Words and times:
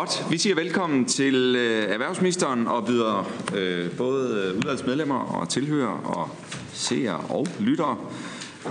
Godt. 0.00 0.26
Vi 0.30 0.38
siger 0.38 0.54
velkommen 0.54 1.04
til 1.04 1.56
øh, 1.56 1.92
erhvervsministeren 1.92 2.66
og 2.66 2.86
byder 2.86 3.30
øh, 3.56 3.90
både 3.90 4.44
øh, 4.44 4.56
udvalgsmedlemmer 4.56 5.18
og 5.18 5.48
tilhører 5.48 5.88
og 5.88 6.28
seere 6.72 7.16
og 7.16 7.46
lyttere 7.58 7.96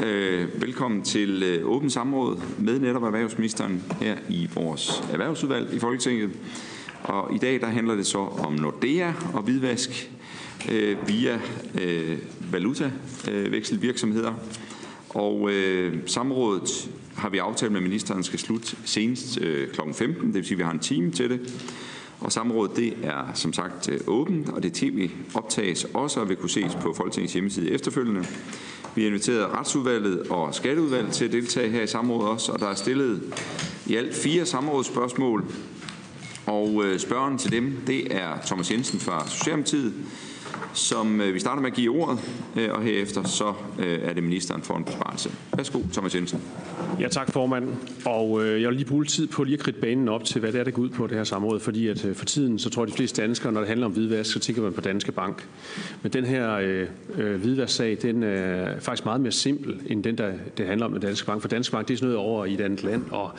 øh, 0.04 0.62
velkommen 0.62 1.02
til 1.02 1.44
øh, 1.44 1.68
åbent 1.68 1.92
samråd 1.92 2.42
med 2.58 2.80
netop 2.80 3.04
erhvervsministeren 3.04 3.84
her 4.02 4.16
i 4.30 4.50
vores 4.54 5.04
erhvervsudvalg 5.12 5.74
i 5.74 5.80
Folketinget. 5.80 6.30
Og 7.04 7.36
i 7.36 7.38
dag 7.38 7.62
der 7.62 7.68
handler 7.68 7.96
det 7.96 8.08
så 8.08 8.20
om 8.20 8.54
Nordea 8.54 9.14
og 9.34 9.42
hvidvask 9.42 10.12
øh, 10.72 11.08
via 11.08 11.40
øh, 11.82 12.18
valutavekselvirksomheder. 12.52 14.34
Og 15.10 15.52
øh, 15.52 15.94
samrådet 16.06 16.90
har 17.16 17.30
vi 17.30 17.38
aftalt 17.38 17.72
med 17.72 17.82
ministeren 17.82 18.24
skal 18.24 18.40
slutte 18.40 18.76
senest 18.86 19.42
øh, 19.42 19.68
kl. 19.68 19.82
15, 19.94 20.28
det 20.28 20.36
vil 20.36 20.46
sige, 20.46 20.56
at 20.56 20.58
vi 20.58 20.64
har 20.64 20.72
en 20.72 20.80
time 20.80 21.12
til 21.12 21.30
det. 21.30 21.54
Og 22.20 22.32
samrådet 22.32 22.76
det 22.76 22.94
er 23.04 23.32
som 23.34 23.54
sagt 23.54 23.90
øh, 23.90 24.00
åbent, 24.08 24.50
og 24.50 24.64
det 24.64 24.74
tv 24.74 25.10
optages 25.34 25.88
også 25.94 26.20
og 26.20 26.30
vil 26.30 26.38
kunne 26.38 26.50
ses 26.50 26.78
på 26.82 26.94
Folketingets 26.94 27.34
hjemmeside 27.34 27.72
efterfølgende. 27.72 28.26
Vi 28.96 29.02
har 29.02 29.08
inviteret 29.08 29.52
retsudvalget 29.52 30.22
og 30.30 30.56
skatteudvalget 30.56 31.14
til 31.14 31.26
at 31.26 31.32
deltage 31.32 31.70
her 31.70 31.82
i 31.82 31.88
samrådet 31.88 32.30
også, 32.30 32.52
og 32.52 32.60
der 32.60 32.68
er 32.68 32.76
stillet 32.76 33.22
i 33.88 33.96
alt 33.96 34.16
fire 34.16 34.46
samrådsspørgsmål. 34.46 35.46
Og 36.46 36.86
øh, 36.86 37.00
spørgeren 37.00 37.38
til 37.38 37.52
dem, 37.52 37.78
det 37.88 38.16
er 38.16 38.38
Thomas 38.46 38.72
Jensen 38.72 39.00
fra 39.00 39.28
Socialdemokratiet, 39.28 39.94
som 40.74 41.22
øh, 41.22 41.34
vi 41.34 41.40
starter 41.40 41.62
med 41.62 41.70
at 41.70 41.76
give 41.76 42.02
ordet, 42.02 42.20
øh, 42.56 42.70
og 42.72 42.82
herefter 42.82 43.24
så 43.24 43.54
øh, 43.80 44.00
er 44.02 44.14
det 44.14 44.24
ministeren 44.24 44.62
for 44.62 44.74
en 44.74 44.84
besparelse. 44.84 45.32
Værsgo, 45.58 45.80
Thomas 45.94 46.16
Jensen. 46.16 46.42
Ja, 47.00 47.08
tak 47.08 47.32
formand. 47.32 47.70
Og 48.06 48.46
øh, 48.46 48.62
jeg 48.62 48.70
vil 48.70 48.78
lige 48.78 48.88
bruge 48.88 49.06
tid 49.06 49.28
på 49.28 49.44
lige 49.44 49.54
at 49.54 49.60
kridte 49.60 49.82
banen 49.82 50.10
op 50.10 50.24
til, 50.24 50.40
hvad 50.40 50.52
det 50.52 50.60
er, 50.60 50.64
der 50.64 50.72
går 50.72 50.82
ud 50.82 50.90
på 50.90 51.08
det 51.08 51.18
her 51.18 51.24
samråd, 51.24 51.60
fordi 51.60 51.88
at 51.88 52.06
øh, 52.06 52.16
for 52.16 52.26
tiden, 52.26 52.60
så 52.60 52.70
tror 52.70 52.84
jeg, 52.84 52.92
de 52.92 52.96
fleste 52.96 53.22
danskere, 53.22 53.52
når 53.52 53.60
det 53.60 53.68
handler 53.68 53.86
om 53.86 53.92
hvidvask, 53.92 54.34
så 54.34 54.40
tænker 54.40 54.62
man 54.62 54.74
på 54.74 54.82
Danske 54.82 55.12
Bank. 55.12 55.48
Men 56.02 56.14
den 56.14 56.26
her 56.26 56.54
øh, 56.56 56.88
øh, 57.18 57.42
hvidvasksag, 57.42 57.98
den 58.02 58.24
er 58.24 58.80
faktisk 58.80 59.06
meget 59.06 59.22
mere 59.22 59.32
simpel, 59.32 59.82
end 59.88 60.04
den, 60.04 60.18
der 60.18 60.32
det 60.58 60.68
handler 60.68 60.86
om 60.86 60.92
med 60.92 61.00
Danske 61.00 61.26
Bank. 61.26 61.42
For 61.42 61.50
Danske 61.50 61.72
Bank, 61.72 61.88
det 61.88 61.94
er 61.94 61.98
sådan 61.98 62.14
noget 62.14 62.28
over 62.28 62.46
i 62.46 62.54
et 62.54 62.62
andet 62.62 62.84
land, 62.84 63.04
og 63.12 63.32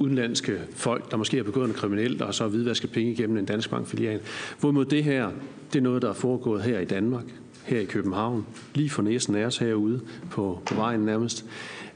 udenlandske 0.00 0.58
folk, 0.70 1.10
der 1.10 1.16
måske 1.16 1.36
har 1.36 1.44
begået 1.44 1.68
en 1.68 1.74
kriminel, 1.74 2.22
og 2.22 2.34
så 2.34 2.44
har 2.44 2.48
hvidvasket 2.48 2.90
penge 2.90 3.12
igennem 3.12 3.36
en 3.36 3.44
dansk 3.44 3.70
bankfilial. 3.70 4.20
Hvorimod 4.60 4.84
det 4.84 5.04
her, 5.04 5.30
det 5.72 5.78
er 5.78 5.82
noget, 5.82 6.02
der 6.02 6.08
er 6.08 6.12
foregået 6.12 6.62
her 6.62 6.78
i 6.78 6.84
Danmark, 6.84 7.24
her 7.64 7.80
i 7.80 7.84
København, 7.84 8.46
lige 8.74 8.90
for 8.90 9.02
næsen 9.02 9.34
af 9.34 9.44
os 9.44 9.58
herude 9.58 10.00
på, 10.30 10.60
på 10.66 10.74
vejen 10.74 11.00
nærmest. 11.00 11.44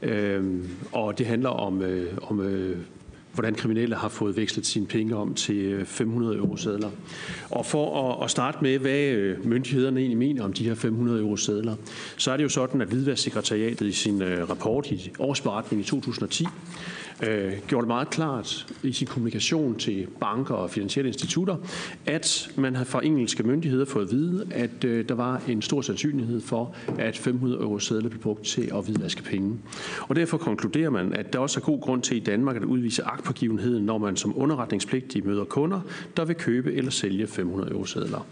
Øhm, 0.03 0.69
og 0.93 1.19
det 1.19 1.27
handler 1.27 1.49
om, 1.49 1.83
øh, 1.83 2.13
om 2.23 2.41
øh, 2.41 2.77
hvordan 3.35 3.55
kriminelle 3.55 3.97
har 3.97 4.09
fået 4.09 4.37
vekslet 4.37 4.67
sine 4.67 4.87
penge 4.87 5.17
om 5.17 5.35
til 5.35 5.57
øh, 5.57 5.85
500 5.85 6.37
euro 6.37 6.57
sædler. 6.57 6.91
Og 7.51 7.67
for 7.67 8.13
at, 8.13 8.25
at 8.25 8.31
starte 8.31 8.59
med, 8.63 8.79
hvad 8.79 9.05
øh, 9.05 9.47
myndighederne 9.47 10.01
egentlig 10.01 10.19
mener 10.19 10.45
om 10.45 10.53
de 10.53 10.65
her 10.65 10.75
500 10.75 11.21
euro 11.21 11.37
sædler, 11.37 11.75
så 12.17 12.33
er 12.33 12.37
det 12.37 12.45
jo 12.45 12.49
sådan, 12.49 12.81
at 12.81 12.89
Hvidvasksekretariatet 12.89 13.87
i 13.87 13.93
sin 13.93 14.23
øh, 14.23 14.51
rapport 14.51 14.91
i 14.91 15.13
årsberetning 15.19 15.83
i 15.83 15.85
2010 15.85 16.47
øh, 17.23 17.53
gjorde 17.69 17.83
det 17.83 17.89
meget 17.89 18.11
klart 18.11 18.67
i 18.83 18.93
sin 18.93 19.07
kommunikation 19.07 19.79
til 19.79 20.07
banker 20.21 20.55
og 20.55 20.71
finansielle 20.71 21.09
institutter, 21.09 21.57
at 22.07 22.51
man 22.57 22.77
har 22.77 22.85
fra 22.85 23.05
engelske 23.05 23.43
myndigheder 23.43 23.85
fået 23.85 24.05
at 24.05 24.11
vide, 24.11 24.47
at 24.51 24.85
øh, 24.85 25.09
der 25.09 25.15
var 25.15 25.43
en 25.49 25.63
stor 25.63 25.81
sandsynlighed 25.81 26.41
for, 26.41 26.75
at 26.99 27.19
500 27.19 27.61
euro 27.63 27.79
sædler 27.79 28.09
blev 28.09 28.23
brugt 28.23 28.45
til 28.45 28.71
at 28.75 28.85
hvidvaske 28.85 29.23
penge. 29.23 29.59
Og 30.01 30.17
derfor 30.17 30.39
konkluderer 30.39 30.91
man, 30.91 31.13
at 31.13 31.33
der 31.33 31.39
også 31.39 31.61
er 31.61 31.65
god 31.65 31.81
grund 31.81 32.03
til 32.03 32.17
i 32.17 32.21
Danmark 32.21 32.57
at 32.57 32.65
udvise 32.65 33.03
agtpågivenheden, 33.05 33.85
når 33.85 33.99
man 33.99 34.17
som 34.17 34.39
underretningspligtig 34.39 35.27
møder 35.27 35.45
kunder, 35.45 35.81
der 36.17 36.25
vil 36.25 36.37
købe 36.37 36.75
eller 36.75 36.91
sælge 36.91 37.27
500 37.27 37.73
euro 37.73 37.85
sædler. 37.85 38.27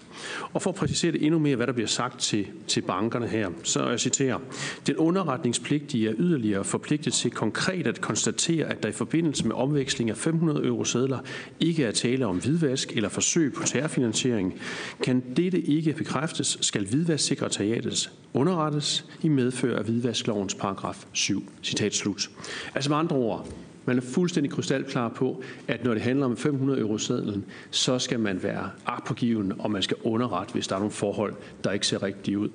Og 0.52 0.62
for 0.62 0.70
at 0.70 0.76
præcisere 0.76 1.12
det 1.12 1.24
endnu 1.24 1.38
mere, 1.38 1.56
hvad 1.56 1.66
der 1.66 1.72
bliver 1.72 1.88
sagt 1.88 2.20
til, 2.20 2.46
til 2.66 2.80
bankerne 2.80 3.28
her, 3.28 3.50
så 3.62 3.88
jeg 3.88 4.00
citerer, 4.00 4.38
den 4.86 4.96
underretningspligtige 4.96 6.08
er 6.08 6.14
yderligere 6.18 6.64
forpligtet 6.64 7.12
til 7.12 7.30
konkret 7.30 7.86
at 7.86 8.00
konstatere, 8.00 8.71
at 8.72 8.82
der 8.82 8.88
i 8.88 8.92
forbindelse 8.92 9.46
med 9.46 9.56
omveksling 9.56 10.10
af 10.10 10.16
500 10.16 10.66
euro 10.66 10.84
sædler 10.84 11.18
ikke 11.60 11.84
er 11.84 11.90
tale 11.90 12.26
om 12.26 12.40
hvidvask 12.40 12.92
eller 12.96 13.08
forsøg 13.08 13.52
på 13.52 13.62
terrorfinansiering, 13.62 14.60
kan 15.02 15.22
dette 15.36 15.60
ikke 15.60 15.92
bekræftes, 15.92 16.58
skal 16.60 16.86
hvidvasksekretariatet 16.86 18.12
underrettes 18.34 19.06
i 19.22 19.28
medfør 19.28 19.78
af 19.78 19.84
hvidvasklovens 19.84 20.54
paragraf 20.54 21.04
7. 21.12 21.44
Citat 21.62 21.94
slut. 21.94 22.30
Altså 22.74 22.90
med 22.90 22.96
andre 22.96 23.16
ord, 23.16 23.48
man 23.84 23.96
er 23.96 24.02
fuldstændig 24.02 24.52
krystalklar 24.52 25.08
på, 25.08 25.42
at 25.68 25.84
når 25.84 25.94
det 25.94 26.02
handler 26.02 26.26
om 26.26 26.36
500 26.36 26.80
euro 26.80 26.98
sædlen, 26.98 27.44
så 27.70 27.98
skal 27.98 28.20
man 28.20 28.42
være 28.42 28.70
agtpågiven, 28.86 29.52
og 29.58 29.70
man 29.70 29.82
skal 29.82 29.96
underrette, 30.02 30.52
hvis 30.52 30.68
der 30.68 30.74
er 30.74 30.78
nogle 30.78 30.92
forhold, 30.92 31.34
der 31.64 31.72
ikke 31.72 31.86
ser 31.86 32.02
rigtige 32.02 32.38
ud. 32.38 32.48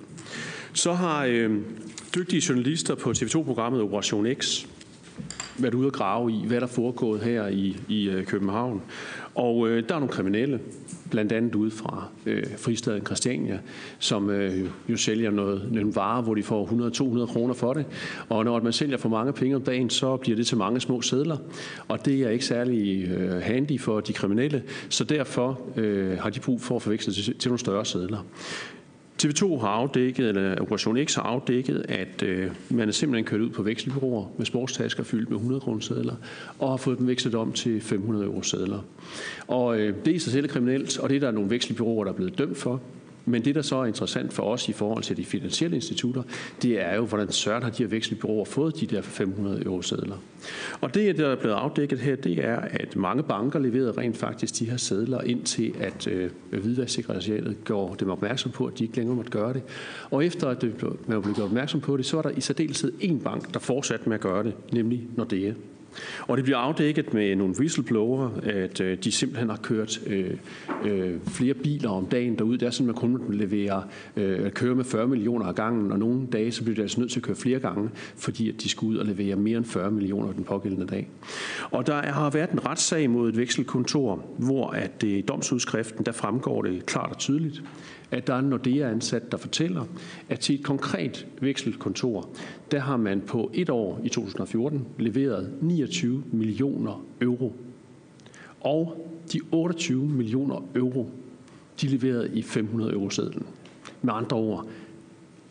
Så 0.74 0.94
har 0.94 1.26
øh, 1.26 1.58
dygtige 2.16 2.44
journalister 2.50 2.96
på 2.96 3.10
TV2-programmet 3.10 3.82
Operation 3.82 4.28
X 4.34 4.66
været 5.58 5.74
ude 5.74 5.88
at 5.88 5.94
grave 5.94 6.32
i, 6.32 6.46
hvad 6.48 6.62
der 6.62 6.68
foregået 6.68 7.22
her 7.22 7.48
i, 7.48 7.78
i 7.88 8.10
øh, 8.10 8.26
København. 8.26 8.82
Og 9.36 9.70
øh, 9.70 9.90
der 9.90 9.96
er 9.96 10.00
nogle 10.00 10.14
kriminelle, 10.14 10.60
blandt 11.10 11.32
andet 11.32 11.56
ude 11.56 11.72
fra 11.72 12.08
øh, 12.26 12.44
fristaden 12.58 13.06
Christiania, 13.06 13.60
som 14.00 14.30
øh, 14.30 14.70
jo 14.90 14.98
sælger 14.98 15.32
noget, 15.32 15.72
nogle 15.72 15.96
varer, 15.96 16.22
hvor 16.22 16.36
de 16.36 16.44
får 16.44 16.66
100-200 17.26 17.34
kroner 17.34 17.54
for 17.54 17.74
det. 17.74 17.86
Og 18.30 18.46
når 18.46 18.62
man 18.62 18.74
sælger 18.74 18.98
for 18.98 19.10
mange 19.10 19.34
penge 19.34 19.56
om 19.56 19.62
dagen, 19.62 19.90
så 19.90 20.18
bliver 20.18 20.36
det 20.36 20.48
til 20.48 20.58
mange 20.58 20.80
små 20.80 21.02
sædler. 21.02 21.38
Og 21.88 22.06
det 22.06 22.22
er 22.22 22.30
ikke 22.30 22.46
særlig 22.46 23.08
øh, 23.08 23.42
handy 23.42 23.80
for 23.80 24.00
de 24.00 24.14
kriminelle, 24.14 24.64
så 24.90 25.04
derfor 25.04 25.60
øh, 25.76 26.18
har 26.18 26.30
de 26.30 26.40
brug 26.40 26.62
for 26.62 26.76
at 26.76 26.82
forveksle 26.82 27.14
til, 27.14 27.38
til 27.38 27.50
nogle 27.50 27.60
større 27.60 27.86
sædler. 27.86 28.24
TV2 29.24 29.60
har 29.60 29.68
afdækket, 29.68 30.30
eller 30.30 30.62
Operation 30.62 31.06
X 31.06 31.16
har 31.16 31.22
afdækket, 31.22 31.86
at 31.90 32.24
øh, 32.24 32.52
man 32.70 32.88
er 32.88 32.92
simpelthen 32.92 33.26
kørt 33.26 33.42
ud 33.42 33.50
på 33.50 33.64
vekselbyråer 33.64 34.26
med 34.38 34.46
sportstasker 34.46 35.04
fyldt 35.04 35.30
med 35.30 35.38
100 35.38 35.62
kroner 35.62 36.16
og 36.60 36.70
har 36.70 36.78
fået 36.78 36.98
dem 36.98 37.08
vekslet 37.08 37.36
om 37.36 37.52
til 37.52 37.82
500 37.82 38.26
euro 38.26 38.42
sædler. 38.42 38.80
Og 39.48 39.80
øh, 39.80 39.96
det 40.06 40.12
er 40.12 40.16
i 40.16 40.20
sig 40.20 40.32
selv 40.32 40.48
kriminelt, 40.48 41.00
og 41.00 41.10
det 41.10 41.16
er 41.16 41.20
der 41.20 41.32
nogle 41.32 41.50
vekselbyråer, 41.50 42.04
der 42.04 42.12
er 42.12 42.16
blevet 42.16 42.38
dømt 42.38 42.58
for. 42.58 42.82
Men 43.30 43.46
det, 43.46 43.56
der 43.56 43.62
så 43.62 43.76
er 43.76 43.86
interessant 43.86 44.34
for 44.34 44.44
os 44.44 44.70
i 44.70 44.74
forhold 44.74 45.04
til 45.04 45.18
de 45.18 45.26
finansielle 45.26 45.76
institutter, 45.76 46.24
det 46.62 46.82
er 46.82 46.96
jo, 46.96 47.06
hvordan 47.06 47.32
søren 47.32 47.64
har 47.64 47.70
de 47.70 47.84
her 47.84 47.90
vekselbyråer 47.90 48.46
fået 48.46 48.80
de 48.80 48.86
der 48.86 49.02
500 49.02 49.66
euro 49.66 49.82
sædler. 49.82 50.18
Og 50.82 50.94
det, 50.94 51.18
der 51.18 51.28
er 51.28 51.36
blevet 51.36 51.56
afdækket 51.56 52.00
her, 52.00 52.16
det 52.16 52.46
er, 52.46 52.56
at 52.56 52.96
mange 52.96 53.24
banker 53.24 53.60
leverede 53.60 53.92
rent 53.92 54.18
faktisk 54.18 54.60
de 54.60 54.70
her 54.70 54.78
sædler 54.78 55.22
ind 55.22 55.44
til, 55.44 55.74
at 55.80 56.08
øh, 56.08 56.32
Hvidvasksekretariatet 56.50 57.64
går 57.66 57.96
dem 57.96 58.10
opmærksom 58.10 58.52
på, 58.52 58.66
at 58.66 58.80
de 58.80 58.84
ikke 58.84 58.98
længere 58.98 59.16
måtte 59.16 59.32
gøre 59.32 59.54
det. 59.54 59.62
Og 60.12 60.26
efter 60.26 60.48
at 60.48 60.64
man 61.08 61.22
blev 61.22 61.36
gjort 61.36 61.46
opmærksom 61.46 61.82
på 61.82 61.98
det, 61.98 62.06
så 62.06 62.18
var 62.18 62.22
der 62.22 62.30
i 62.30 62.42
særdeleshed 62.42 62.92
én 63.02 63.24
bank, 63.24 63.54
der 63.54 63.60
fortsatte 63.60 64.10
med 64.10 64.16
at 64.16 64.22
gøre 64.22 64.44
det, 64.44 64.54
nemlig 64.74 65.08
Nordea. 65.16 65.54
Og 66.22 66.38
det 66.38 66.44
bliver 66.44 66.58
afdækket 66.58 67.14
med 67.14 67.36
nogle 67.36 67.56
whistleblower, 67.60 68.30
at 68.44 68.82
øh, 68.82 68.98
de 69.04 69.12
simpelthen 69.12 69.50
har 69.50 69.58
kørt 69.58 70.00
øh, 70.08 70.38
øh, 70.86 71.16
flere 71.28 71.54
biler 71.54 71.90
om 71.90 72.06
dagen 72.06 72.38
derud. 72.38 72.58
Det 72.58 72.66
er 72.66 72.70
sådan, 72.70 72.90
at 72.90 72.96
man 72.96 73.18
kun 73.18 73.34
leverer, 73.34 73.82
øh, 74.16 74.52
køre 74.52 74.76
med 74.76 74.84
40 74.84 75.08
millioner 75.08 75.46
af 75.46 75.56
gangen, 75.56 75.92
og 75.92 76.00
nogle 76.00 76.28
dage 76.32 76.52
så 76.52 76.64
bliver 76.64 76.76
de 76.76 76.82
altså 76.82 77.00
nødt 77.00 77.12
til 77.12 77.20
at 77.20 77.24
køre 77.24 77.36
flere 77.36 77.60
gange, 77.60 77.90
fordi 78.16 78.50
at 78.50 78.56
de 78.64 78.70
skal 78.70 78.86
ud 78.86 78.98
og 78.98 79.06
levere 79.06 79.36
mere 79.36 79.58
end 79.58 79.66
40 79.66 79.92
millioner 79.92 80.32
den 80.32 80.44
pågældende 80.44 80.88
dag. 80.88 81.10
Og 81.72 81.88
der 81.88 82.02
har 82.02 82.30
været 82.30 82.52
en 82.52 82.66
retssag 82.66 83.10
mod 83.10 83.30
et 83.30 83.38
vekselkontor, 83.38 84.26
hvor 84.38 84.70
at 84.70 85.02
det 85.02 85.08
i 85.08 85.22
domsudskriften, 85.22 86.06
der 86.06 86.12
fremgår 86.12 86.62
det 86.62 86.86
klart 86.86 87.12
og 87.12 87.18
tydeligt, 87.18 87.64
at 88.12 88.28
der 88.28 88.34
er 88.34 88.40
en 88.40 88.46
Nordea-ansat, 88.46 89.32
der 89.32 89.38
fortæller, 89.38 89.86
at 90.30 90.40
til 90.40 90.56
et 90.56 90.64
konkret 90.64 91.28
vekselkontor, 91.42 92.30
der 92.72 92.80
har 92.80 92.98
man 92.98 93.22
på 93.22 93.52
et 93.54 93.70
år 93.70 94.02
i 94.04 94.10
2014 94.10 94.86
leveret 95.00 95.54
29 95.62 96.24
millioner 96.32 97.06
euro. 97.22 97.56
Og 98.62 99.08
de 99.34 99.40
28 99.52 100.06
millioner 100.06 100.64
euro, 100.76 101.10
de 101.82 101.88
leverede 101.88 102.30
i 102.34 102.42
500 102.42 102.94
euro 102.94 103.10
sedlen. 103.10 103.46
Med 104.02 104.14
andre 104.14 104.38
ord, 104.38 104.68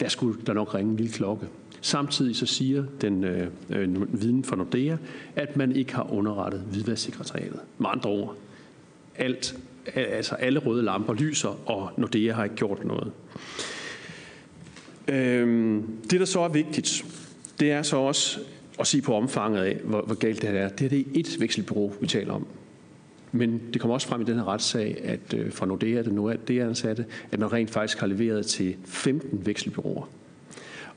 der 0.00 0.08
skulle 0.08 0.40
der 0.46 0.52
nok 0.52 0.74
ringe 0.74 0.90
en 0.90 0.96
lille 0.96 1.12
klokke. 1.12 1.46
Samtidig 1.80 2.36
så 2.36 2.46
siger 2.46 2.84
den 3.00 3.24
øh, 3.24 3.46
øh, 3.70 4.20
viden 4.20 4.44
fra 4.44 4.56
Nordea, 4.56 4.96
at 5.36 5.56
man 5.56 5.72
ikke 5.72 5.94
har 5.94 6.12
underrettet 6.12 6.60
hvidvasksekretariatet. 6.60 7.60
Med 7.78 7.90
andre 7.92 8.10
ord, 8.10 8.36
alt 9.16 9.58
altså 9.94 10.34
alle 10.34 10.58
røde 10.58 10.82
lamper 10.82 11.14
lyser, 11.14 11.70
og 11.70 11.90
Nordea 11.96 12.32
har 12.32 12.44
ikke 12.44 12.56
gjort 12.56 12.84
noget. 12.84 13.12
Øhm, 15.08 15.98
det, 16.10 16.20
der 16.20 16.26
så 16.26 16.40
er 16.40 16.48
vigtigt, 16.48 17.04
det 17.60 17.72
er 17.72 17.82
så 17.82 17.96
også 17.96 18.40
at 18.78 18.86
se 18.86 19.02
på 19.02 19.14
omfanget 19.14 19.62
af, 19.62 19.76
hvor, 19.84 20.02
hvor 20.02 20.14
galt 20.14 20.42
det 20.42 20.50
her 20.50 20.58
er. 20.58 20.68
Det 20.68 20.84
er 20.84 20.88
det 20.88 21.06
et 21.14 21.40
vekselbureau, 21.40 21.92
vi 22.00 22.06
taler 22.06 22.32
om. 22.32 22.46
Men 23.32 23.60
det 23.72 23.80
kommer 23.80 23.94
også 23.94 24.08
frem 24.08 24.20
i 24.20 24.24
den 24.24 24.36
her 24.36 24.48
retssag, 24.48 25.00
at 25.04 25.34
øh, 25.34 25.52
fra 25.52 25.66
Nordea, 25.66 26.02
den 26.02 26.12
nu 26.12 26.26
er 26.26 26.36
det 26.36 26.60
ansatte, 26.60 27.04
at 27.32 27.38
man 27.38 27.52
rent 27.52 27.70
faktisk 27.70 27.98
har 27.98 28.06
leveret 28.06 28.46
til 28.46 28.76
15 28.84 29.46
vekselbyråer 29.46 30.08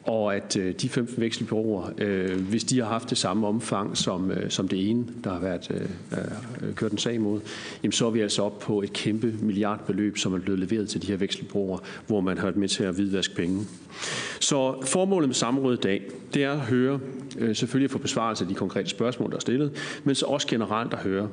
og 0.09 0.35
at 0.35 0.57
øh, 0.57 0.73
de 0.73 0.89
15 0.89 1.21
vekselbureauer, 1.21 1.89
øh, 1.97 2.41
hvis 2.41 2.63
de 2.63 2.79
har 2.79 2.87
haft 2.87 3.09
det 3.09 3.17
samme 3.17 3.47
omfang 3.47 3.97
som, 3.97 4.31
øh, 4.31 4.49
som 4.49 4.67
det 4.67 4.89
ene, 4.89 5.05
der 5.23 5.33
har 5.33 5.39
været 5.39 5.71
øh, 6.11 6.75
kørt 6.75 6.91
en 6.91 6.97
sag 6.97 7.13
imod, 7.13 7.41
jamen 7.83 7.91
så 7.91 8.05
er 8.05 8.09
vi 8.09 8.21
altså 8.21 8.43
op 8.43 8.59
på 8.59 8.81
et 8.81 8.93
kæmpe 8.93 9.33
milliardbeløb, 9.41 10.17
som 10.17 10.33
er 10.33 10.39
blevet 10.39 10.59
leveret 10.59 10.89
til 10.89 11.01
de 11.01 11.07
her 11.07 11.17
vekselbureauer, 11.17 11.79
hvor 12.07 12.21
man 12.21 12.37
har 12.37 12.43
været 12.43 12.57
med 12.57 12.67
til 12.67 12.83
at 12.83 12.95
hvidvaske 12.95 13.35
penge. 13.35 13.65
Så 14.39 14.81
formålet 14.85 15.29
med 15.29 15.35
samrådet 15.35 15.77
i 15.77 15.81
dag, 15.81 16.01
det 16.33 16.43
er 16.43 16.51
at 16.51 16.59
høre, 16.59 16.99
øh, 17.37 17.55
selvfølgelig 17.55 17.91
få 17.91 17.97
besvarelse 17.97 18.43
af 18.43 18.47
de 18.47 18.55
konkrete 18.55 18.89
spørgsmål, 18.89 19.29
der 19.29 19.35
er 19.35 19.41
stillet, 19.41 19.71
men 20.03 20.15
så 20.15 20.25
også 20.25 20.47
generelt 20.47 20.93
at 20.93 20.99
høre, 20.99 21.27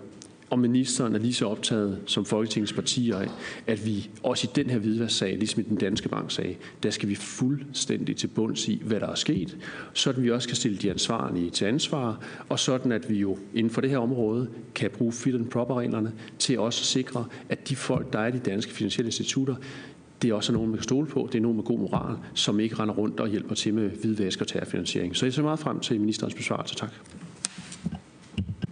om 0.50 0.58
ministeren 0.58 1.14
er 1.14 1.19
lige 1.19 1.34
så 1.34 1.46
optaget 1.46 1.98
som 2.06 2.25
Folketingets 2.25 2.72
partier 2.72 3.16
af, 3.16 3.28
at 3.66 3.87
vi 3.87 4.10
også 4.22 4.48
i 4.48 4.50
den 4.56 4.70
her 4.70 4.78
hvidværssag, 4.78 5.37
ligesom 5.37 5.60
i 5.60 5.64
den 5.64 5.76
danske 5.76 6.08
banksag, 6.08 6.58
der 6.82 6.90
skal 6.90 7.08
vi 7.08 7.14
fuldstændig 7.14 8.16
til 8.16 8.26
bunds 8.26 8.69
i, 8.69 8.82
hvad 8.84 9.00
der 9.00 9.06
er 9.06 9.14
sket, 9.14 9.56
sådan 9.93 10.22
vi 10.22 10.31
også 10.31 10.48
kan 10.48 10.56
stille 10.56 10.78
de 10.78 10.90
ansvarlige 10.90 11.50
til 11.50 11.64
ansvar, 11.64 12.20
og 12.48 12.58
sådan 12.58 12.93
at 12.93 13.10
vi 13.10 13.19
jo 13.19 13.38
inden 13.54 13.70
for 13.72 13.81
det 13.81 13.90
her 13.90 13.98
område 13.98 14.48
kan 14.75 14.90
bruge 14.90 15.12
fit 15.12 15.34
and 15.34 15.46
proper 15.46 15.75
reglerne 15.75 16.12
til 16.38 16.58
også 16.58 16.82
at 16.82 16.87
sikre, 16.87 17.25
at 17.48 17.69
de 17.69 17.76
folk, 17.76 18.12
der 18.12 18.19
er 18.19 18.26
i 18.26 18.32
de 18.32 18.38
danske 18.38 18.72
finansielle 18.72 19.08
institutter, 19.08 19.54
det 20.22 20.31
er 20.31 20.34
også 20.34 20.52
nogen, 20.52 20.69
man 20.69 20.78
kan 20.78 20.84
stole 20.84 21.06
på. 21.06 21.28
Det 21.32 21.38
er 21.38 21.43
nogen 21.43 21.56
med 21.56 21.64
god 21.64 21.78
moral, 21.78 22.16
som 22.34 22.60
ikke 22.60 22.75
render 22.75 22.94
rundt 22.94 23.20
og 23.20 23.28
hjælper 23.28 23.54
til 23.54 23.75
med 23.75 23.90
hvidvask 23.90 24.40
og 24.40 24.46
terrorfinansiering. 24.46 25.16
Så 25.16 25.26
jeg 25.26 25.32
ser 25.32 25.43
meget 25.43 25.58
frem 25.58 25.81
til 25.81 26.00
ministerens 26.00 26.34
besvarelse. 26.34 26.75
Tak. 26.75 26.90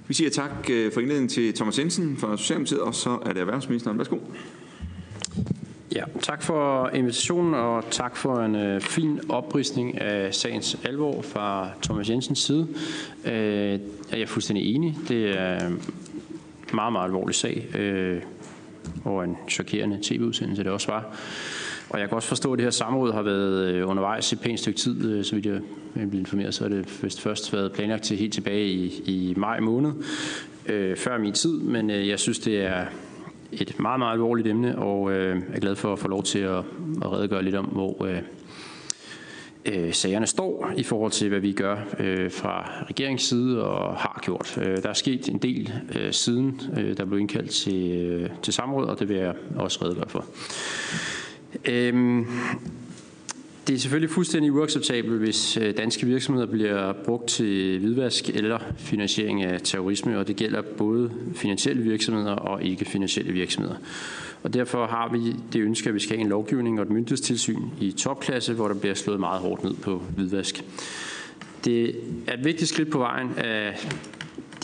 Vi 0.08 0.14
siger 0.14 0.30
tak 0.30 0.50
øh, 0.70 0.92
for 0.92 1.00
indledningen 1.00 1.28
til 1.28 1.54
Thomas 1.54 1.78
Jensen 1.78 2.16
fra 2.16 2.36
Socialdemokratiet, 2.36 2.80
og 2.80 2.94
så 2.94 3.18
er 3.26 3.32
det 3.32 3.40
erhvervsministeren. 3.40 3.98
Værsgo. 3.98 4.16
Ja, 5.94 6.04
tak 6.22 6.42
for 6.42 6.88
invitationen, 6.88 7.54
og 7.54 7.84
tak 7.90 8.16
for 8.16 8.36
en 8.36 8.54
øh, 8.54 8.80
fin 8.80 9.20
oprisning 9.28 10.00
af 10.00 10.34
sagens 10.34 10.76
alvor 10.84 11.22
fra 11.22 11.68
Thomas 11.82 12.10
Jensens 12.10 12.38
side. 12.38 12.68
Øh, 13.24 13.32
jeg 14.12 14.20
er 14.20 14.26
fuldstændig 14.26 14.74
enig. 14.74 14.96
Det 15.08 15.38
er 15.40 15.66
en 15.66 15.82
meget, 16.74 16.92
meget 16.92 17.06
alvorlig 17.06 17.34
sag, 17.34 17.76
øh, 17.78 18.22
og 19.04 19.24
en 19.24 19.36
chokerende 19.48 19.98
tv-udsendelse 20.02 20.64
det 20.64 20.72
også 20.72 20.92
var. 20.92 21.16
Og 21.94 22.00
jeg 22.00 22.08
kan 22.08 22.16
også 22.16 22.28
forstå, 22.28 22.52
at 22.52 22.58
det 22.58 22.64
her 22.64 22.70
samråd 22.70 23.12
har 23.12 23.22
været 23.22 23.74
øh, 23.74 23.88
undervejs 23.88 24.32
i 24.32 24.36
pænt 24.36 24.60
stykke 24.60 24.78
tid, 24.78 25.10
øh, 25.10 25.24
så 25.24 25.34
vidt 25.34 25.46
jeg 25.46 25.54
er 25.54 25.60
blevet 25.94 26.14
informeret, 26.14 26.54
så 26.54 26.64
er 26.64 26.68
det 26.68 26.86
først, 26.86 27.20
først 27.20 27.52
været 27.52 27.72
planlagt 27.72 28.02
til 28.02 28.16
helt 28.16 28.32
tilbage 28.32 28.66
i, 28.66 29.02
i 29.06 29.34
maj 29.36 29.60
måned, 29.60 29.92
øh, 30.66 30.96
før 30.96 31.18
min 31.18 31.32
tid, 31.32 31.58
men 31.58 31.90
øh, 31.90 32.08
jeg 32.08 32.18
synes, 32.18 32.38
det 32.38 32.60
er 32.60 32.84
et 33.52 33.80
meget, 33.80 33.98
meget 33.98 34.12
alvorligt 34.12 34.48
emne, 34.48 34.78
og 34.78 35.12
øh, 35.12 35.42
er 35.52 35.60
glad 35.60 35.76
for 35.76 35.92
at 35.92 35.98
få 35.98 36.08
lov 36.08 36.22
til 36.22 36.38
at, 36.38 36.58
at 37.02 37.12
redegøre 37.12 37.42
lidt 37.42 37.54
om, 37.54 37.64
hvor 37.64 38.04
øh, 38.04 38.18
øh, 39.64 39.92
sagerne 39.92 40.26
står 40.26 40.72
i 40.76 40.82
forhold 40.82 41.12
til, 41.12 41.28
hvad 41.28 41.40
vi 41.40 41.52
gør 41.52 41.76
øh, 41.98 42.30
fra 42.30 42.70
regeringens 42.90 43.22
side 43.22 43.64
og 43.64 43.96
har 43.96 44.20
gjort. 44.22 44.58
Øh, 44.62 44.82
der 44.82 44.88
er 44.88 44.92
sket 44.92 45.28
en 45.28 45.38
del 45.38 45.72
øh, 45.98 46.12
siden, 46.12 46.60
øh, 46.78 46.96
der 46.96 47.04
blev 47.04 47.18
indkaldt 47.18 47.50
til, 47.50 47.90
øh, 47.92 48.30
til 48.42 48.52
samråd, 48.52 48.86
og 48.86 48.98
det 48.98 49.08
vil 49.08 49.16
jeg 49.16 49.34
også 49.56 49.84
redegøre 49.84 50.08
for. 50.08 50.24
Øhm, 51.64 52.26
det 53.66 53.74
er 53.74 53.78
selvfølgelig 53.78 54.10
fuldstændig 54.10 54.52
uacceptabelt, 54.52 55.18
hvis 55.18 55.56
øh, 55.56 55.76
danske 55.76 56.06
virksomheder 56.06 56.46
bliver 56.46 56.92
brugt 56.92 57.28
til 57.28 57.78
hvidvask 57.78 58.28
eller 58.28 58.58
finansiering 58.78 59.42
af 59.42 59.60
terrorisme, 59.64 60.18
og 60.18 60.28
det 60.28 60.36
gælder 60.36 60.62
både 60.62 61.10
finansielle 61.34 61.82
virksomheder 61.82 62.32
og 62.32 62.64
ikke 62.64 62.84
finansielle 62.84 63.32
virksomheder. 63.32 63.76
Og 64.42 64.54
derfor 64.54 64.86
har 64.86 65.12
vi 65.12 65.36
det 65.52 65.60
ønske, 65.60 65.88
at 65.88 65.94
vi 65.94 66.00
skal 66.00 66.16
have 66.16 66.22
en 66.22 66.28
lovgivning 66.28 66.78
og 66.78 66.82
et 66.82 66.90
myndighedstilsyn 66.90 67.62
i 67.80 67.92
topklasse, 67.92 68.54
hvor 68.54 68.68
der 68.68 68.74
bliver 68.74 68.94
slået 68.94 69.20
meget 69.20 69.40
hårdt 69.40 69.64
ned 69.64 69.74
på 69.74 70.02
hvidvask. 70.16 70.64
Det 71.64 71.96
er 72.26 72.34
et 72.34 72.44
vigtigt 72.44 72.68
skridt 72.68 72.90
på 72.90 72.98
vejen 72.98 73.30
af 73.36 73.88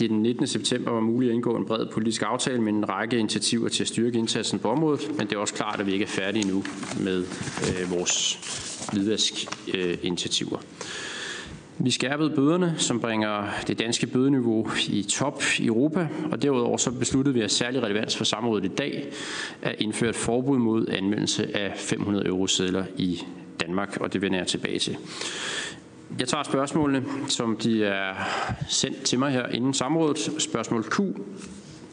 det 0.01 0.09
den 0.09 0.21
19. 0.21 0.47
september 0.47 0.91
var 0.91 0.99
muligt 0.99 1.29
at 1.29 1.35
indgå 1.35 1.55
en 1.55 1.65
bred 1.65 1.85
politisk 1.85 2.21
aftale 2.21 2.61
med 2.61 2.73
en 2.73 2.89
række 2.89 3.17
initiativer 3.17 3.69
til 3.69 3.83
at 3.83 3.87
styrke 3.87 4.19
indsatsen 4.19 4.59
på 4.59 4.69
området, 4.69 5.11
men 5.17 5.27
det 5.27 5.35
er 5.35 5.39
også 5.39 5.53
klart, 5.53 5.79
at 5.79 5.85
vi 5.85 5.93
ikke 5.93 6.03
er 6.03 6.09
færdige 6.09 6.47
nu 6.47 6.63
med 6.99 7.19
øh, 7.19 7.91
vores 7.91 8.39
hvidvaskinitiativer. 8.93 10.57
Øh, 10.57 11.85
vi 11.85 11.91
skærpede 11.91 12.29
bøderne, 12.29 12.75
som 12.77 12.99
bringer 12.99 13.47
det 13.67 13.79
danske 13.79 14.07
bødeniveau 14.07 14.67
i 14.89 15.03
top 15.03 15.43
i 15.59 15.65
Europa, 15.65 16.07
og 16.31 16.41
derudover 16.41 16.77
så 16.77 16.91
besluttede 16.91 17.33
vi 17.33 17.41
at 17.41 17.51
særlig 17.51 17.83
relevans 17.83 18.17
for 18.17 18.23
samrådet 18.23 18.65
i 18.65 18.75
dag 18.75 19.11
at 19.61 19.75
indføre 19.79 20.09
et 20.09 20.15
forbud 20.15 20.57
mod 20.57 20.87
anvendelse 20.89 21.57
af 21.57 21.73
500 21.77 22.27
euro 22.27 22.47
sedler 22.47 22.85
i 22.97 23.21
Danmark, 23.61 23.97
og 24.01 24.13
det 24.13 24.21
vender 24.21 24.37
jeg 24.37 24.47
tilbage 24.47 24.79
til. 24.79 24.97
Jeg 26.19 26.27
tager 26.27 26.43
spørgsmålene, 26.43 27.03
som 27.27 27.57
de 27.57 27.85
er 27.85 28.13
sendt 28.69 29.01
til 29.01 29.19
mig 29.19 29.31
her 29.31 29.47
inden 29.47 29.73
samrådet. 29.73 30.31
Spørgsmål 30.37 30.83
Q. 30.83 30.99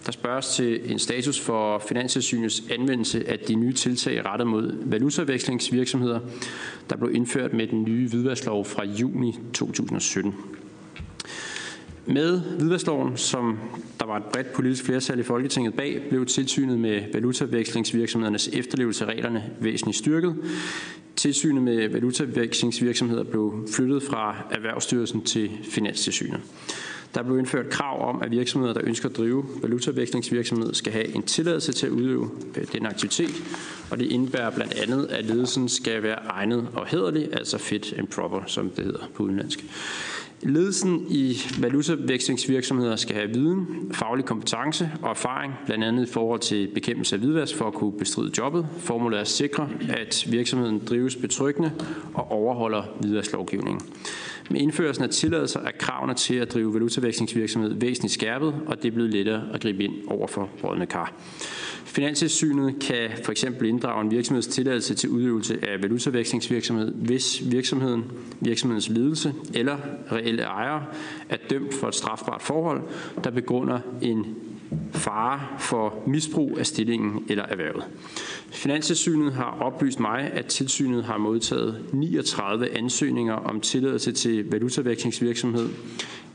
Der 0.06 0.12
spørges 0.12 0.48
til 0.48 0.92
en 0.92 0.98
status 0.98 1.40
for 1.40 1.78
Finanstilsynets 1.78 2.62
anvendelse 2.70 3.28
af 3.28 3.38
de 3.38 3.54
nye 3.54 3.72
tiltag 3.72 4.24
rettet 4.24 4.46
mod 4.46 4.74
valutavekslingsvirksomheder, 4.84 6.20
der 6.90 6.96
blev 6.96 7.14
indført 7.14 7.52
med 7.52 7.66
den 7.66 7.84
nye 7.84 8.08
hvidvasklov 8.08 8.64
fra 8.64 8.84
juni 8.84 9.38
2017. 9.54 10.34
Med 12.08 12.40
hvidvaskloven, 12.40 13.16
som 13.16 13.58
der 14.00 14.06
var 14.06 14.16
et 14.16 14.24
bredt 14.24 14.52
politisk 14.52 14.84
flertal 14.84 15.18
i 15.18 15.22
Folketinget 15.22 15.74
bag, 15.74 16.02
blev 16.08 16.26
tilsynet 16.26 16.78
med 16.78 17.02
valutavekslingsvirksomhedernes 17.12 18.48
efterlevelse 18.52 19.04
af 19.04 19.08
reglerne 19.08 19.44
væsentligt 19.60 19.98
styrket. 19.98 20.36
Tilsynet 21.16 21.62
med 21.62 21.88
valutavekslingsvirksomheder 21.88 23.24
blev 23.24 23.68
flyttet 23.74 24.02
fra 24.02 24.36
Erhvervsstyrelsen 24.50 25.22
til 25.22 25.50
Finanstilsynet. 25.62 26.40
Der 27.14 27.22
blev 27.22 27.38
indført 27.38 27.68
krav 27.68 28.08
om, 28.08 28.22
at 28.22 28.30
virksomheder, 28.30 28.74
der 28.74 28.80
ønsker 28.84 29.08
at 29.08 29.16
drive 29.16 29.44
valutavekslingsvirksomhed, 29.62 30.74
skal 30.74 30.92
have 30.92 31.14
en 31.16 31.22
tilladelse 31.22 31.72
til 31.72 31.86
at 31.86 31.92
udøve 31.92 32.30
øh, 32.56 32.64
den 32.72 32.86
aktivitet, 32.86 33.42
og 33.90 33.98
det 33.98 34.12
indebærer 34.12 34.50
blandt 34.50 34.74
andet, 34.74 35.06
at 35.06 35.24
ledelsen 35.24 35.68
skal 35.68 36.02
være 36.02 36.18
egnet 36.26 36.68
og 36.74 36.86
hederlig, 36.86 37.28
altså 37.32 37.58
fit 37.58 37.94
and 37.98 38.08
proper, 38.08 38.40
som 38.46 38.70
det 38.70 38.84
hedder 38.84 39.10
på 39.14 39.22
udenlandsk. 39.22 39.64
Ledelsen 40.42 41.06
i 41.10 41.36
valutavekslingsvirksomheder 41.60 42.96
skal 42.96 43.16
have 43.16 43.28
viden, 43.28 43.66
faglig 43.92 44.24
kompetence 44.24 44.90
og 45.02 45.10
erfaring, 45.10 45.52
blandt 45.66 45.84
andet 45.84 46.08
i 46.08 46.12
forhold 46.12 46.40
til 46.40 46.68
bekæmpelse 46.74 47.16
af 47.16 47.20
hvidvask 47.20 47.56
for 47.56 47.64
at 47.64 47.74
kunne 47.74 47.92
bestride 47.92 48.30
jobbet. 48.38 48.66
Formålet 48.78 49.16
er 49.16 49.20
at 49.20 49.28
sikre, 49.28 49.68
at 49.88 50.26
virksomheden 50.30 50.78
drives 50.78 51.16
betryggende 51.16 51.72
og 52.14 52.30
overholder 52.30 52.82
hvidvasklovgivningen. 53.00 53.80
Med 54.50 54.60
indførelsen 54.60 55.04
af 55.04 55.10
tilladelser 55.10 55.60
er 55.60 55.70
kravene 55.78 56.14
til 56.14 56.34
at 56.34 56.52
drive 56.52 56.74
valutavekslingsvirksomhed 56.74 57.74
væsentligt 57.74 58.14
skærpet, 58.14 58.54
og 58.66 58.82
det 58.82 58.88
er 58.88 58.92
blevet 58.92 59.10
lettere 59.10 59.42
at 59.54 59.60
gribe 59.60 59.84
ind 59.84 59.94
over 60.06 60.26
for 60.26 60.50
rådne 60.64 60.86
kar. 60.86 61.12
Finanstilsynet 61.84 62.74
kan 62.80 63.10
for 63.24 63.32
eksempel 63.32 63.68
inddrage 63.68 64.04
en 64.04 64.10
virksomheds 64.10 64.46
tilladelse 64.46 64.94
til 64.94 65.10
udøvelse 65.10 65.58
af 65.62 65.82
valutavekslingsvirksomhed, 65.82 66.94
hvis 66.94 67.42
virksomheden, 67.50 68.04
virksomhedens 68.40 68.88
ledelse 68.88 69.34
eller 69.54 69.76
reelle 70.28 70.42
ejere 70.42 70.84
er 71.28 71.36
dømt 71.50 71.74
for 71.74 71.88
et 71.88 71.94
strafbart 71.94 72.42
forhold, 72.42 72.82
der 73.24 73.30
begrunder 73.30 73.80
en 74.02 74.36
fare 74.92 75.40
for 75.58 75.94
misbrug 76.06 76.58
af 76.58 76.66
stillingen 76.66 77.24
eller 77.28 77.44
erhvervet. 77.44 77.84
Finanstilsynet 78.50 79.32
har 79.32 79.58
oplyst 79.60 80.00
mig, 80.00 80.30
at 80.32 80.46
tilsynet 80.46 81.04
har 81.04 81.18
modtaget 81.18 81.84
39 81.92 82.76
ansøgninger 82.76 83.34
om 83.34 83.60
tilladelse 83.60 84.12
til 84.12 84.50
valutavekslingsvirksomhed. 84.50 85.68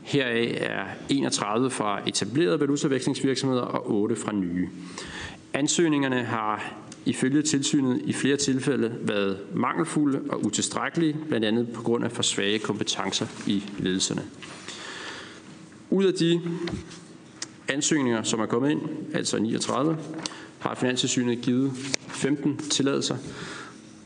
Heraf 0.02 0.58
er 0.60 0.84
31 1.08 1.70
fra 1.70 2.00
etablerede 2.06 2.60
valutavekslingsvirksomheder 2.60 3.62
og 3.62 3.90
8 3.90 4.16
fra 4.16 4.32
nye. 4.32 4.68
Ansøgningerne 5.52 6.24
har 6.24 6.74
ifølge 7.06 7.42
tilsynet 7.42 8.02
i 8.04 8.12
flere 8.12 8.36
tilfælde 8.36 8.94
været 9.00 9.38
mangelfulde 9.54 10.20
og 10.28 10.44
utilstrækkelige, 10.44 11.16
blandt 11.28 11.46
andet 11.46 11.68
på 11.68 11.82
grund 11.82 12.04
af 12.04 12.12
for 12.12 12.22
svage 12.22 12.58
kompetencer 12.58 13.26
i 13.46 13.64
ledelserne. 13.78 14.22
Ud 15.90 16.04
af 16.04 16.14
de 16.14 16.40
ansøgninger, 17.68 18.22
som 18.22 18.40
er 18.40 18.46
kommet 18.46 18.70
ind, 18.70 18.80
altså 19.14 19.38
39, 19.38 19.98
har 20.58 20.74
Finanstilsynet 20.74 21.40
givet 21.40 21.72
15 22.08 22.56
tilladelser. 22.56 23.16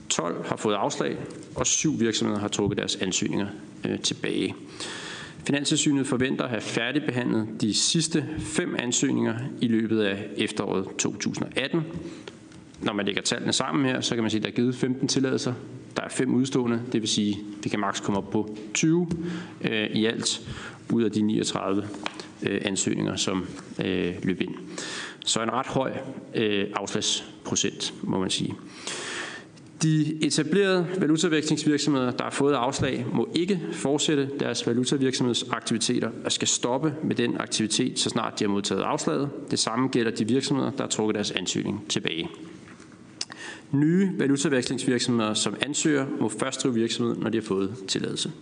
12 0.08 0.46
har 0.46 0.56
fået 0.56 0.74
afslag, 0.74 1.16
og 1.54 1.66
syv 1.66 2.00
virksomheder 2.00 2.40
har 2.40 2.48
trukket 2.48 2.78
deres 2.78 2.96
ansøgninger 2.96 3.46
øh, 3.84 4.00
tilbage. 4.00 4.54
Finanstilsynet 5.46 6.06
forventer 6.06 6.44
at 6.44 6.50
have 6.50 6.60
færdigbehandlet 6.60 7.48
de 7.60 7.74
sidste 7.74 8.24
fem 8.38 8.76
ansøgninger 8.78 9.34
i 9.60 9.68
løbet 9.68 10.00
af 10.00 10.28
efteråret 10.36 10.86
2018. 10.98 11.82
Når 12.82 12.92
man 12.92 13.06
lægger 13.06 13.22
tallene 13.22 13.52
sammen 13.52 13.84
her, 13.84 14.00
så 14.00 14.14
kan 14.14 14.24
man 14.24 14.30
sige, 14.30 14.38
at 14.38 14.44
der 14.44 14.50
er 14.50 14.54
givet 14.54 14.74
15 14.74 15.08
tilladelser. 15.08 15.54
Der 15.96 16.02
er 16.02 16.08
fem 16.08 16.34
udstående, 16.34 16.82
det 16.92 17.00
vil 17.00 17.08
sige, 17.08 17.32
at 17.32 17.64
vi 17.64 17.68
kan 17.68 17.80
maks 17.80 18.00
komme 18.00 18.18
op 18.18 18.30
på 18.30 18.56
20 18.74 19.08
øh, 19.60 19.86
i 19.90 20.06
alt 20.06 20.40
ud 20.92 21.02
af 21.02 21.10
de 21.10 21.22
39 21.22 21.88
øh, 22.42 22.60
ansøgninger, 22.64 23.16
som 23.16 23.46
øh, 23.84 24.14
løb 24.22 24.40
ind. 24.40 24.54
Så 25.24 25.42
en 25.42 25.52
ret 25.52 25.66
høj 25.66 25.92
øh, 26.34 26.66
afslagsprocent, 26.76 27.94
må 28.02 28.20
man 28.20 28.30
sige. 28.30 28.54
De 29.82 30.24
etablerede 30.24 30.86
valutavekslingsvirksomheder, 30.98 32.10
der 32.10 32.24
har 32.24 32.30
fået 32.30 32.54
afslag, 32.54 33.06
må 33.12 33.28
ikke 33.34 33.60
fortsætte 33.72 34.30
deres 34.40 34.66
valutavirksomhedsaktiviteter 34.66 36.10
og 36.24 36.32
skal 36.32 36.48
stoppe 36.48 36.94
med 37.02 37.16
den 37.16 37.36
aktivitet, 37.40 37.98
så 37.98 38.10
snart 38.10 38.38
de 38.38 38.44
har 38.44 38.48
modtaget 38.48 38.82
afslaget. 38.82 39.30
Det 39.50 39.58
samme 39.58 39.88
gælder 39.88 40.10
de 40.10 40.28
virksomheder, 40.28 40.70
der 40.70 40.82
har 40.82 40.88
trukket 40.88 41.14
deres 41.14 41.30
ansøgning 41.30 41.84
tilbage. 41.88 42.28
Nye 43.72 44.10
valutavekslingsvirksomheder, 44.18 45.34
som 45.34 45.56
ansøger, 45.60 46.06
må 46.20 46.28
først 46.28 46.62
drive 46.62 46.74
virksomhed, 46.74 47.16
når 47.16 47.30
de 47.30 47.38
har 47.38 47.42
fået 47.42 47.74
tilladelse. 47.88 48.32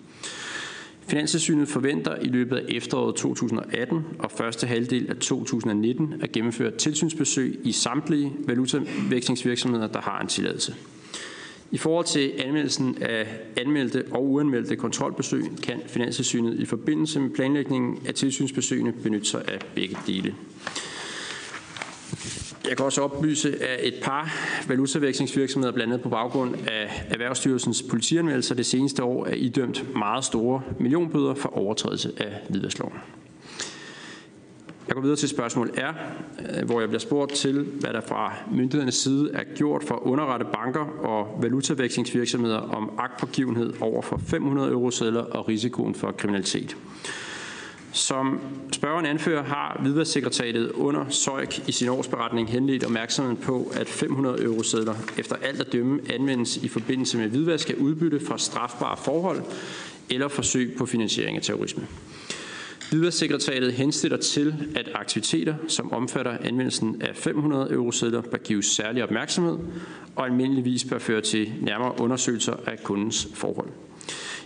Finanstilsynet 1.09 1.69
forventer 1.69 2.17
i 2.17 2.27
løbet 2.27 2.57
af 2.57 2.65
efteråret 2.69 3.17
2018 3.17 4.05
og 4.19 4.31
første 4.31 4.67
halvdel 4.67 5.11
af 5.11 5.17
2019 5.17 6.15
at 6.23 6.33
gennemføre 6.33 6.71
tilsynsbesøg 6.71 7.59
i 7.65 7.73
samtlige 7.73 8.33
valutavekslingsvirksomheder, 8.47 9.87
der 9.87 10.01
har 10.01 10.21
en 10.21 10.29
tilladelse. 10.29 10.75
I 11.71 11.79
forhold 11.79 12.07
til 12.07 12.33
anmeldelsen 12.39 12.99
af 13.01 13.27
anmeldte 13.57 14.05
og 14.11 14.25
uanmeldte 14.25 14.77
kontrolbesøg 14.77 15.45
kan 15.63 15.81
Finanstilsynet 15.87 16.61
i 16.61 16.65
forbindelse 16.65 17.21
med 17.21 17.31
planlægningen 17.31 17.99
af 18.07 18.15
tilsynsbesøgene 18.15 18.93
benytte 18.93 19.27
sig 19.27 19.43
af 19.49 19.59
begge 19.75 19.97
dele. 20.07 20.35
Jeg 22.69 22.77
kan 22.77 22.87
også 22.87 23.03
oplyse, 23.03 23.65
at 23.65 23.87
et 23.87 23.95
par 24.03 24.35
valutavekslingsvirksomheder, 24.69 25.73
blandt 25.73 25.93
andet 25.93 26.03
på 26.03 26.09
baggrund 26.09 26.55
af 26.55 27.07
Erhvervsstyrelsens 27.11 27.83
politianmeldelser 27.83 28.55
det 28.55 28.67
seneste 28.67 29.03
år, 29.03 29.27
er 29.27 29.35
idømt 29.35 29.97
meget 29.97 30.25
store 30.25 30.63
millionbøder 30.81 31.35
for 31.35 31.49
overtrædelse 31.49 32.13
af 32.17 32.33
hvidvaskloven. 32.49 32.95
Jeg 34.89 34.95
går 34.95 35.03
videre 35.03 35.17
til 35.17 35.29
spørgsmål 35.29 35.71
R, 35.79 35.95
øh, 36.59 36.67
hvor 36.67 36.81
jeg 36.81 36.89
bliver 36.89 37.01
spurgt 37.01 37.33
til, 37.33 37.67
hvad 37.81 37.93
der 37.93 38.01
fra 38.01 38.35
myndighedernes 38.53 38.95
side 38.95 39.31
er 39.35 39.43
gjort 39.57 39.85
for 39.85 39.95
at 39.95 40.01
underrette 40.03 40.47
banker 40.53 40.81
og 41.05 41.39
valutavekslingsvirksomheder 41.43 42.59
om 42.59 42.91
agtpågivenhed 42.99 43.75
over 43.81 44.03
for 44.03 44.21
500 44.27 44.71
eurosedler 44.71 45.21
og 45.21 45.49
risikoen 45.49 45.95
for 45.95 46.13
kriminalitet. 46.13 46.77
Som 47.97 48.41
spørgeren 48.73 49.07
anfører, 49.07 49.43
har 49.43 49.79
Hvidvasksekretariatet 49.83 50.71
under 50.71 51.05
SØJK 51.11 51.69
i 51.69 51.73
sin 51.73 51.89
årsberetning 51.89 52.51
henledt 52.51 52.85
opmærksomheden 52.85 53.37
på, 53.37 53.73
at 53.75 53.89
500 53.89 54.43
eurosedler 54.43 54.95
efter 55.19 55.37
alt 55.37 55.61
at 55.61 55.73
dømme 55.73 56.01
anvendes 56.15 56.57
i 56.57 56.69
forbindelse 56.69 57.19
med 57.19 57.29
hvidvask 57.29 57.71
af 57.71 57.75
udbytte 57.75 58.21
fra 58.27 58.39
strafbare 58.39 58.97
forhold 58.97 59.43
eller 60.11 60.29
forsøg 60.29 60.75
på 60.79 60.87
finansiering 60.87 61.37
af 61.37 61.43
terrorisme. 61.43 61.87
Hvidvasksekretariatet 62.91 63.73
henstiller 63.73 64.17
til, 64.17 64.55
at 64.75 64.91
aktiviteter, 64.95 65.55
som 65.69 65.93
omfatter 65.93 66.39
anvendelsen 66.45 67.03
af 67.03 67.17
500 67.17 67.73
eurosedler, 67.73 68.21
bør 68.21 68.39
gives 68.39 68.67
særlig 68.67 69.03
opmærksomhed 69.03 69.59
og 70.17 70.27
almindeligvis 70.27 70.85
bør 70.85 70.99
føre 70.99 71.21
til 71.21 71.53
nærmere 71.61 72.01
undersøgelser 72.01 72.55
af 72.67 72.83
kundens 72.83 73.29
forhold. 73.35 73.69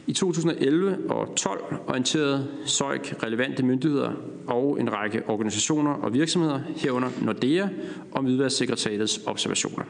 I 0.06 0.12
2011 0.12 0.98
og 1.08 1.34
12 1.36 1.74
orienterede 1.86 2.48
SØIK 2.66 3.14
relevante 3.22 3.62
myndigheder 3.62 4.12
og 4.46 4.80
en 4.80 4.92
række 4.92 5.22
organisationer 5.28 5.90
og 5.90 6.14
virksomheder 6.14 6.60
herunder 6.76 7.08
Nordea 7.22 7.68
om 8.12 8.24
Hvidvasksekretariatets 8.24 9.20
observationer. 9.26 9.84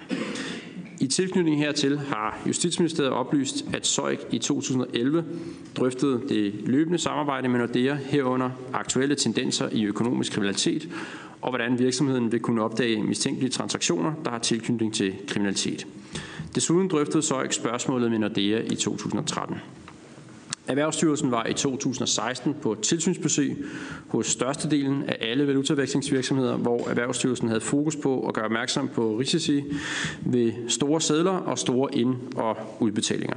I 1.00 1.07
tilknytning 1.07 1.59
hertil 1.59 1.99
har 1.99 2.38
Justitsministeriet 2.47 3.12
oplyst, 3.12 3.64
at 3.73 3.87
SØIK 3.87 4.26
i 4.31 4.38
2011 4.38 5.25
drøftede 5.76 6.23
det 6.29 6.55
løbende 6.67 6.99
samarbejde 6.99 7.49
med 7.49 7.59
Nordea 7.59 7.95
herunder 7.95 8.50
aktuelle 8.73 9.14
tendenser 9.14 9.69
i 9.73 9.85
økonomisk 9.85 10.33
kriminalitet 10.33 10.88
og 11.43 11.50
hvordan 11.50 11.79
virksomheden 11.79 12.33
vil 12.33 12.40
kunne 12.40 12.62
opdage 12.62 13.02
mistænkelige 13.02 13.50
transaktioner, 13.50 14.12
der 14.25 14.31
har 14.31 14.38
tilknytning 14.38 14.95
til 14.95 15.14
kriminalitet. 15.29 15.87
Desuden 16.55 16.88
drøftede 16.88 17.23
SØIK 17.23 17.52
spørgsmålet 17.52 18.11
med 18.11 18.19
Nordea 18.19 18.61
i 18.61 18.75
2013. 18.75 19.57
Erhvervsstyrelsen 20.66 21.30
var 21.30 21.47
i 21.47 21.52
2016 21.52 22.54
på 22.62 22.76
tilsynsbesøg 22.83 23.64
hos 24.09 24.26
størstedelen 24.26 25.02
af 25.02 25.16
alle 25.21 25.47
valutavekslingsvirksomheder, 25.47 26.57
hvor 26.57 26.88
Erhvervsstyrelsen 26.88 27.49
havde 27.49 27.61
fokus 27.61 27.97
på 27.97 28.26
at 28.28 28.35
gøre 28.35 28.45
opmærksom 28.45 28.88
på 28.88 29.16
risici 29.19 29.62
ved 30.26 30.52
store 30.69 31.00
sædler 31.00 31.30
og 31.30 31.59
store 31.59 31.95
ind- 31.95 32.16
og 32.37 32.57
udbetalinger. 32.80 33.37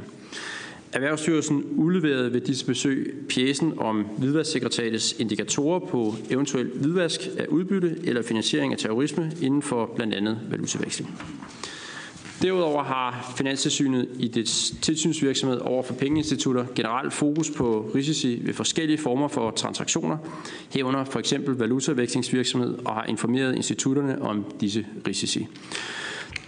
Erhvervsstyrelsen 0.93 1.63
udleverede 1.77 2.33
ved 2.33 2.41
disse 2.41 2.65
besøg 2.65 3.25
pjæsen 3.29 3.73
om 3.77 4.05
hvidvasksekretariatets 4.17 5.15
indikatorer 5.19 5.79
på 5.79 6.15
eventuel 6.29 6.67
hvidvask 6.75 7.21
af 7.37 7.45
udbytte 7.45 7.95
eller 8.03 8.21
finansiering 8.21 8.73
af 8.73 8.79
terrorisme 8.79 9.31
inden 9.41 9.61
for 9.61 9.91
blandt 9.95 10.13
andet 10.13 10.39
valutaveksling. 10.49 11.19
Derudover 12.43 12.83
har 12.83 13.33
Finanstilsynet 13.37 14.07
i 14.19 14.27
dets 14.27 14.75
tilsynsvirksomhed 14.81 15.59
over 15.59 15.83
for 15.83 15.93
pengeinstitutter 15.93 16.65
generelt 16.75 17.13
fokus 17.13 17.51
på 17.51 17.91
risici 17.95 18.41
ved 18.43 18.53
forskellige 18.53 18.97
former 18.97 19.27
for 19.27 19.51
transaktioner, 19.51 20.17
herunder 20.69 21.03
for 21.03 21.19
eksempel 21.19 21.55
valutavekslingsvirksomhed, 21.55 22.77
og 22.85 22.93
har 22.93 23.05
informeret 23.05 23.55
institutterne 23.55 24.21
om 24.21 24.45
disse 24.61 24.85
risici. 25.07 25.47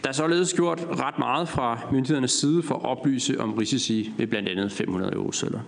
Der 0.03 0.09
er 0.09 0.13
således 0.13 0.53
gjort 0.53 0.87
ret 0.99 1.19
meget 1.19 1.49
fra 1.49 1.79
myndighedernes 1.91 2.31
side 2.31 2.63
for 2.63 2.75
at 2.75 2.85
oplyse 2.85 3.39
om 3.41 3.53
risici 3.53 4.11
ved 4.17 4.27
blandt 4.27 4.49
andet 4.49 4.71
500 4.71 5.13
euro-sedler. 5.13 5.59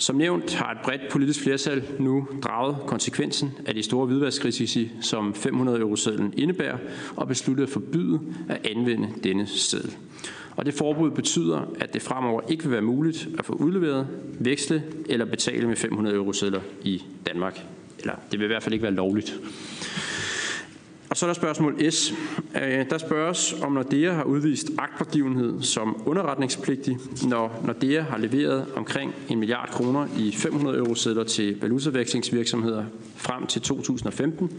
Som 0.00 0.16
nævnt 0.16 0.54
har 0.54 0.72
et 0.72 0.78
bredt 0.84 1.08
politisk 1.10 1.42
flertal 1.42 1.82
nu 1.98 2.28
draget 2.42 2.76
konsekvensen 2.86 3.52
af 3.66 3.74
de 3.74 3.82
store 3.82 4.06
hvidvaskrisici, 4.06 4.90
som 5.00 5.34
500 5.34 5.78
euro-sedlen 5.78 6.34
indebærer, 6.36 6.78
og 7.16 7.28
besluttet 7.28 7.62
at 7.62 7.68
forbyde 7.68 8.20
at 8.48 8.66
anvende 8.66 9.08
denne 9.24 9.46
seddel. 9.46 9.96
Og 10.56 10.66
det 10.66 10.74
forbud 10.74 11.10
betyder, 11.10 11.74
at 11.80 11.94
det 11.94 12.02
fremover 12.02 12.40
ikke 12.48 12.62
vil 12.62 12.72
være 12.72 12.82
muligt 12.82 13.28
at 13.38 13.44
få 13.44 13.52
udleveret, 13.52 14.06
veksle 14.38 14.82
eller 15.08 15.26
betale 15.26 15.68
med 15.68 15.76
500 15.76 16.16
eurosedler 16.16 16.60
i 16.82 17.02
Danmark. 17.26 17.60
Eller 17.98 18.14
det 18.30 18.38
vil 18.38 18.44
i 18.44 18.48
hvert 18.48 18.62
fald 18.62 18.72
ikke 18.72 18.82
være 18.82 18.94
lovligt. 18.94 19.40
Og 21.10 21.16
så 21.16 21.26
er 21.26 21.28
der 21.28 21.34
spørgsmål 21.34 21.92
S. 21.92 22.14
Øh, 22.62 22.90
der 22.90 22.98
spørges, 22.98 23.54
om 23.62 23.72
Nordea 23.72 24.12
har 24.12 24.22
udvist 24.24 24.70
agtpågivenhed 24.78 25.62
som 25.62 26.02
underretningspligtig, 26.06 26.98
når 27.28 27.62
Nordea 27.64 28.00
har 28.00 28.18
leveret 28.18 28.66
omkring 28.76 29.14
en 29.28 29.38
milliard 29.38 29.68
kroner 29.68 30.06
i 30.18 30.32
500 30.32 30.78
euro 30.78 30.94
sædler 30.94 31.24
til 31.24 31.60
valutavekslingsvirksomheder 31.60 32.84
frem 33.16 33.46
til 33.46 33.62
2015, 33.62 34.50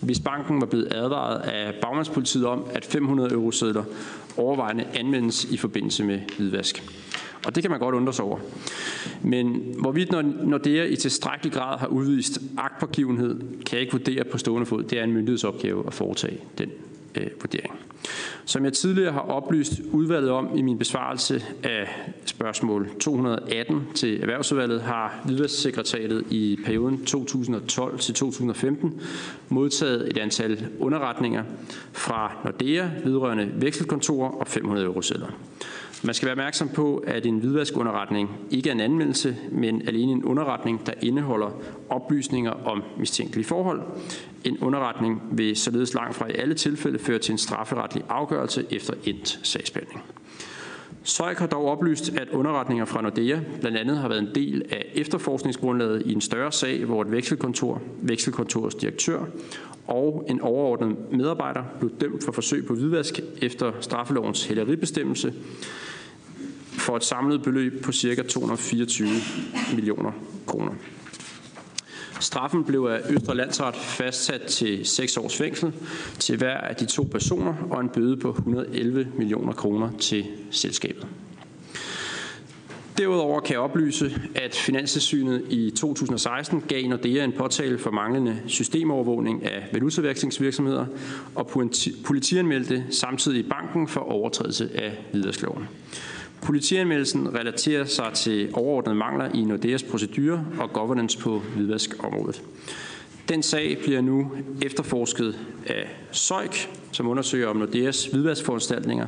hvis 0.00 0.20
banken 0.20 0.60
var 0.60 0.66
blevet 0.66 0.92
advaret 0.92 1.40
af 1.40 1.74
bagmandspolitiet 1.82 2.46
om, 2.46 2.64
at 2.74 2.84
500 2.84 3.32
euro 3.32 3.50
sædler 3.50 3.84
overvejende 4.36 4.84
anvendes 4.94 5.44
i 5.44 5.56
forbindelse 5.56 6.04
med 6.04 6.20
hvidvask. 6.38 6.82
Og 7.46 7.54
det 7.54 7.62
kan 7.62 7.70
man 7.70 7.80
godt 7.80 7.94
undre 7.94 8.12
sig 8.12 8.24
over. 8.24 8.38
Men 9.22 9.74
hvorvidt 9.78 10.12
når 10.46 10.58
det 10.58 10.90
i 10.90 10.96
tilstrækkelig 10.96 11.52
grad 11.52 11.78
har 11.78 11.86
udvist 11.86 12.38
agtpågivenhed, 12.58 13.40
kan 13.40 13.72
jeg 13.72 13.80
ikke 13.80 13.92
vurdere 13.92 14.24
på 14.24 14.38
stående 14.38 14.66
fod. 14.66 14.82
Det 14.82 14.98
er 14.98 15.04
en 15.04 15.12
myndighedsopgave 15.12 15.86
at 15.86 15.94
foretage 15.94 16.38
den 16.58 16.70
øh, 17.14 17.26
vurdering. 17.40 17.74
Som 18.44 18.64
jeg 18.64 18.72
tidligere 18.72 19.12
har 19.12 19.20
oplyst 19.20 19.72
udvalget 19.92 20.30
om 20.30 20.58
i 20.58 20.62
min 20.62 20.78
besvarelse 20.78 21.44
af 21.62 21.88
spørgsmål 22.26 22.88
218 23.00 23.86
til 23.94 24.20
Erhvervsudvalget, 24.20 24.82
har 24.82 25.20
Hvidvasksekretariatet 25.24 26.24
i 26.30 26.58
perioden 26.64 27.04
2012 27.04 27.98
til 27.98 28.14
2015 28.14 29.00
modtaget 29.48 30.08
et 30.10 30.18
antal 30.18 30.66
underretninger 30.78 31.44
fra 31.92 32.32
Nordea 32.44 32.88
vedrørende 33.04 33.50
vekselkontorer 33.54 34.30
og 34.30 34.48
500 34.48 34.86
eurosedler. 34.86 35.28
Man 36.04 36.14
skal 36.14 36.26
være 36.26 36.32
opmærksom 36.32 36.68
på, 36.68 37.04
at 37.06 37.26
en 37.26 37.38
hvidvaskunderretning 37.38 38.30
ikke 38.50 38.68
er 38.68 38.72
en 38.72 38.80
anmeldelse, 38.80 39.36
men 39.52 39.88
alene 39.88 40.12
en 40.12 40.24
underretning, 40.24 40.86
der 40.86 40.92
indeholder 41.02 41.50
oplysninger 41.88 42.50
om 42.50 42.82
mistænkelige 42.98 43.44
forhold. 43.44 43.82
En 44.44 44.58
underretning 44.58 45.22
vil 45.32 45.56
således 45.56 45.94
langt 45.94 46.14
fra 46.14 46.28
i 46.28 46.34
alle 46.34 46.54
tilfælde 46.54 46.98
føre 46.98 47.18
til 47.18 47.32
en 47.32 47.38
strafferetlig 47.38 48.02
afgørelse 48.08 48.66
efter 48.70 48.94
et 49.04 49.40
sagsbehandling. 49.42 50.02
Søjk 51.04 51.38
har 51.38 51.46
dog 51.46 51.64
oplyst, 51.64 52.12
at 52.16 52.28
underretninger 52.28 52.84
fra 52.84 53.02
Nordea 53.02 53.38
blandt 53.60 53.78
andet 53.78 53.98
har 53.98 54.08
været 54.08 54.22
en 54.22 54.34
del 54.34 54.62
af 54.70 54.92
efterforskningsgrundlaget 54.94 56.02
i 56.06 56.12
en 56.12 56.20
større 56.20 56.52
sag, 56.52 56.84
hvor 56.84 57.02
et 57.02 57.12
vekselkontor, 57.12 57.82
vekselkontorets 58.00 58.74
direktør 58.74 59.24
og 59.86 60.26
en 60.28 60.40
overordnet 60.40 60.96
medarbejder 61.12 61.62
blev 61.78 61.90
dømt 62.00 62.24
for 62.24 62.32
forsøg 62.32 62.66
på 62.66 62.74
hvidvask 62.74 63.20
efter 63.42 63.72
straffelovens 63.80 64.44
hælderibestemmelse 64.44 65.32
for 66.72 66.96
et 66.96 67.04
samlet 67.04 67.42
beløb 67.42 67.82
på 67.82 67.92
ca. 67.92 68.22
224 68.22 69.08
millioner 69.74 70.12
kroner. 70.46 70.72
Straffen 72.20 72.64
blev 72.64 72.88
af 72.90 73.00
Østre 73.10 73.36
Landsret 73.36 73.74
fastsat 73.74 74.40
til 74.40 74.86
6 74.86 75.16
års 75.16 75.36
fængsel 75.36 75.72
til 76.18 76.36
hver 76.36 76.56
af 76.56 76.76
de 76.76 76.86
to 76.86 77.02
personer 77.02 77.54
og 77.70 77.80
en 77.80 77.88
bøde 77.88 78.16
på 78.16 78.30
111 78.30 79.08
millioner 79.18 79.52
kroner 79.52 79.90
til 79.98 80.26
selskabet. 80.50 81.06
Derudover 82.98 83.40
kan 83.40 83.52
jeg 83.52 83.60
oplyse, 83.60 84.20
at 84.34 84.54
Finanstilsynet 84.54 85.44
i 85.50 85.70
2016 85.70 86.60
gav 86.68 86.88
Nordea 86.88 87.24
en 87.24 87.32
påtale 87.32 87.78
for 87.78 87.90
manglende 87.90 88.42
systemovervågning 88.46 89.44
af 89.44 89.68
valutavekslingsvirksomheder 89.72 90.86
og 91.34 91.50
politianmeldte 92.04 92.84
samtidig 92.90 93.48
banken 93.48 93.88
for 93.88 94.00
overtrædelse 94.00 94.70
af 94.74 95.04
hvidvaskloven. 95.10 95.68
Politianmeldelsen 96.42 97.34
relaterer 97.34 97.84
sig 97.84 98.10
til 98.14 98.50
overordnede 98.52 98.96
mangler 98.96 99.28
i 99.34 99.44
Nordeas 99.44 99.82
procedurer 99.82 100.44
og 100.60 100.72
governance 100.72 101.18
på 101.18 101.38
hvidvaskområdet. 101.38 102.42
Den 103.28 103.42
sag 103.42 103.78
bliver 103.84 104.00
nu 104.00 104.32
efterforsket 104.62 105.38
af 105.66 105.96
Søjk, 106.10 106.70
som 106.92 107.08
undersøger 107.08 107.48
om 107.48 107.56
Nordeas 107.56 108.06
hvidvaskforanstaltninger, 108.06 109.06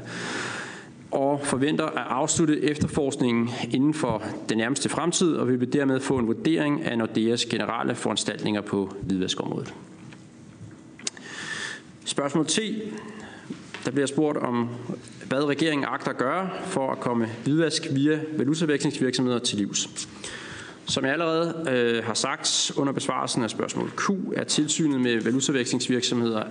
og 1.11 1.41
forventer 1.45 1.85
at 1.85 2.07
afslutte 2.09 2.63
efterforskningen 2.63 3.51
inden 3.71 3.95
for 3.95 4.23
den 4.49 4.59
nærmeste 4.59 4.89
fremtid, 4.89 5.35
og 5.37 5.49
vi 5.49 5.57
vil 5.57 5.73
dermed 5.73 6.01
få 6.01 6.19
en 6.19 6.27
vurdering 6.27 6.83
af 6.83 6.99
Nordeas 6.99 7.45
generelle 7.45 7.95
foranstaltninger 7.95 8.61
på 8.61 8.93
hvidvaskområdet. 9.03 9.75
Spørgsmål 12.05 12.47
10. 12.47 12.83
Der 13.85 13.91
bliver 13.91 14.07
spurgt 14.07 14.39
om, 14.39 14.69
hvad 15.27 15.45
regeringen 15.45 15.85
agter 15.89 16.11
at 16.11 16.17
gøre 16.17 16.51
for 16.67 16.93
at 16.93 17.01
komme 17.01 17.29
hvidvask 17.45 17.87
via 17.91 18.21
valutavekslingsvirksomheder 18.37 19.39
til 19.39 19.59
livs. 19.59 20.09
Som 20.87 21.05
jeg 21.05 21.13
allerede 21.13 21.65
øh, 21.71 22.05
har 22.05 22.15
sagt 22.15 22.73
under 22.77 22.93
besvarelsen 22.93 23.43
af 23.43 23.51
spørgsmål 23.51 23.91
Q, 23.91 24.11
er 24.37 24.45
tilsynet 24.45 25.01
med 25.01 25.21
valutavekslingsvirksomheder 25.21 26.43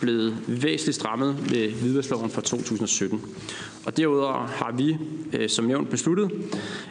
blevet 0.00 0.44
væsentligt 0.48 0.94
strammet 0.94 1.50
med 1.50 1.70
hvidvaskloven 1.70 2.30
fra 2.30 2.40
2017. 2.40 3.22
Og 3.86 3.96
derudover 3.96 4.46
har 4.46 4.72
vi 4.72 4.96
øh, 5.32 5.48
som 5.48 5.64
nævnt 5.64 5.90
besluttet 5.90 6.30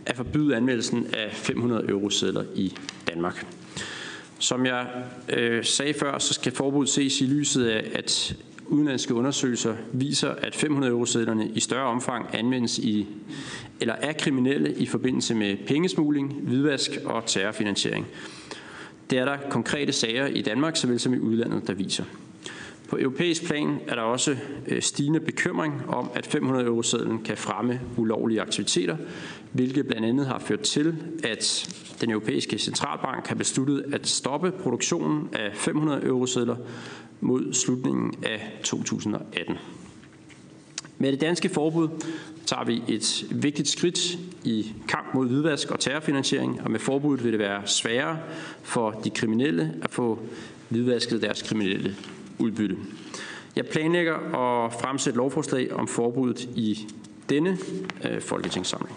at 0.05 0.15
forbyde 0.15 0.55
anmeldelsen 0.55 1.07
af 1.13 1.29
500 1.33 1.89
eurosedler 1.89 2.43
i 2.55 2.73
Danmark. 3.07 3.45
Som 4.39 4.65
jeg 4.65 4.87
øh, 5.29 5.65
sagde 5.65 5.93
før, 5.93 6.17
så 6.17 6.33
skal 6.33 6.51
forbuddet 6.51 6.89
ses 6.89 7.21
i 7.21 7.25
lyset 7.25 7.65
af, 7.65 7.91
at 7.93 8.35
udenlandske 8.71 9.13
undersøgelser 9.13 9.75
viser, 9.93 10.29
at 10.29 10.55
500 10.55 10.91
eurosedlerne 10.91 11.47
i 11.47 11.59
større 11.59 11.87
omfang 11.87 12.25
anvendes 12.33 12.79
i 12.79 13.07
eller 13.81 13.93
er 13.93 14.13
kriminelle 14.13 14.73
i 14.73 14.85
forbindelse 14.85 15.35
med 15.35 15.57
pengesmugling, 15.67 16.33
hvidvask 16.33 16.91
og 17.05 17.25
terrorfinansiering. 17.25 18.07
Det 19.09 19.19
er 19.19 19.25
der 19.25 19.37
konkrete 19.49 19.91
sager 19.91 20.25
i 20.27 20.41
Danmark, 20.41 20.75
såvel 20.75 20.99
som 20.99 21.13
i 21.13 21.19
udlandet, 21.19 21.67
der 21.67 21.73
viser. 21.73 22.03
På 22.89 22.97
europæisk 22.99 23.45
plan 23.45 23.79
er 23.87 23.95
der 23.95 24.01
også 24.01 24.37
øh, 24.67 24.81
stigende 24.81 25.19
bekymring 25.19 25.73
om, 25.87 26.11
at 26.15 26.27
500 26.27 26.65
eurosedlen 26.65 27.23
kan 27.23 27.37
fremme 27.37 27.81
ulovlige 27.97 28.41
aktiviteter, 28.41 28.97
hvilket 29.51 29.87
blandt 29.87 30.07
andet 30.07 30.27
har 30.27 30.39
ført 30.39 30.59
til, 30.59 30.95
at 31.23 31.69
den 32.01 32.11
europæiske 32.11 32.57
centralbank 32.57 33.27
har 33.27 33.35
besluttet 33.35 33.85
at 33.93 34.07
stoppe 34.07 34.51
produktionen 34.51 35.29
af 35.33 35.49
500 35.53 36.05
eurosedler 36.05 36.55
mod 37.21 37.53
slutningen 37.53 38.13
af 38.23 38.59
2018. 38.63 39.57
Med 40.97 41.11
det 41.11 41.21
danske 41.21 41.49
forbud 41.49 41.89
tager 42.45 42.65
vi 42.65 42.81
et 42.87 43.25
vigtigt 43.31 43.67
skridt 43.67 44.17
i 44.43 44.73
kamp 44.87 45.13
mod 45.13 45.27
hvidvask 45.27 45.71
og 45.71 45.79
terrorfinansiering, 45.79 46.61
og 46.61 46.71
med 46.71 46.79
forbuddet 46.79 47.23
vil 47.23 47.31
det 47.31 47.39
være 47.39 47.67
sværere 47.67 48.19
for 48.63 48.91
de 48.91 49.09
kriminelle 49.09 49.73
at 49.81 49.89
få 49.89 50.19
hvidvasket 50.69 51.21
deres 51.21 51.41
kriminelle 51.41 51.95
udbytte. 52.39 52.77
Jeg 53.55 53.65
planlægger 53.65 54.15
at 54.15 54.73
fremsætte 54.73 55.17
lovforslag 55.17 55.73
om 55.73 55.87
forbuddet 55.87 56.41
i 56.55 56.87
denne 57.29 57.57
øh, 58.09 58.21
folketingssamling. 58.21 58.95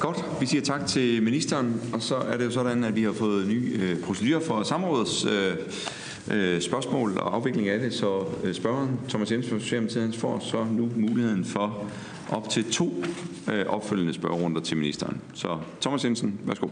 Godt. 0.00 0.24
Vi 0.40 0.46
siger 0.46 0.62
tak 0.62 0.86
til 0.86 1.22
ministeren, 1.22 1.80
og 1.92 2.02
så 2.02 2.16
er 2.16 2.36
det 2.36 2.44
jo 2.44 2.50
sådan, 2.50 2.84
at 2.84 2.96
vi 2.96 3.02
har 3.02 3.12
fået 3.12 3.48
ny 3.48 3.82
øh, 3.82 4.00
procedur 4.00 4.40
for 4.40 4.62
samrådets 4.62 5.24
øh, 5.24 5.56
øh, 6.30 6.60
spørgsmål 6.60 7.18
og 7.18 7.34
afvikling 7.34 7.68
af 7.68 7.78
det, 7.78 7.94
så 7.94 8.24
øh, 8.44 8.54
spørgeren 8.54 9.00
Thomas 9.08 9.32
Jensen 9.32 9.50
fra 9.52 9.58
Socialdemokratiet 9.60 10.16
får 10.16 10.38
så 10.38 10.64
nu 10.64 10.90
muligheden 10.96 11.44
for 11.44 11.90
op 12.30 12.48
til 12.48 12.72
to 12.72 13.04
øh, 13.52 13.66
opfølgende 13.66 14.12
spørgerunder 14.12 14.60
til 14.60 14.76
ministeren. 14.76 15.20
Så 15.34 15.58
Thomas 15.80 16.04
Jensen, 16.04 16.40
værsgo. 16.44 16.68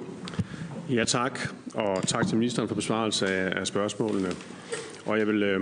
Ja, 0.90 1.04
tak. 1.04 1.40
Og 1.74 2.02
tak 2.06 2.26
til 2.26 2.36
ministeren 2.36 2.68
for 2.68 2.74
besvarelse 2.74 3.26
af, 3.26 3.60
af 3.60 3.66
spørgsmålene. 3.66 4.28
Og 5.06 5.18
jeg 5.18 5.26
vil, 5.26 5.42
øh, 5.42 5.60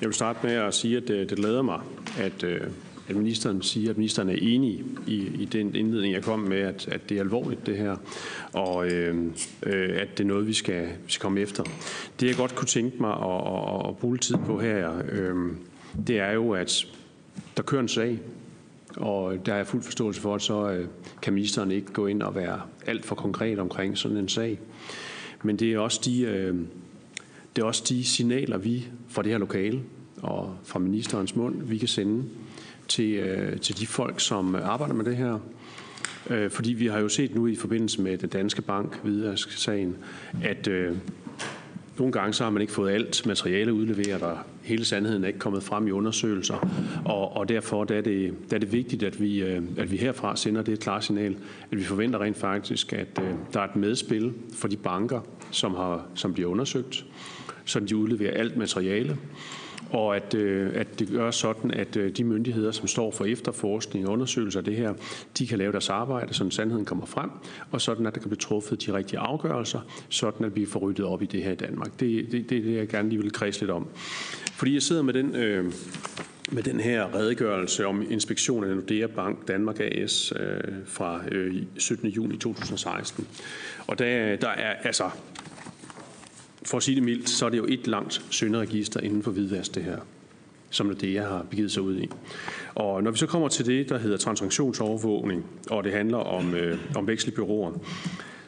jeg 0.00 0.08
vil 0.08 0.14
starte 0.14 0.38
med 0.42 0.54
at 0.54 0.74
sige, 0.74 0.96
at 0.96 1.08
det, 1.08 1.30
det 1.30 1.38
glæder 1.38 1.62
mig, 1.62 1.80
at, 2.18 2.42
øh, 2.44 2.60
at 3.08 3.16
ministeren 3.16 3.62
siger, 3.62 3.90
at 3.90 3.96
ministeren 3.96 4.28
er 4.28 4.36
enig 4.40 4.84
i, 5.06 5.16
i 5.16 5.44
den 5.44 5.74
indledning, 5.74 6.14
jeg 6.14 6.22
kom 6.22 6.38
med, 6.38 6.58
at, 6.58 6.88
at 6.88 7.08
det 7.08 7.16
er 7.16 7.20
alvorligt, 7.20 7.66
det 7.66 7.76
her, 7.76 7.96
og 8.52 8.92
øh, 8.92 9.16
øh, 9.62 10.00
at 10.00 10.18
det 10.18 10.24
er 10.24 10.28
noget, 10.28 10.46
vi 10.46 10.52
skal, 10.52 10.82
vi 10.82 11.12
skal 11.12 11.22
komme 11.22 11.40
efter. 11.40 11.64
Det, 12.20 12.26
jeg 12.26 12.36
godt 12.36 12.54
kunne 12.54 12.66
tænke 12.66 12.96
mig 13.00 13.12
at, 13.12 13.46
at, 13.46 13.88
at 13.88 13.96
bruge 13.96 14.18
tid 14.18 14.36
på 14.46 14.60
her, 14.60 15.02
øh, 15.12 15.52
det 16.06 16.18
er 16.18 16.32
jo, 16.32 16.52
at 16.52 16.86
der 17.56 17.62
kører 17.62 17.82
en 17.82 17.88
sag, 17.88 18.18
og 18.96 19.46
der 19.46 19.54
er 19.54 19.64
fuld 19.64 19.82
forståelse 19.82 20.20
for, 20.20 20.34
at 20.34 20.42
så 20.42 20.70
øh, 20.70 20.86
kan 21.22 21.32
ministeren 21.32 21.70
ikke 21.70 21.92
gå 21.92 22.06
ind 22.06 22.22
og 22.22 22.34
være 22.34 22.60
alt 22.86 23.04
for 23.04 23.14
konkret 23.14 23.58
omkring 23.58 23.98
sådan 23.98 24.16
en 24.16 24.28
sag. 24.28 24.58
Men 25.42 25.56
det 25.56 25.72
er 25.72 25.78
også 25.78 26.00
de, 26.04 26.20
øh, 26.20 26.56
det 27.56 27.62
er 27.62 27.66
også 27.66 27.84
de 27.88 28.04
signaler, 28.04 28.58
vi 28.58 28.86
fra 29.08 29.22
det 29.22 29.32
her 29.32 29.38
lokale 29.38 29.82
og 30.22 30.56
fra 30.64 30.78
ministerens 30.78 31.36
mund, 31.36 31.62
vi 31.62 31.78
kan 31.78 31.88
sende 31.88 32.24
til, 32.88 33.14
øh, 33.14 33.60
til 33.60 33.78
de 33.80 33.86
folk, 33.86 34.20
som 34.20 34.54
arbejder 34.54 34.94
med 34.94 35.04
det 35.04 35.16
her. 35.16 35.38
Øh, 36.30 36.50
fordi 36.50 36.72
vi 36.72 36.86
har 36.86 36.98
jo 36.98 37.08
set 37.08 37.34
nu 37.34 37.46
i 37.46 37.56
forbindelse 37.56 38.02
med 38.02 38.18
den 38.18 38.28
danske 38.28 38.62
bank, 38.62 39.00
Hvidvask-sagen, 39.02 39.96
at 40.42 40.68
øh, 40.68 40.96
nogle 41.98 42.12
gange 42.12 42.32
så 42.32 42.44
har 42.44 42.50
man 42.50 42.62
ikke 42.62 42.72
fået 42.72 42.92
alt 42.92 43.26
materiale 43.26 43.72
udleveret, 43.72 44.22
og 44.22 44.38
hele 44.62 44.84
sandheden 44.84 45.24
er 45.24 45.28
ikke 45.28 45.38
kommet 45.38 45.62
frem 45.62 45.86
i 45.86 45.90
undersøgelser. 45.90 46.68
Og, 47.04 47.36
og 47.36 47.48
derfor 47.48 47.84
der 47.84 47.96
er, 47.96 48.00
det, 48.00 48.34
der 48.50 48.56
er 48.56 48.60
det 48.60 48.72
vigtigt, 48.72 49.02
at 49.02 49.20
vi, 49.20 49.42
øh, 49.42 49.62
at 49.76 49.90
vi 49.90 49.96
herfra 49.96 50.36
sender 50.36 50.62
det 50.62 50.80
klare 50.80 51.02
signal, 51.02 51.36
at 51.70 51.78
vi 51.78 51.84
forventer 51.84 52.20
rent 52.20 52.36
faktisk, 52.36 52.92
at 52.92 53.20
øh, 53.22 53.30
der 53.52 53.60
er 53.60 53.64
et 53.64 53.76
medspil 53.76 54.32
for 54.54 54.68
de 54.68 54.76
banker, 54.76 55.20
som, 55.50 55.74
har, 55.74 56.06
som 56.14 56.34
bliver 56.34 56.50
undersøgt, 56.50 57.06
så 57.64 57.80
de 57.80 57.96
udleverer 57.96 58.38
alt 58.38 58.56
materiale 58.56 59.16
og 59.90 60.16
at, 60.16 60.34
øh, 60.34 60.70
at 60.74 60.98
det 60.98 61.08
gør 61.08 61.30
sådan, 61.30 61.70
at 61.70 61.96
øh, 61.96 62.16
de 62.16 62.24
myndigheder, 62.24 62.70
som 62.70 62.86
står 62.86 63.10
for 63.10 63.24
efterforskning 63.24 64.06
og 64.06 64.12
undersøgelser 64.12 64.60
af 64.60 64.64
det 64.64 64.76
her, 64.76 64.94
de 65.38 65.46
kan 65.46 65.58
lave 65.58 65.72
deres 65.72 65.90
arbejde, 65.90 66.34
så 66.34 66.50
sandheden 66.50 66.84
kommer 66.84 67.06
frem, 67.06 67.30
og 67.70 67.80
sådan, 67.80 68.06
at 68.06 68.14
der 68.14 68.20
kan 68.20 68.28
blive 68.28 68.40
truffet 68.40 68.86
de 68.86 68.92
rigtige 68.92 69.18
afgørelser, 69.18 69.80
sådan 70.08 70.46
at 70.46 70.56
vi 70.56 70.66
får 70.66 70.80
ryddet 70.80 71.04
op 71.04 71.22
i 71.22 71.26
det 71.26 71.42
her 71.42 71.52
i 71.52 71.54
Danmark. 71.54 72.00
Det, 72.00 72.32
det, 72.32 72.50
det 72.50 72.58
er 72.58 72.62
det, 72.62 72.76
jeg 72.76 72.88
gerne 72.88 73.08
lige 73.08 73.22
vil 73.22 73.32
kredse 73.32 73.60
lidt 73.60 73.70
om. 73.70 73.86
Fordi 74.52 74.74
jeg 74.74 74.82
sidder 74.82 75.02
med 75.02 75.14
den... 75.14 75.34
Øh, 75.34 75.72
med 76.52 76.62
den 76.62 76.80
her 76.80 77.14
redegørelse 77.14 77.86
om 77.86 78.06
inspektion 78.10 78.64
af 78.64 78.76
Nordea 78.76 79.06
Bank 79.06 79.48
Danmark 79.48 79.80
AS 79.80 80.32
øh, 80.36 80.60
fra 80.86 81.20
øh, 81.32 81.62
17. 81.78 82.08
juni 82.08 82.36
2016. 82.36 83.28
Og 83.86 83.98
der, 83.98 84.36
der 84.36 84.48
er 84.48 84.74
altså 84.74 85.10
for 86.68 86.76
at 86.76 86.82
sige 86.82 86.94
det 86.94 87.02
mildt, 87.02 87.28
så 87.28 87.46
er 87.46 87.50
det 87.50 87.58
jo 87.58 87.66
et 87.68 87.86
langt 87.86 88.22
synderegister 88.30 89.00
inden 89.00 89.22
for 89.22 89.30
hvidvask, 89.30 89.74
det 89.74 89.84
her 89.84 89.98
som 90.70 90.96
det 90.96 91.14
jeg 91.14 91.26
har 91.26 91.46
begivet 91.50 91.72
sig 91.72 91.82
ud 91.82 91.96
i. 91.96 92.08
Og 92.74 93.02
når 93.02 93.10
vi 93.10 93.18
så 93.18 93.26
kommer 93.26 93.48
til 93.48 93.66
det, 93.66 93.88
der 93.88 93.98
hedder 93.98 94.16
transaktionsovervågning, 94.16 95.46
og 95.70 95.84
det 95.84 95.92
handler 95.92 96.18
om, 96.18 96.54
øh, 96.54 96.78
om 96.96 97.06
vekselbyråer, 97.06 97.72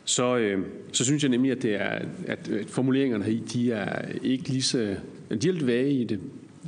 så, 0.05 0.37
øh, 0.37 0.65
så 0.93 1.05
synes 1.05 1.23
jeg 1.23 1.31
nemlig, 1.31 1.53
at, 1.53 1.63
det 1.63 1.75
er, 1.75 1.99
at 2.27 2.49
øh, 2.51 2.67
formuleringerne 2.67 3.25
her, 3.25 3.41
de 3.53 3.73
er 3.73 4.03
ikke 4.23 4.49
lige 4.49 4.63
så, 4.63 4.79
de 4.79 5.49
er 5.49 5.53
lidt 5.53 5.67
vage 5.67 5.93
i 5.93 6.05
det. 6.05 6.21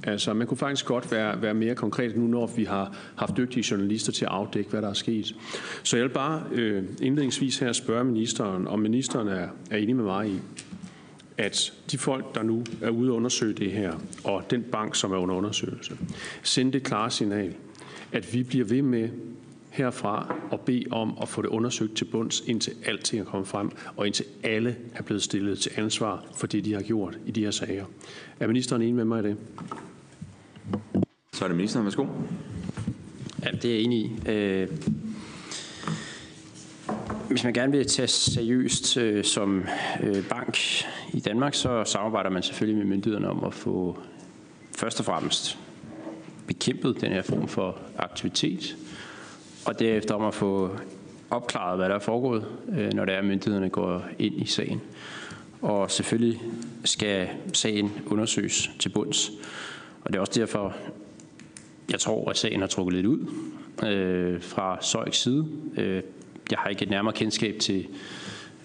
Altså, 0.05 0.35
man 0.35 0.47
kunne 0.47 0.59
faktisk 0.59 0.87
godt 0.87 1.12
være, 1.12 1.43
være 1.43 1.55
mere 1.55 1.75
konkret 1.75 2.17
nu, 2.17 2.27
når 2.27 2.51
vi 2.57 2.65
har 2.65 2.97
haft 3.17 3.37
dygtige 3.37 3.65
journalister 3.71 4.12
til 4.12 4.25
at 4.25 4.31
afdække, 4.31 4.71
hvad 4.71 4.83
der 4.83 4.88
er 4.88 4.93
sket. 4.93 5.35
Så 5.83 5.97
jeg 5.97 6.05
vil 6.05 6.11
bare 6.11 6.43
øh, 6.53 6.85
indledningsvis 7.03 7.59
her 7.59 7.73
spørge 7.73 8.05
ministeren, 8.05 8.69
om 8.69 8.79
ministeren 8.79 9.29
er, 9.29 9.49
er 9.71 9.77
enig 9.77 9.97
med 9.97 10.05
mig 10.05 10.29
i, 10.29 10.41
at 11.38 11.73
de 11.90 11.99
folk, 11.99 12.35
der 12.35 12.42
nu 12.42 12.64
er 12.83 12.90
ude 12.90 13.11
og 13.11 13.16
undersøge 13.16 13.53
det 13.53 13.73
her, 13.73 13.92
og 14.25 14.51
den 14.51 14.62
bank, 14.62 14.95
som 14.95 15.12
er 15.12 15.16
under 15.16 15.35
undersøgelse, 15.35 15.97
sende 16.42 16.73
det 16.73 16.83
klare 16.83 17.11
signal, 17.11 17.55
at 18.12 18.35
vi 18.35 18.42
bliver 18.42 18.64
ved 18.64 18.83
med 18.83 19.09
herfra 19.71 20.35
og 20.51 20.61
bede 20.61 20.85
om 20.90 21.18
at 21.23 21.29
få 21.29 21.42
det 21.42 21.49
undersøgt 21.49 21.97
til 21.97 22.05
bunds, 22.05 22.42
indtil 22.47 22.73
alting 22.85 23.21
er 23.21 23.25
kommet 23.25 23.49
frem, 23.49 23.71
og 23.97 24.07
indtil 24.07 24.25
alle 24.42 24.77
er 24.95 25.03
blevet 25.03 25.23
stillet 25.23 25.59
til 25.59 25.73
ansvar 25.77 26.25
for 26.37 26.47
det, 26.47 26.64
de 26.64 26.73
har 26.75 26.83
gjort 26.83 27.18
i 27.27 27.31
de 27.31 27.40
her 27.40 27.51
sager. 27.51 27.85
Er 28.40 28.47
ministeren 28.47 28.83
enig 28.83 28.95
med 28.95 29.05
mig 29.05 29.25
i 29.25 29.29
det? 29.29 29.37
Så 31.33 31.45
er 31.45 31.49
det 31.49 31.57
ministeren. 31.57 31.85
Værsgo. 31.85 32.07
Ja, 33.45 33.51
det 33.51 33.64
er 33.64 33.75
jeg 33.75 33.83
enig 33.83 33.99
i. 33.99 34.31
Øh, 34.31 34.68
hvis 37.33 37.45
man 37.45 37.53
gerne 37.53 37.73
vil 37.73 37.87
tage 37.87 38.09
seriøst 38.09 38.97
øh, 38.97 39.25
som 39.25 39.64
øh, 40.03 40.29
bank 40.29 40.59
i 41.12 41.21
Danmark, 41.21 41.55
så 41.55 41.85
samarbejder 41.85 42.31
man 42.31 42.42
selvfølgelig 42.42 42.79
med 42.79 42.97
myndighederne 42.97 43.29
om 43.29 43.45
at 43.45 43.55
få 43.55 43.99
først 44.77 45.01
og 45.01 45.07
fremmest 45.07 45.59
bekæmpet 46.47 47.01
den 47.01 47.12
her 47.12 47.23
form 47.23 47.49
for 47.49 47.79
aktivitet, 47.99 48.77
og 49.66 49.79
derefter 49.79 50.14
om 50.14 50.25
at 50.25 50.35
få 50.35 50.71
opklaret, 51.31 51.79
hvad 51.79 51.88
der 51.88 51.95
er 51.95 51.99
foregået, 51.99 52.47
øh, 52.77 52.92
når 52.92 53.05
det 53.05 53.14
er, 53.14 53.18
at 53.18 53.25
myndighederne 53.25 53.71
går 53.71 54.05
ind 54.18 54.35
i 54.35 54.47
sagen. 54.47 54.81
Og 55.62 55.90
selvfølgelig 55.90 56.42
skal 56.85 57.29
sagen 57.53 57.92
undersøges 58.07 58.71
til 58.79 58.88
bunds. 58.88 59.31
Og 60.05 60.12
det 60.12 60.16
er 60.16 60.21
også 60.21 60.40
derfor, 60.40 60.77
jeg 61.90 62.01
tror, 62.01 62.31
at 62.31 62.37
sagen 62.37 62.61
har 62.61 62.66
trukket 62.66 62.95
lidt 62.95 63.07
ud 63.07 63.27
øh, 63.87 64.42
fra 64.42 64.79
Søjks 64.81 65.23
side. 65.23 65.47
Øh, 65.77 66.03
jeg 66.50 66.59
har 66.59 66.70
ikke 66.70 66.83
et 66.83 66.90
nærmere 66.90 67.14
kendskab 67.14 67.59
til, 67.59 67.87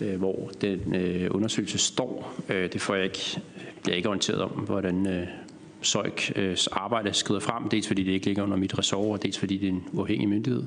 øh, 0.02 0.16
hvor 0.16 0.52
den 0.62 0.96
øh, 0.96 1.28
undersøgelse 1.32 1.78
står. 1.78 2.34
Øh, 2.50 2.74
det 2.74 2.82
får 2.82 2.96
jeg 2.96 3.04
ikke, 3.04 3.42
bliver 3.84 3.96
ikke 3.96 4.10
orienteret 4.10 4.42
om, 4.42 4.50
hvordan 4.50 5.08
øh, 5.08 5.28
Søjks 5.82 6.32
øh, 6.36 6.58
arbejde 6.72 7.14
skrider 7.14 7.40
frem. 7.40 7.70
Dels 7.70 7.88
fordi 7.88 8.04
det 8.04 8.12
ikke 8.12 8.26
ligger 8.26 8.44
under 8.44 8.58
mit 8.58 8.80
ressort, 8.80 9.20
og 9.20 9.24
dels 9.24 9.40
fordi 9.40 9.58
det 9.58 9.68
er 9.68 9.72
en 9.72 9.84
uafhængig 9.94 10.30
myndighed. 10.30 10.64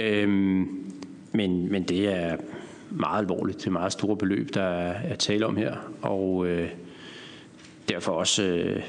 Øh, 0.00 0.28
men, 1.32 1.72
men 1.72 1.82
det 1.82 2.08
er 2.08 2.36
meget 2.90 3.18
alvorligt. 3.18 3.58
Det 3.58 3.66
er 3.66 3.70
meget 3.70 3.92
store 3.92 4.16
beløb, 4.16 4.54
der 4.54 4.62
er, 4.62 5.16
tale 5.16 5.46
om 5.46 5.56
her. 5.56 5.76
Og 6.02 6.46
øh, 6.46 6.70
derfor 7.88 8.12
også 8.12 8.42
øh, 8.42 8.82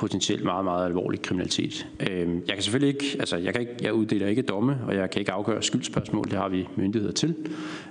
potentielt 0.00 0.44
meget, 0.44 0.64
meget 0.64 0.86
alvorlig 0.86 1.22
kriminalitet. 1.22 1.86
Øhm, 2.10 2.42
jeg 2.46 2.54
kan 2.54 2.62
selvfølgelig 2.62 2.94
ikke, 2.94 3.16
altså 3.20 3.36
jeg, 3.36 3.52
kan 3.52 3.60
ikke, 3.60 3.74
jeg 3.82 3.92
uddeler 3.92 4.26
ikke 4.26 4.42
domme, 4.42 4.78
og 4.86 4.94
jeg 4.94 5.10
kan 5.10 5.20
ikke 5.20 5.32
afgøre 5.32 5.62
skyldspørgsmål, 5.62 6.24
det 6.24 6.38
har 6.38 6.48
vi 6.48 6.68
myndigheder 6.76 7.12
til, 7.12 7.34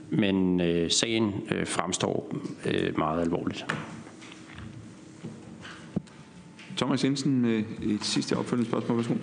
men 0.10 0.62
øh, 0.62 0.92
sagen 0.92 1.34
øh, 1.52 1.68
fremstår 1.68 2.36
øh, 2.66 2.98
meget 2.98 3.22
alvorligt. 3.22 3.66
Thomas 6.80 7.04
Jensen 7.04 7.42
med 7.42 7.64
et 7.82 8.04
sidste 8.04 8.38
opfølgende 8.38 8.70
spørgsmål. 8.70 8.98
Værsgo. 8.98 9.14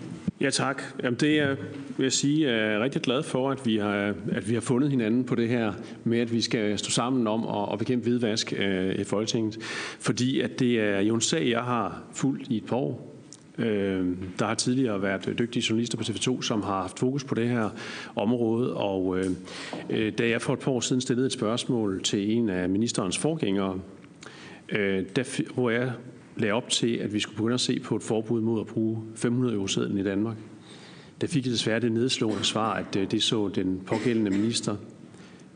Ja, 0.40 0.50
tak. 0.50 0.82
Jamen, 1.02 1.20
det 1.20 1.38
er, 1.38 1.56
vil 1.96 2.04
jeg 2.04 2.12
sige, 2.12 2.48
er 2.48 2.80
rigtig 2.80 3.02
glad 3.02 3.22
for, 3.22 3.50
at 3.50 3.66
vi, 3.66 3.76
har, 3.76 4.14
at 4.32 4.48
vi 4.48 4.54
har 4.54 4.60
fundet 4.60 4.90
hinanden 4.90 5.24
på 5.24 5.34
det 5.34 5.48
her 5.48 5.72
med, 6.04 6.18
at 6.18 6.32
vi 6.32 6.40
skal 6.40 6.78
stå 6.78 6.90
sammen 6.90 7.26
om 7.26 7.46
at, 7.46 7.72
at 7.72 7.78
bekæmpe 7.78 8.04
hvidvask 8.04 8.52
øh, 8.58 8.94
i 8.94 9.04
Folketinget. 9.04 9.58
Fordi 10.00 10.40
at 10.40 10.58
det 10.58 10.80
er 10.80 11.00
jo 11.00 11.14
en 11.14 11.20
sag, 11.20 11.50
jeg 11.50 11.60
har 11.60 12.02
fulgt 12.12 12.48
i 12.48 12.56
et 12.56 12.66
par 12.66 12.76
år. 12.76 13.16
Øh, 13.58 14.06
der 14.38 14.46
har 14.46 14.54
tidligere 14.54 15.02
været 15.02 15.34
dygtige 15.38 15.64
journalister 15.70 15.98
på 15.98 16.04
TV2, 16.04 16.42
som 16.42 16.62
har 16.62 16.80
haft 16.80 16.98
fokus 16.98 17.24
på 17.24 17.34
det 17.34 17.48
her 17.48 17.68
område, 18.16 18.74
og 18.74 19.18
øh, 19.18 19.30
øh, 19.90 20.12
da 20.18 20.28
jeg 20.28 20.42
for 20.42 20.52
et 20.52 20.58
par 20.58 20.72
år 20.72 20.80
siden 20.80 21.00
stillede 21.00 21.26
et 21.26 21.32
spørgsmål 21.32 22.02
til 22.02 22.36
en 22.36 22.48
af 22.48 22.68
ministerens 22.68 23.18
forgængere, 23.18 23.80
øh, 24.68 25.04
der, 25.16 25.52
hvor 25.54 25.70
jeg 25.70 25.92
lagde 26.36 26.52
op 26.52 26.68
til, 26.68 26.96
at 26.96 27.12
vi 27.12 27.20
skulle 27.20 27.36
begynde 27.36 27.54
at 27.54 27.60
se 27.60 27.80
på 27.80 27.96
et 27.96 28.02
forbud 28.02 28.40
mod 28.40 28.60
at 28.60 28.66
bruge 28.66 29.02
500 29.14 29.54
euro 29.54 29.66
i 29.98 30.02
Danmark. 30.02 30.36
Der 31.20 31.26
fik 31.26 31.44
jeg 31.44 31.52
desværre 31.52 31.80
det 31.80 31.92
nedslående 31.92 32.44
svar, 32.44 32.74
at 32.74 32.96
øh, 32.96 33.10
det 33.10 33.22
så 33.22 33.48
den 33.48 33.80
pågældende 33.86 34.30
minister 34.30 34.76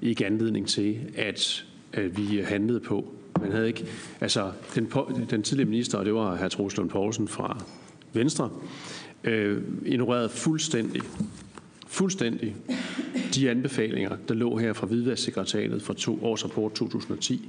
ikke 0.03 0.27
anledning 0.27 0.69
til, 0.69 0.99
at, 1.17 1.65
at 1.93 2.17
vi 2.19 2.41
handlede 2.45 2.81
på. 2.81 3.15
Man 3.41 3.53
havde 3.53 3.67
ikke, 3.69 3.87
altså 4.21 4.53
den, 4.75 4.87
på, 4.87 5.13
den 5.31 5.43
tidligere 5.43 5.71
minister, 5.71 5.99
og 5.99 6.05
det 6.05 6.15
var 6.15 6.37
hr. 6.37 6.49
Troels 6.49 6.77
Lund 6.77 6.91
Poulsen 6.91 7.29
fra 7.29 7.65
Venstre, 8.13 8.51
øh, 9.25 9.63
ignorerede 9.87 10.29
fuldstændig, 10.29 11.03
fuldstændig 11.87 12.57
de 13.35 13.51
anbefalinger, 13.51 14.17
der 14.29 14.35
lå 14.35 14.57
her 14.57 14.73
fra 14.73 14.87
Hvidvasksekretariatet 14.87 15.83
fra 15.83 15.95
to 15.95 16.25
års 16.25 16.45
rapport 16.45 16.73
2010. 16.73 17.49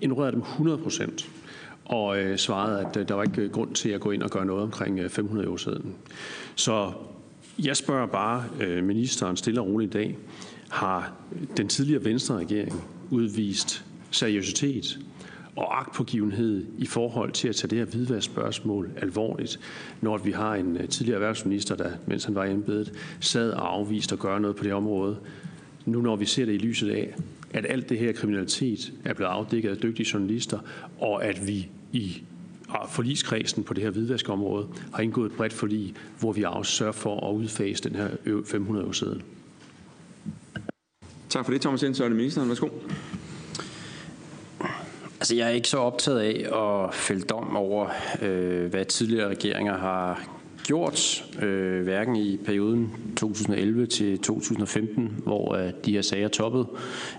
Ignorerede 0.00 0.32
dem 0.32 0.40
100 0.40 0.78
procent 0.78 1.30
og 1.84 2.18
øh, 2.18 2.38
svarede, 2.38 2.80
at 2.80 2.96
øh, 2.96 3.08
der 3.08 3.14
var 3.14 3.22
ikke 3.22 3.42
øh, 3.42 3.50
grund 3.50 3.74
til 3.74 3.88
at 3.88 4.00
gå 4.00 4.10
ind 4.10 4.22
og 4.22 4.30
gøre 4.30 4.46
noget 4.46 4.62
omkring 4.62 4.98
øh, 4.98 5.10
500 5.10 5.48
år 5.48 5.56
siden. 5.56 5.94
Så 6.54 6.92
jeg 7.58 7.76
spørger 7.76 8.06
bare 8.06 8.44
øh, 8.60 8.84
ministeren 8.84 9.36
stille 9.36 9.60
og 9.60 9.66
roligt 9.66 9.94
i 9.94 9.98
dag, 9.98 10.18
har 10.70 11.12
den 11.56 11.68
tidligere 11.68 12.04
Venstre 12.04 12.36
regering 12.36 12.84
udvist 13.10 13.84
seriøsitet 14.10 14.98
og 15.56 15.78
agtpågivenhed 15.80 16.66
i 16.78 16.86
forhold 16.86 17.32
til 17.32 17.48
at 17.48 17.56
tage 17.56 17.70
det 17.70 17.78
her 17.78 17.84
hvidvaskspørgsmål 17.84 18.90
alvorligt, 18.96 19.60
når 20.00 20.18
vi 20.18 20.30
har 20.30 20.54
en 20.54 20.76
øh, 20.76 20.88
tidligere 20.88 21.16
erhvervsminister, 21.16 21.76
der, 21.76 21.90
mens 22.06 22.24
han 22.24 22.34
var 22.34 22.44
i 22.44 22.52
embedet, 22.52 22.92
sad 23.20 23.50
og 23.50 23.74
afviste 23.74 24.12
at 24.12 24.18
gøre 24.18 24.40
noget 24.40 24.56
på 24.56 24.64
det 24.64 24.72
område. 24.72 25.16
Nu 25.86 26.00
når 26.00 26.16
vi 26.16 26.24
ser 26.24 26.44
det 26.44 26.52
i 26.52 26.58
lyset 26.58 26.90
af, 26.90 27.14
at 27.52 27.66
alt 27.68 27.88
det 27.88 27.98
her 27.98 28.12
kriminalitet 28.12 28.92
er 29.04 29.14
blevet 29.14 29.30
afdækket 29.30 29.70
af 29.70 29.76
dygtige 29.76 30.10
journalister, 30.12 30.58
og 31.00 31.24
at 31.24 31.46
vi 31.46 31.68
i 31.94 32.22
forligskredsen 32.88 33.64
på 33.64 33.74
det 33.74 33.82
her 33.82 33.90
hvidvaskområde 33.90 34.68
har 34.94 35.02
indgået 35.02 35.30
et 35.30 35.36
bredt 35.36 35.52
forlig, 35.52 35.94
hvor 36.20 36.32
vi 36.32 36.42
også 36.42 36.72
sørger 36.72 36.92
for 36.92 37.30
at 37.30 37.34
udfase 37.34 37.88
den 37.88 37.96
her 37.96 38.08
500 38.46 38.86
år 38.86 38.92
siden. 38.92 39.22
Tak 41.28 41.44
for 41.44 41.52
det, 41.52 41.60
Thomas 41.60 41.82
Jensen. 41.82 41.94
Så 41.94 42.04
er 42.04 42.08
det 42.08 42.16
ministeren. 42.16 42.48
Værsgo. 42.48 42.68
Altså, 45.20 45.34
jeg 45.34 45.46
er 45.46 45.50
ikke 45.50 45.68
så 45.68 45.78
optaget 45.78 46.20
af 46.20 46.58
at 46.58 46.94
fælde 46.94 47.22
dom 47.22 47.56
over, 47.56 47.88
øh, 48.22 48.70
hvad 48.70 48.84
tidligere 48.84 49.28
regeringer 49.28 49.78
har 49.78 50.28
gjort, 50.64 51.24
øh, 51.42 51.82
hverken 51.82 52.16
i 52.16 52.36
perioden 52.36 52.92
2011 53.16 53.86
til 53.86 54.18
2015, 54.18 55.20
hvor 55.24 55.54
øh, 55.54 55.70
de 55.84 55.92
her 55.92 56.02
sager 56.02 56.28
toppede, 56.28 56.66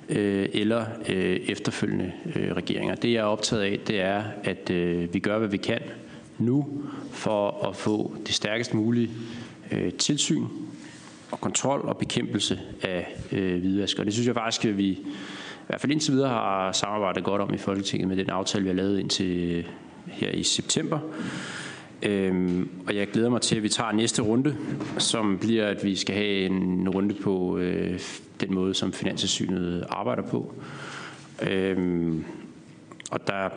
øh, 0.10 0.49
eller 0.53 0.86
øh, 1.10 1.39
efterfølgende 1.47 2.12
øh, 2.36 2.53
regeringer. 2.53 2.95
Det 2.95 3.13
jeg 3.13 3.19
er 3.19 3.23
optaget 3.23 3.62
af, 3.62 3.79
det 3.88 4.01
er, 4.01 4.23
at 4.43 4.69
øh, 4.69 5.13
vi 5.13 5.19
gør, 5.19 5.39
hvad 5.39 5.47
vi 5.47 5.58
kan 5.58 5.81
nu 6.38 6.84
for 7.12 7.67
at 7.67 7.75
få 7.75 8.15
det 8.27 8.36
stærkest 8.36 8.73
mulige 8.73 9.10
øh, 9.71 9.93
tilsyn 9.93 10.45
og 11.31 11.41
kontrol 11.41 11.81
og 11.81 11.97
bekæmpelse 11.97 12.60
af 12.81 13.15
øh, 13.31 13.60
hvidvask. 13.60 13.99
Og 13.99 14.05
det 14.05 14.13
synes 14.13 14.27
jeg 14.27 14.36
faktisk, 14.36 14.65
at 14.65 14.77
vi 14.77 14.89
i 14.89 15.67
hvert 15.67 15.81
fald 15.81 15.91
indtil 15.91 16.13
videre 16.13 16.29
har 16.29 16.71
samarbejdet 16.71 17.23
godt 17.23 17.41
om 17.41 17.53
i 17.53 17.58
Folketinget 17.58 18.08
med 18.08 18.17
den 18.17 18.29
aftale, 18.29 18.63
vi 18.63 18.69
har 18.69 18.75
lavet 18.75 18.99
indtil 18.99 19.55
øh, 19.55 19.65
her 20.08 20.31
i 20.31 20.43
september. 20.43 20.99
Øhm, 22.03 22.69
og 22.88 22.95
jeg 22.95 23.08
glæder 23.08 23.29
mig 23.29 23.41
til, 23.41 23.55
at 23.55 23.63
vi 23.63 23.69
tager 23.69 23.91
næste 23.91 24.21
runde, 24.21 24.55
som 24.97 25.38
bliver, 25.41 25.67
at 25.67 25.84
vi 25.84 25.95
skal 25.95 26.15
have 26.15 26.45
en 26.45 26.89
runde 26.89 27.15
på 27.15 27.58
øh, 27.58 27.99
den 28.41 28.53
måde, 28.53 28.73
som 28.73 28.93
Finanssynet 28.93 29.86
arbejder 29.89 30.23
på. 30.23 30.53
Øhm, 31.49 32.25
og 33.12 33.27
der, 33.27 33.49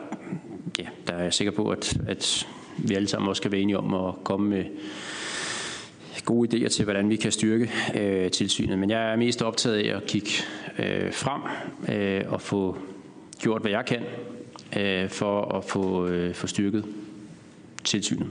ja, 0.78 0.86
der 1.06 1.12
er 1.12 1.22
jeg 1.22 1.34
sikker 1.34 1.52
på, 1.52 1.70
at, 1.70 2.00
at 2.08 2.48
vi 2.78 2.94
alle 2.94 3.08
sammen 3.08 3.28
også 3.28 3.40
skal 3.40 3.52
være 3.52 3.60
enige 3.60 3.78
om 3.78 3.94
at 3.94 4.14
komme 4.24 4.48
med 4.48 4.64
gode 6.24 6.48
idéer 6.56 6.68
til, 6.68 6.84
hvordan 6.84 7.10
vi 7.10 7.16
kan 7.16 7.32
styrke 7.32 7.70
øh, 7.94 8.30
tilsynet. 8.30 8.78
Men 8.78 8.90
jeg 8.90 9.12
er 9.12 9.16
mest 9.16 9.42
optaget 9.42 9.76
af 9.76 9.96
at 9.96 10.06
kigge 10.06 10.30
øh, 10.78 11.12
frem 11.12 11.42
øh, 11.96 12.32
og 12.32 12.40
få 12.40 12.76
gjort, 13.38 13.60
hvad 13.60 13.70
jeg 13.70 13.84
kan 13.86 14.02
øh, 14.76 15.10
for 15.10 15.54
at 15.56 15.64
få, 15.64 16.06
øh, 16.06 16.34
få 16.34 16.46
styrket 16.46 16.84
tilsynet. 17.84 18.30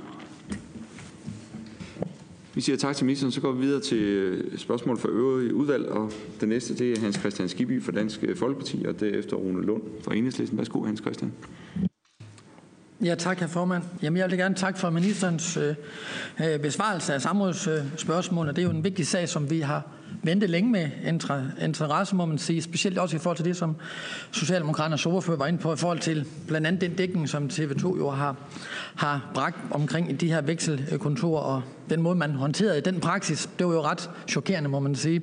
Vi 2.54 2.62
siger 2.62 2.78
tak 2.78 2.96
til 2.96 3.06
ministeren, 3.06 3.32
så 3.32 3.42
går 3.42 3.52
vi 3.52 3.60
videre 3.60 3.82
til 3.82 3.98
øh, 3.98 4.58
spørgsmål 4.58 4.98
fra 4.98 5.10
øvrige 5.10 5.56
udvalg, 5.56 5.86
og 5.86 6.12
det 6.42 6.50
næste 6.50 6.78
det 6.78 6.98
er 6.98 7.00
Hans 7.00 7.16
Christian 7.16 7.50
Skibby 7.50 7.84
fra 7.84 7.92
Dansk 7.92 8.24
Folkeparti, 8.36 8.86
og 8.88 9.00
derefter 9.00 9.36
Rune 9.36 9.66
Lund 9.66 9.82
fra 10.04 10.16
Enhedslisten. 10.16 10.58
Værsgo, 10.58 10.84
Hans 10.84 11.00
Christian. 11.00 11.34
Ja, 13.04 13.16
tak, 13.16 13.40
herr 13.40 13.48
formand. 13.48 13.84
Jamen, 14.04 14.18
jeg 14.18 14.30
vil 14.30 14.38
gerne 14.38 14.56
takke 14.56 14.80
for 14.80 14.90
ministerens 14.90 15.58
øh, 15.58 15.76
øh 16.40 16.60
besvarelse 16.60 17.14
af 17.14 17.22
samrådsspørgsmål. 17.22 18.48
Det 18.48 18.58
er 18.58 18.64
jo 18.64 18.70
en 18.70 18.84
vigtig 18.84 19.08
sag, 19.08 19.30
som 19.30 19.50
vi 19.50 19.60
har 19.60 19.97
vente 20.28 20.48
længe 20.48 20.72
med 20.72 20.90
interesse, 21.62 22.16
må 22.16 22.26
man 22.26 22.38
sige. 22.38 22.62
Specielt 22.62 22.98
også 22.98 23.16
i 23.16 23.20
forhold 23.20 23.38
til 23.38 23.46
det, 23.46 23.58
som 23.58 23.76
Socialdemokraternes 24.32 25.06
ordfører 25.06 25.38
var 25.38 25.48
inde 25.48 25.60
på, 25.60 25.74
i 25.74 25.78
forhold 25.78 26.00
til 26.00 26.26
blandt 26.48 26.68
andet 26.68 26.82
den 26.82 26.94
dækning, 26.94 27.30
som 27.30 27.50
TV2 27.54 27.98
jo 27.98 28.10
har, 28.10 28.36
har 28.96 29.32
bragt 29.34 29.58
omkring 29.72 30.22
de 30.22 30.28
her 30.28 30.42
vekselkontorer, 30.42 31.42
og 31.42 31.62
den 31.90 32.02
måde, 32.02 32.16
man 32.16 32.32
håndterede 32.32 32.82
den 32.82 33.00
praksis, 33.00 33.50
det 33.60 33.68
var 33.68 33.74
jo 33.74 33.82
ret 33.82 34.10
chokerende, 34.28 34.70
må 34.70 34.80
man 34.80 34.96
sige. 34.96 35.22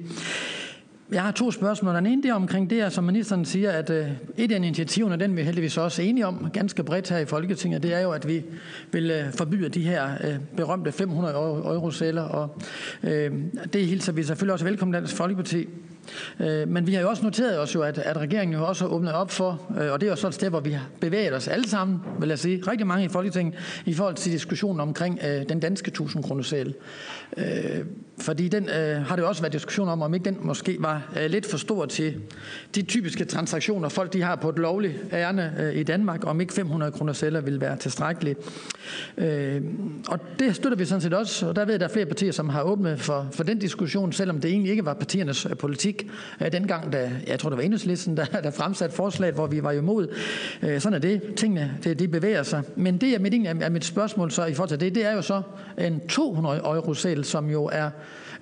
Jeg 1.12 1.22
har 1.22 1.30
to 1.30 1.50
spørgsmål. 1.50 1.94
Den 1.94 2.06
ene 2.06 2.22
det 2.22 2.28
er 2.28 2.34
omkring 2.34 2.70
det, 2.70 2.92
som 2.92 3.04
ministeren 3.04 3.44
siger, 3.44 3.70
at 3.70 3.90
øh, 3.90 4.08
et 4.36 4.52
af 4.52 4.56
initiativerne, 4.56 5.16
den 5.16 5.36
vi 5.36 5.42
heldigvis 5.42 5.78
også 5.78 6.02
enige 6.02 6.26
om, 6.26 6.50
ganske 6.52 6.84
bredt 6.84 7.10
her 7.10 7.18
i 7.18 7.24
Folketinget, 7.24 7.82
det 7.82 7.94
er 7.94 8.00
jo, 8.00 8.10
at 8.10 8.28
vi 8.28 8.44
vil 8.92 9.10
øh, 9.10 9.32
forbyde 9.32 9.68
de 9.68 9.82
her 9.82 10.10
øh, 10.24 10.34
berømte 10.56 10.92
500 10.92 11.34
euro 11.34 11.90
sæler, 11.90 12.22
og 12.22 12.62
det 13.72 13.86
hilser 13.86 14.12
vi 14.12 14.22
selvfølgelig 14.22 14.52
også 14.52 14.64
velkommen 14.64 14.94
Dansk 14.94 15.16
Folkeparti. 15.16 15.68
Øh, 16.40 16.68
men 16.68 16.86
vi 16.86 16.94
har 16.94 17.00
jo 17.00 17.08
også 17.08 17.22
noteret 17.22 17.60
os 17.60 17.74
jo, 17.74 17.82
at, 17.82 17.98
at 17.98 18.16
regeringen 18.16 18.58
jo 18.58 18.66
også 18.66 18.84
har 18.84 18.94
åbnet 18.94 19.12
op 19.12 19.30
for, 19.30 19.60
øh, 19.80 19.92
og 19.92 20.00
det 20.00 20.06
er 20.06 20.10
jo 20.10 20.16
så 20.16 20.28
et 20.28 20.34
sted, 20.34 20.50
hvor 20.50 20.60
vi 20.60 20.70
har 20.70 20.86
bevæget 21.00 21.34
os 21.34 21.48
alle 21.48 21.68
sammen, 21.68 22.00
vil 22.20 22.28
jeg 22.28 22.38
sige, 22.38 22.62
rigtig 22.68 22.86
mange 22.86 23.04
i 23.04 23.08
Folketinget, 23.08 23.54
i 23.86 23.94
forhold 23.94 24.14
til 24.14 24.32
diskussionen 24.32 24.80
omkring 24.80 25.18
øh, 25.28 25.48
den 25.48 25.60
danske 25.60 25.88
1000 25.88 26.24
kroner 26.24 26.42
sæl. 26.42 26.74
Fordi 28.18 28.48
den 28.48 28.68
øh, 28.68 29.06
har 29.06 29.16
det 29.16 29.22
jo 29.22 29.28
også 29.28 29.42
været 29.42 29.52
diskussion 29.52 29.88
om, 29.88 30.02
om 30.02 30.14
ikke 30.14 30.24
den 30.24 30.38
måske 30.42 30.76
var 30.80 31.12
øh, 31.20 31.30
lidt 31.30 31.46
for 31.46 31.58
stor 31.58 31.86
til 31.86 32.20
de 32.74 32.82
typiske 32.82 33.24
transaktioner, 33.24 33.88
folk 33.88 34.12
de 34.12 34.22
har 34.22 34.36
på 34.36 34.48
et 34.48 34.58
lovligt 34.58 34.94
ærne 35.12 35.54
øh, 35.58 35.76
i 35.76 35.82
Danmark, 35.82 36.26
om 36.26 36.40
ikke 36.40 36.52
500 36.52 36.92
kroner 36.92 37.12
sælger 37.12 37.40
vil 37.40 37.60
være 37.60 37.76
tilstrækkeligt. 37.76 38.38
Øh, 39.18 39.62
og 40.08 40.20
det 40.38 40.56
støtter 40.56 40.78
vi 40.78 40.84
sådan 40.84 41.00
set 41.00 41.14
også, 41.14 41.46
og 41.48 41.56
der 41.56 41.64
ved 41.64 41.72
jeg, 41.72 41.74
at 41.74 41.80
der 41.80 41.86
er 41.86 41.92
flere 41.92 42.06
partier, 42.06 42.32
som 42.32 42.48
har 42.48 42.62
åbnet 42.62 43.00
for, 43.00 43.28
for 43.32 43.44
den 43.44 43.58
diskussion, 43.58 44.12
selvom 44.12 44.40
det 44.40 44.50
egentlig 44.50 44.70
ikke 44.70 44.84
var 44.84 44.94
partiernes 44.94 45.46
øh, 45.46 45.56
politik 45.56 45.93
politik. 45.94 46.10
Øh, 46.40 46.52
dengang, 46.52 46.92
da, 46.92 47.10
jeg 47.26 47.38
tror 47.38 47.50
det 47.50 47.56
var 47.56 47.62
enhedslisten, 47.62 48.16
der, 48.16 48.24
der 48.24 48.50
fremsatte 48.50 48.96
forslaget, 48.96 49.34
hvor 49.34 49.46
vi 49.46 49.62
var 49.62 49.72
imod. 49.72 50.08
Øh, 50.62 50.80
sådan 50.80 50.94
er 50.94 51.00
det. 51.00 51.34
Tingene, 51.36 51.74
det, 51.84 51.98
de 51.98 52.08
bevæger 52.08 52.42
sig. 52.42 52.62
Men 52.76 52.98
det 52.98 53.14
er 53.14 53.18
mit, 53.18 53.46
er 53.46 53.68
mit 53.68 53.84
spørgsmål 53.84 54.30
så 54.30 54.44
i 54.44 54.54
forhold 54.54 54.68
til 54.68 54.80
det, 54.80 54.94
det 54.94 55.06
er 55.06 55.12
jo 55.12 55.22
så 55.22 55.42
en 55.78 56.00
200 56.08 56.58
euro 56.58 56.94
sæl, 56.94 57.24
som 57.24 57.50
jo 57.50 57.64
er 57.72 57.90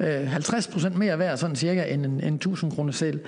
øh, 0.01 0.29
50 0.29 0.67
procent 0.67 0.99
mere 0.99 1.19
værd, 1.19 1.37
sådan 1.37 1.57
cirka, 1.57 1.85
end 1.85 2.07
en, 2.07 2.21
en 2.25 2.35
1000 2.35 2.73
kroner 2.73 2.93
selv. 2.93 3.21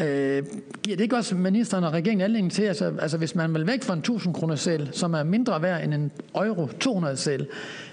Øh, 0.00 0.42
giver 0.82 0.96
det 0.96 1.00
ikke 1.00 1.16
også 1.16 1.34
ministeren 1.34 1.84
og 1.84 1.92
regeringen 1.92 2.24
anledning 2.24 2.52
til, 2.52 2.62
altså, 2.62 2.92
altså 3.00 3.18
hvis 3.18 3.34
man 3.34 3.54
vil 3.54 3.66
væk 3.66 3.82
fra 3.82 3.92
en 3.92 3.98
1000 3.98 4.34
kroner 4.34 4.54
sæl, 4.54 4.88
som 4.92 5.14
er 5.14 5.22
mindre 5.22 5.62
værd 5.62 5.84
end 5.84 5.94
en 5.94 6.10
euro 6.34 6.66
200 6.80 7.16
sæl, 7.16 7.46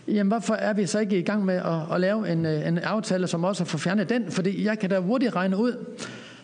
jamen 0.07 0.31
hvorfor 0.31 0.53
er 0.53 0.73
vi 0.73 0.85
så 0.85 0.99
ikke 0.99 1.19
i 1.19 1.21
gang 1.21 1.45
med 1.45 1.55
at, 1.55 1.95
at 1.95 2.01
lave 2.01 2.31
en, 2.31 2.45
øh, 2.45 2.67
en 2.67 2.77
aftale, 2.77 3.27
som 3.27 3.43
også 3.43 3.65
får 3.65 3.77
fjernet 3.77 4.09
den? 4.09 4.31
Fordi 4.31 4.65
jeg 4.65 4.79
kan 4.79 4.89
da 4.89 4.99
hurtigt 4.99 5.35
regne 5.35 5.57
ud, 5.57 5.85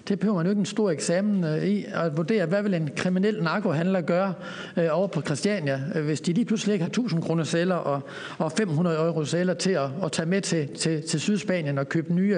det 0.08 0.20
behøver 0.20 0.38
man 0.38 0.46
jo 0.46 0.50
ikke 0.50 0.60
en 0.60 0.66
stor 0.66 0.92
eksamen 0.92 1.44
øh, 1.44 1.64
i 1.64 1.86
at 1.94 2.18
vurdere, 2.18 2.46
hvad 2.46 2.64
vil 2.64 2.74
en 2.74 2.90
kriminel 2.96 3.44
narkohandler 3.44 4.02
gøre 4.02 4.34
øh, 4.78 4.88
over 4.92 5.08
på 5.08 5.22
Christiania, 5.22 5.82
øh, 5.96 6.06
hvis 6.06 6.22
de 6.22 6.34
lige 6.34 6.46
pludselig 6.46 6.74
ikke 6.74 6.84
har 6.84 6.90
1000 6.90 7.22
kroner 7.22 7.44
sælger 7.44 7.76
og, 7.76 8.02
og 8.38 8.52
500 8.52 8.98
euro 8.98 9.26
sælger 9.26 9.54
til 9.54 9.72
at, 9.72 9.90
at 10.04 10.12
tage 10.12 10.26
med 10.26 10.42
til, 10.42 10.68
til, 10.68 11.04
til 11.10 11.20
Sydspanien 11.20 11.78
og 11.78 11.90
købe 11.90 12.14
nye 12.14 12.38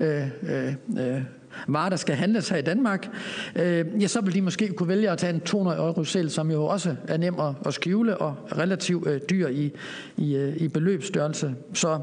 øh, 0.00 0.22
øh, 0.42 0.74
øh 0.98 1.20
varer, 1.68 1.88
der 1.88 1.96
skal 1.96 2.14
handles 2.14 2.48
her 2.48 2.56
i 2.56 2.62
Danmark, 2.62 3.08
øh, 3.56 3.84
ja, 4.00 4.06
så 4.06 4.20
vil 4.20 4.34
de 4.34 4.42
måske 4.42 4.68
kunne 4.68 4.88
vælge 4.88 5.10
at 5.10 5.18
tage 5.18 5.34
en 5.34 5.40
200 5.40 5.78
euro 5.78 6.04
selv, 6.04 6.28
som 6.28 6.50
jo 6.50 6.64
også 6.64 6.96
er 7.08 7.16
nem 7.16 7.40
at, 7.40 7.54
at 7.66 7.74
skjule 7.74 8.16
og 8.16 8.34
relativt 8.58 9.08
øh, 9.08 9.20
dyr 9.30 9.48
i, 9.48 9.72
i, 10.16 10.36
øh, 10.36 10.56
i 10.56 10.68
beløbsstørrelse. 10.68 11.54
Så 11.74 11.98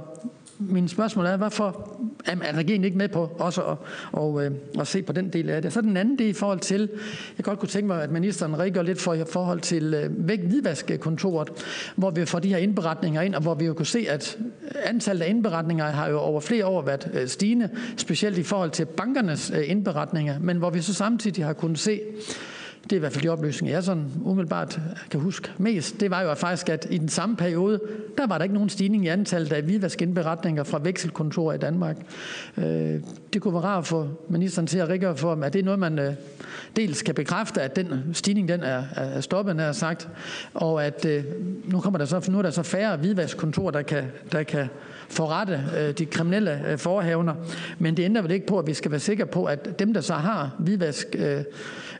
min 0.69 0.87
spørgsmål 0.87 1.25
er, 1.25 1.37
hvorfor 1.37 1.97
er 2.25 2.57
regeringen 2.57 2.85
ikke 2.85 2.97
med 2.97 3.09
på 3.09 3.29
også 3.39 3.61
at, 3.61 3.77
og, 4.11 4.45
øh, 4.45 4.51
at 4.79 4.87
se 4.87 5.01
på 5.01 5.13
den 5.13 5.29
del 5.29 5.49
af 5.49 5.61
det? 5.61 5.73
Så 5.73 5.81
den 5.81 5.97
anden 5.97 6.17
del 6.17 6.27
i 6.27 6.33
forhold 6.33 6.59
til, 6.59 6.89
jeg 7.37 7.45
godt 7.45 7.59
kunne 7.59 7.69
tænke 7.69 7.87
mig, 7.87 8.03
at 8.03 8.11
ministeren 8.11 8.59
redegør 8.59 8.81
lidt 8.81 9.01
for 9.01 9.13
i 9.13 9.23
forhold 9.31 9.59
til 9.59 9.93
øh, 9.93 10.11
hvidvaskkontoret, 10.25 11.49
hvor 11.95 12.11
vi 12.11 12.25
får 12.25 12.39
de 12.39 12.49
her 12.49 12.57
indberetninger 12.57 13.21
ind, 13.21 13.35
og 13.35 13.41
hvor 13.41 13.53
vi 13.53 13.65
jo 13.65 13.73
kunne 13.73 13.85
se, 13.85 14.05
at 14.09 14.37
antallet 14.83 15.21
af 15.21 15.29
indberetninger 15.29 15.85
har 15.85 16.09
jo 16.09 16.19
over 16.19 16.41
flere 16.41 16.65
år 16.65 16.81
været 16.81 17.11
øh, 17.13 17.27
stigende, 17.27 17.69
specielt 17.97 18.37
i 18.37 18.43
forhold 18.43 18.71
til 18.71 18.85
bankernes 18.85 19.51
øh, 19.55 19.69
indberetninger, 19.69 20.39
men 20.39 20.57
hvor 20.57 20.69
vi 20.69 20.81
så 20.81 20.93
samtidig 20.93 21.45
har 21.45 21.53
kunnet 21.53 21.79
se, 21.79 22.01
det 22.83 22.91
er 22.91 22.95
i 22.95 22.99
hvert 22.99 23.11
fald 23.11 23.23
de 23.23 23.29
oplysninger, 23.29 23.75
jeg 23.75 23.83
sådan 23.83 24.05
umiddelbart 24.23 24.79
kan 25.11 25.19
huske 25.19 25.51
mest, 25.57 25.99
det 25.99 26.11
var 26.11 26.21
jo 26.21 26.33
faktisk, 26.33 26.69
at 26.69 26.87
i 26.89 26.97
den 26.97 27.09
samme 27.09 27.35
periode, 27.35 27.79
der 28.17 28.27
var 28.27 28.37
der 28.37 28.43
ikke 28.43 28.53
nogen 28.53 28.69
stigning 28.69 29.05
i 29.05 29.07
antallet 29.07 29.51
af 29.51 29.61
hvidvaskindberetninger 29.61 30.63
fra 30.63 30.79
vekselkontorer 30.83 31.53
i 31.53 31.57
Danmark. 31.57 31.97
Øh, 32.57 32.63
det 33.33 33.41
kunne 33.41 33.53
være 33.53 33.63
rart 33.63 33.79
at 33.79 33.87
få 33.87 34.09
ministeren 34.29 34.67
til 34.67 34.77
at 34.77 34.89
redegøre 34.89 35.17
for, 35.17 35.33
at 35.33 35.53
det 35.53 35.59
er 35.59 35.63
noget, 35.63 35.79
man 35.79 35.99
øh, 35.99 36.13
dels 36.75 37.01
kan 37.01 37.15
bekræfte, 37.15 37.61
at 37.61 37.75
den 37.75 38.09
stigning 38.13 38.47
den 38.47 38.63
er, 38.63 38.83
er 38.95 39.21
stoppet, 39.21 39.59
er 39.59 39.71
sagt, 39.71 40.09
og 40.53 40.85
at 40.85 41.05
øh, 41.05 41.23
nu, 41.65 41.79
kommer 41.79 41.97
der 41.97 42.05
så, 42.05 42.27
nu 42.31 42.37
er 42.37 42.41
der 42.41 42.51
så 42.51 42.63
færre 42.63 42.97
hvidvaskkontorer, 42.97 43.71
der 43.71 43.81
kan, 43.81 44.03
der 44.31 44.43
kan 44.43 44.67
forrette 45.09 45.91
de 45.97 46.05
kriminelle 46.05 46.77
forhavner. 46.77 47.35
Men 47.79 47.97
det 47.97 48.03
ændrer 48.03 48.21
vel 48.21 48.31
ikke 48.31 48.45
på, 48.45 48.59
at 48.59 48.67
vi 48.67 48.73
skal 48.73 48.91
være 48.91 48.99
sikre 48.99 49.25
på, 49.25 49.45
at 49.45 49.79
dem, 49.79 49.93
der 49.93 50.01
så 50.01 50.13
har 50.13 50.55
hvidvask 50.59 51.15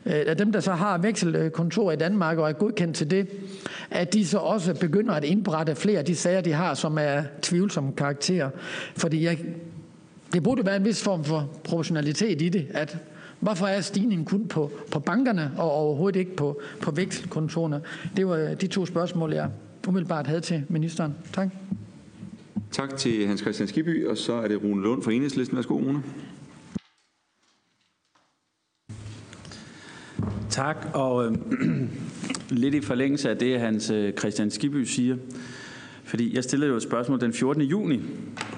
Øh, 0.06 0.38
dem, 0.38 0.52
der 0.52 0.60
så 0.60 0.72
har 0.72 0.98
vekselkontor 0.98 1.92
i 1.92 1.96
Danmark 1.96 2.38
og 2.38 2.48
er 2.48 2.52
godkendt 2.52 2.96
til 2.96 3.10
det, 3.10 3.28
at 3.90 4.12
de 4.12 4.26
så 4.26 4.38
også 4.38 4.74
begynder 4.74 5.14
at 5.14 5.24
indberette 5.24 5.74
flere 5.74 5.98
af 5.98 6.04
de 6.04 6.14
sager, 6.14 6.40
de 6.40 6.52
har, 6.52 6.74
som 6.74 6.98
er 6.98 7.22
tvivlsomme 7.42 7.92
karakter. 7.92 8.50
Fordi 8.96 9.24
jeg, 9.24 9.38
det 10.32 10.42
burde 10.42 10.66
være 10.66 10.76
en 10.76 10.84
vis 10.84 11.02
form 11.02 11.24
for 11.24 11.50
proportionalitet 11.64 12.42
i 12.42 12.48
det, 12.48 12.66
at 12.70 12.98
Hvorfor 13.40 13.66
er 13.66 13.80
stigningen 13.80 14.24
kun 14.24 14.48
på, 14.48 14.70
på 14.90 14.98
bankerne 14.98 15.52
og 15.56 15.70
overhovedet 15.72 16.18
ikke 16.18 16.36
på, 16.36 16.60
på 16.80 16.90
vekselkontorerne? 16.90 17.80
Det 18.16 18.26
var 18.26 18.36
øh, 18.36 18.60
de 18.60 18.66
to 18.66 18.86
spørgsmål, 18.86 19.32
jeg 19.32 19.50
umiddelbart 19.88 20.26
havde 20.26 20.40
til 20.40 20.64
ministeren. 20.68 21.14
Tak. 21.32 21.48
Tak 22.70 22.96
til 22.96 23.26
Hans 23.26 23.40
Christian 23.40 23.68
Skiby, 23.68 24.06
og 24.06 24.16
så 24.16 24.32
er 24.32 24.48
det 24.48 24.62
Rune 24.62 24.82
Lund 24.82 25.02
fra 25.02 25.12
Enhedslisten. 25.12 25.56
Værsgo, 25.56 25.74
Rune. 25.74 26.02
Tak, 30.50 30.76
og 30.94 31.26
øh, 31.26 31.32
lidt 32.64 32.74
i 32.74 32.80
forlængelse 32.80 33.30
af 33.30 33.36
det, 33.36 33.60
Hans 33.60 33.90
øh, 33.90 34.12
Christian 34.12 34.50
Skibby 34.50 34.82
siger, 34.84 35.16
fordi 36.04 36.36
jeg 36.36 36.44
stillede 36.44 36.70
jo 36.70 36.76
et 36.76 36.82
spørgsmål 36.82 37.20
den 37.20 37.32
14. 37.32 37.62
juni 37.62 38.00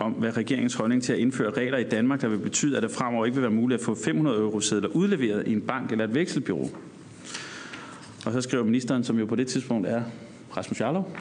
om, 0.00 0.12
hvad 0.12 0.37
regeringens 0.37 0.74
holdning 0.74 1.02
til 1.02 1.12
at 1.12 1.18
indføre 1.18 1.50
regler 1.50 1.79
i 1.79 1.85
Danmark, 1.85 2.20
der 2.20 2.29
vil 2.29 2.38
betyde, 2.38 2.76
at 2.76 2.83
det 2.83 2.90
fremover 2.90 3.26
ikke 3.26 3.35
vil 3.35 3.42
være 3.42 3.50
muligt 3.50 3.81
at 3.81 3.85
få 3.85 3.94
500 3.94 4.38
euro 4.38 4.61
sedler 4.61 4.88
udleveret 4.88 5.46
i 5.46 5.52
en 5.52 5.61
bank 5.61 5.92
eller 5.92 6.05
et 6.05 6.14
vekselbyrå. 6.14 6.70
Og 8.26 8.33
så 8.33 8.40
skriver 8.40 8.64
ministeren, 8.64 9.05
som 9.05 9.18
jo 9.18 9.26
på 9.26 9.37
det 9.37 9.46
tidspunkt 9.46 9.87
er 9.87 10.02
Rasmus 10.57 10.81
Jarlov, 10.81 11.16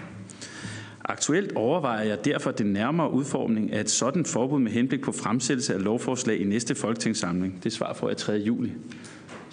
Aktuelt 1.09 1.51
overvejer 1.55 2.03
jeg 2.03 2.25
derfor 2.25 2.51
den 2.51 2.67
nærmere 2.67 3.11
udformning 3.11 3.73
af 3.73 3.79
et 3.79 3.89
sådan 3.89 4.25
forbud 4.25 4.59
med 4.59 4.71
henblik 4.71 5.01
på 5.01 5.11
fremsættelse 5.11 5.73
af 5.73 5.83
lovforslag 5.83 6.41
i 6.41 6.43
næste 6.43 6.75
folketingssamling. 6.75 7.63
Det 7.63 7.73
svar 7.73 7.93
får 7.93 8.07
jeg 8.07 8.17
3. 8.17 8.33
juli. 8.33 8.71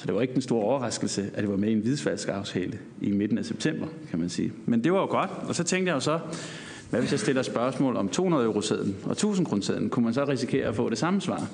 Så 0.03 0.07
det 0.07 0.15
var 0.15 0.21
ikke 0.23 0.35
den 0.35 0.43
store 0.43 0.65
overraskelse, 0.65 1.31
at 1.35 1.43
det 1.43 1.51
var 1.51 1.57
med 1.57 1.69
i 1.69 1.73
en 1.73 1.81
hvidfaldsaftale 1.81 2.79
i 3.01 3.11
midten 3.11 3.39
af 3.39 3.45
september, 3.45 3.87
kan 4.11 4.19
man 4.19 4.29
sige. 4.29 4.53
Men 4.67 4.85
det 4.85 4.93
var 4.93 4.99
jo 4.99 5.07
godt, 5.07 5.31
og 5.49 5.55
så 5.55 5.65
tænkte 5.65 5.89
jeg 5.89 5.95
jo 5.95 6.01
så, 6.01 6.19
hvad 6.91 7.01
hvis 7.01 7.13
jeg 7.13 7.21
stiller 7.21 7.43
spørgsmål 7.43 7.97
om 7.97 8.09
200 8.09 8.45
euro 8.45 8.61
sæden 8.61 8.97
og 9.05 9.13
1000 9.13 9.47
kroner 9.47 9.89
kunne 9.89 10.05
man 10.05 10.15
så 10.15 10.25
risikere 10.25 10.69
at 10.69 10.75
få 10.75 10.91
det 10.91 10.99
samme 10.99 11.21
svar? 11.21 11.47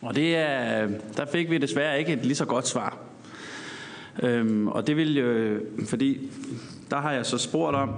Og 0.00 0.16
det 0.16 0.36
er, 0.36 0.88
der 1.16 1.26
fik 1.32 1.50
vi 1.50 1.58
desværre 1.58 1.98
ikke 1.98 2.12
et 2.12 2.24
lige 2.24 2.34
så 2.34 2.44
godt 2.44 2.66
svar. 2.66 2.98
Øhm, 4.22 4.68
og 4.68 4.86
det 4.86 4.96
vil 4.96 5.18
jo, 5.18 5.58
fordi 5.86 6.30
der 6.90 6.96
har 6.96 7.12
jeg 7.12 7.26
så 7.26 7.38
spurgt 7.38 7.76
om, 7.76 7.90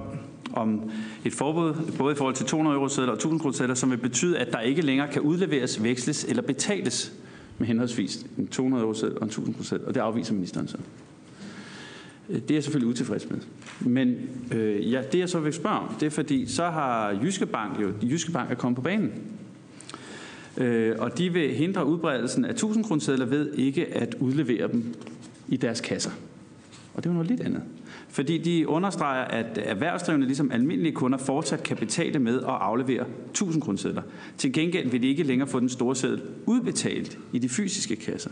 om 0.53 0.91
et 1.25 1.33
forbud, 1.33 1.75
både 1.99 2.13
i 2.13 2.17
forhold 2.17 2.35
til 2.35 2.47
200 2.47 2.77
euro 2.77 2.89
sædler 2.89 3.13
og 3.13 3.17
1000 3.17 3.41
kroner 3.41 3.75
som 3.75 3.91
vil 3.91 3.97
betyde, 3.97 4.39
at 4.39 4.53
der 4.53 4.61
ikke 4.61 4.83
længere 4.83 5.09
kan 5.13 5.23
udleveres, 5.23 5.83
veksles 5.83 6.25
eller 6.25 6.43
betales 6.43 7.13
med 7.59 7.67
henholdsvis 7.67 8.27
en 8.39 8.47
200 8.47 8.83
euro 8.83 8.95
og 9.17 9.23
en 9.23 9.29
1000 9.29 9.55
procent, 9.55 9.85
og 9.85 9.95
det 9.95 10.01
afviser 10.01 10.35
ministeren 10.35 10.69
så. 10.69 10.77
Øh, 12.29 12.41
det 12.41 12.51
er 12.51 12.55
jeg 12.55 12.63
selvfølgelig 12.63 12.89
utilfreds 12.89 13.31
med. 13.31 13.39
Men 13.81 14.17
øh, 14.55 14.93
ja, 14.93 15.03
det 15.13 15.19
jeg 15.19 15.29
så 15.29 15.41
vil 15.41 15.53
spørge 15.53 15.79
om, 15.79 15.95
det 16.01 16.07
er 16.07 16.11
fordi, 16.11 16.47
så 16.47 16.65
har 16.65 17.19
Jyske 17.23 17.47
Bank 17.47 17.81
jo, 17.83 17.93
Jyske 18.03 18.33
Bank 18.33 18.51
er 18.51 18.55
kommet 18.55 18.77
på 18.77 18.83
banen. 18.83 19.13
Øh, 20.57 20.97
og 20.99 21.19
de 21.19 21.33
vil 21.33 21.55
hindre 21.55 21.87
udbredelsen 21.87 22.45
af 22.45 22.51
1000 22.51 22.85
kroner 22.85 23.25
ved 23.25 23.53
ikke 23.53 23.95
at 23.95 24.15
udlevere 24.21 24.73
dem 24.73 24.95
i 25.49 25.57
deres 25.57 25.81
kasser. 25.81 26.11
Og 26.95 27.05
det 27.05 27.09
er 27.09 27.11
jo 27.11 27.15
noget 27.15 27.31
lidt 27.31 27.41
andet. 27.41 27.63
Fordi 28.09 28.39
de 28.39 28.69
understreger, 28.69 29.25
at 29.25 29.59
erhvervsdrivende 29.63 30.27
ligesom 30.27 30.51
almindelige 30.53 30.93
kunder 30.93 31.19
fortsat 31.19 31.63
kan 31.63 31.77
betale 31.77 32.19
med 32.19 32.39
at 32.39 32.49
aflevere 32.49 33.07
1000 33.31 33.63
kronesedler. 33.63 34.03
Til 34.39 34.53
gengæld 34.53 34.91
vil 34.91 35.03
de 35.03 35.09
ikke 35.09 35.23
længere 35.23 35.49
få 35.49 35.61
den 35.61 35.69
store 35.69 35.97
seddel 35.97 36.23
udbetalt 36.47 37.19
i 37.33 37.39
de 37.39 37.49
fysiske 37.49 37.97
kasser. 37.97 38.31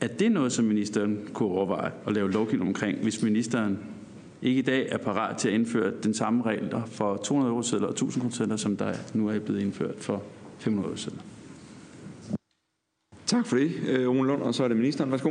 Er 0.00 0.06
det 0.06 0.32
noget, 0.32 0.52
som 0.52 0.64
ministeren 0.64 1.18
kunne 1.32 1.48
overveje 1.48 1.90
at 2.06 2.12
lave 2.12 2.32
lovgivning 2.32 2.68
omkring, 2.68 2.98
hvis 3.02 3.22
ministeren 3.22 3.78
ikke 4.42 4.58
i 4.58 4.62
dag 4.62 4.88
er 4.90 4.98
parat 4.98 5.36
til 5.36 5.48
at 5.48 5.54
indføre 5.54 5.92
den 6.02 6.14
samme 6.14 6.42
regler 6.42 6.84
for 6.86 7.16
200 7.16 7.50
euro 7.50 7.62
sedler 7.62 7.86
og 7.86 7.92
1000 7.92 8.22
kroner 8.22 8.56
som 8.56 8.76
der 8.76 8.92
nu 9.14 9.28
er 9.28 9.38
blevet 9.38 9.60
indført 9.60 9.94
for 9.98 10.22
500 10.58 10.88
euro 10.88 10.96
sedler? 10.96 11.22
Tak 13.26 13.46
for 13.46 13.56
det, 13.56 13.72
øh, 13.88 14.08
Rune 14.08 14.28
Lund, 14.28 14.42
og 14.42 14.54
så 14.54 14.64
er 14.64 14.68
det 14.68 14.76
ministeren. 14.76 15.10
Værsgo. 15.10 15.30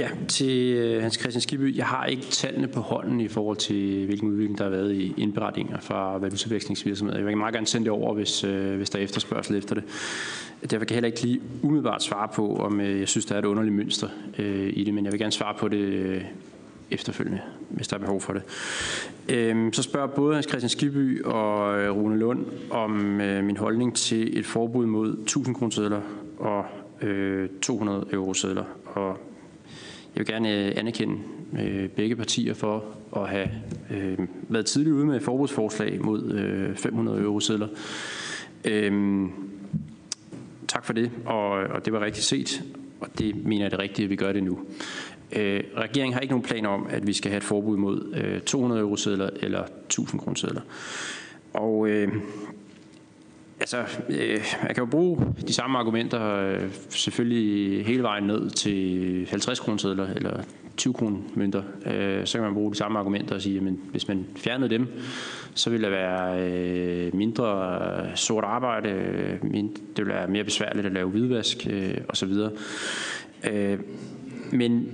Ja, 0.00 0.08
til 0.28 0.72
øh, 0.72 1.02
Hans 1.02 1.14
Christian 1.14 1.40
Skibby. 1.40 1.76
Jeg 1.76 1.86
har 1.86 2.06
ikke 2.06 2.22
tallene 2.22 2.68
på 2.68 2.80
hånden 2.80 3.20
i 3.20 3.28
forhold 3.28 3.56
til, 3.56 4.06
hvilken 4.06 4.28
udvikling 4.28 4.58
der 4.58 4.64
har 4.64 4.70
været 4.70 4.92
i 4.92 5.14
indberetninger 5.16 5.80
fra 5.80 6.18
valutavekslingsvirksomheder. 6.18 7.18
Jeg 7.18 7.26
vil 7.26 7.36
meget 7.36 7.54
gerne 7.54 7.66
sende 7.66 7.84
det 7.84 7.92
over, 7.92 8.14
hvis, 8.14 8.44
øh, 8.44 8.76
hvis 8.76 8.90
der 8.90 8.98
er 8.98 9.02
efterspørgsel 9.02 9.56
efter 9.56 9.74
det. 9.74 9.84
Derfor 10.70 10.84
kan 10.84 10.90
jeg 10.90 10.96
heller 10.96 11.06
ikke 11.06 11.22
lige 11.22 11.40
umiddelbart 11.62 12.02
svare 12.02 12.28
på, 12.34 12.56
om 12.56 12.80
øh, 12.80 13.00
jeg 13.00 13.08
synes, 13.08 13.26
der 13.26 13.34
er 13.34 13.38
et 13.38 13.44
underligt 13.44 13.74
mønster 13.74 14.08
i 14.70 14.84
det, 14.84 14.94
men 14.94 15.04
jeg 15.04 15.12
vil 15.12 15.20
gerne 15.20 15.32
svare 15.32 15.54
på 15.58 15.68
det 15.68 16.22
efterfølgende, 16.90 17.40
hvis 17.68 17.88
der 17.88 17.96
er 17.96 18.00
behov 18.00 18.20
for 18.20 18.32
det. 18.32 18.42
Øhm, 19.28 19.72
så 19.72 19.82
spørger 19.82 20.06
både 20.06 20.34
Hans 20.34 20.48
Christian 20.48 20.70
Skiby 20.70 21.22
og 21.24 21.74
Rune 21.96 22.18
Lund 22.18 22.46
om 22.70 23.20
øh, 23.20 23.44
min 23.44 23.56
holdning 23.56 23.96
til 23.96 24.38
et 24.38 24.46
forbud 24.46 24.86
mod 24.86 25.18
1000 25.22 25.54
kroner 25.54 26.00
og 26.38 26.64
øh, 27.02 27.48
200 27.62 28.06
euro 28.12 28.34
sedler. 28.34 28.64
Og 28.84 29.18
jeg 30.14 30.20
vil 30.20 30.26
gerne 30.26 30.66
øh, 30.66 30.72
anerkende 30.76 31.16
øh, 31.60 31.88
begge 31.88 32.16
partier 32.16 32.54
for 32.54 32.84
at 33.16 33.28
have 33.28 33.48
øh, 33.90 34.18
været 34.48 34.66
tidligt 34.66 34.94
ude 34.94 35.06
med 35.06 35.20
forbudsforslag 35.20 36.04
mod 36.04 36.74
500 36.76 37.20
euro 37.20 37.40
sedler. 37.40 37.68
Tak 40.68 40.84
for 40.84 40.92
det, 40.92 41.10
og, 41.26 41.50
og 41.50 41.84
det 41.84 41.92
var 41.92 42.00
rigtigt 42.00 42.26
set, 42.26 42.62
og 43.00 43.08
det 43.18 43.44
mener 43.44 43.64
jeg 43.64 43.70
det 43.70 43.78
rigtige, 43.78 44.04
at 44.04 44.10
vi 44.10 44.16
gør 44.16 44.32
det 44.32 44.42
nu. 44.42 44.58
Øh, 45.36 45.62
regeringen 45.76 46.12
har 46.12 46.20
ikke 46.20 46.32
nogen 46.32 46.44
planer 46.44 46.68
om, 46.68 46.86
at 46.90 47.06
vi 47.06 47.12
skal 47.12 47.30
have 47.30 47.36
et 47.36 47.44
forbud 47.44 47.76
mod 47.76 48.14
øh, 48.14 48.40
200 48.40 48.80
euro 48.80 48.96
sedler 48.96 49.30
eller 49.42 49.64
1000 49.86 50.20
kroner 50.20 50.36
sedler. 50.36 50.60
Og 51.54 51.88
øh, 51.88 52.08
altså, 53.60 53.78
øh, 54.08 54.44
man 54.62 54.74
kan 54.74 54.84
jo 54.84 54.86
bruge 54.86 55.34
de 55.48 55.52
samme 55.52 55.78
argumenter 55.78 56.36
øh, 56.36 56.70
selvfølgelig 56.88 57.86
hele 57.86 58.02
vejen 58.02 58.24
ned 58.24 58.50
til 58.50 59.26
50 59.30 59.60
kroner 59.60 60.12
eller 60.16 60.42
20 60.76 60.94
kroner 60.94 61.18
mønter. 61.34 61.62
Øh, 61.86 62.26
så 62.26 62.38
kan 62.38 62.44
man 62.44 62.54
bruge 62.54 62.72
de 62.72 62.76
samme 62.76 62.98
argumenter 62.98 63.34
og 63.34 63.42
sige, 63.42 63.56
at 63.56 63.72
hvis 63.90 64.08
man 64.08 64.26
fjernede 64.36 64.70
dem, 64.70 64.86
så 65.54 65.70
ville 65.70 65.84
der 65.84 65.90
være 65.90 66.42
øh, 66.42 67.14
mindre 67.14 68.16
sort 68.16 68.44
arbejde, 68.44 68.88
øh, 68.88 69.40
det 69.42 69.72
ville 69.96 70.12
være 70.12 70.28
mere 70.28 70.44
besværligt 70.44 70.86
at 70.86 70.92
lave 70.92 71.10
hvidvask 71.10 71.66
øh, 71.70 71.94
osv. 72.08 72.32
Øh, 73.50 73.78
men 74.52 74.88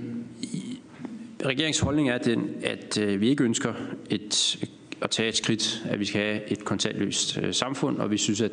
regeringens 1.45 1.79
holdning 1.79 2.09
er 2.09 2.17
den, 2.17 2.49
at 2.63 2.97
øh, 2.97 3.21
vi 3.21 3.29
ikke 3.29 3.43
ønsker 3.43 3.73
et, 4.09 4.57
at 5.01 5.09
tage 5.09 5.29
et 5.29 5.35
skridt, 5.35 5.83
at 5.89 5.99
vi 5.99 6.05
skal 6.05 6.21
have 6.21 6.51
et 6.51 6.65
kontantløst 6.65 7.37
øh, 7.37 7.53
samfund, 7.53 7.97
og 7.97 8.11
vi 8.11 8.17
synes, 8.17 8.41
at 8.41 8.51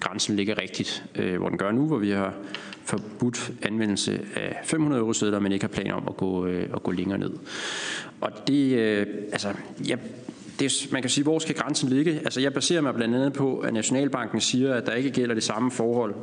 grænsen 0.00 0.36
ligger 0.36 0.62
rigtigt, 0.62 1.04
øh, 1.14 1.38
hvor 1.38 1.48
den 1.48 1.58
gør 1.58 1.70
nu, 1.70 1.86
hvor 1.86 1.98
vi 1.98 2.10
har 2.10 2.34
forbudt 2.84 3.52
anvendelse 3.62 4.20
af 4.36 4.60
500 4.64 5.00
euro 5.00 5.12
sædler, 5.12 5.38
men 5.38 5.52
ikke 5.52 5.62
har 5.62 5.68
planer 5.68 5.94
om 5.94 6.08
at 6.08 6.16
gå, 6.16 6.46
øh, 6.46 6.68
at 6.74 6.82
gå 6.82 6.90
længere 6.90 7.18
ned. 7.18 7.32
Og 8.20 8.30
det, 8.48 8.78
øh, 8.78 9.06
altså, 9.32 9.48
jeg 9.88 9.98
det, 10.58 10.88
man 10.92 11.02
kan 11.02 11.10
sige, 11.10 11.24
hvor 11.24 11.38
skal 11.38 11.54
grænsen 11.54 11.88
ligge? 11.88 12.12
Altså, 12.12 12.40
jeg 12.40 12.52
baserer 12.52 12.80
mig 12.80 12.94
blandt 12.94 13.14
andet 13.14 13.32
på, 13.32 13.58
at 13.58 13.74
Nationalbanken 13.74 14.40
siger, 14.40 14.74
at 14.74 14.86
der 14.86 14.92
ikke 14.92 15.10
gælder 15.10 15.34
det 15.34 15.42
samme 15.42 15.70
forhold 15.70 16.14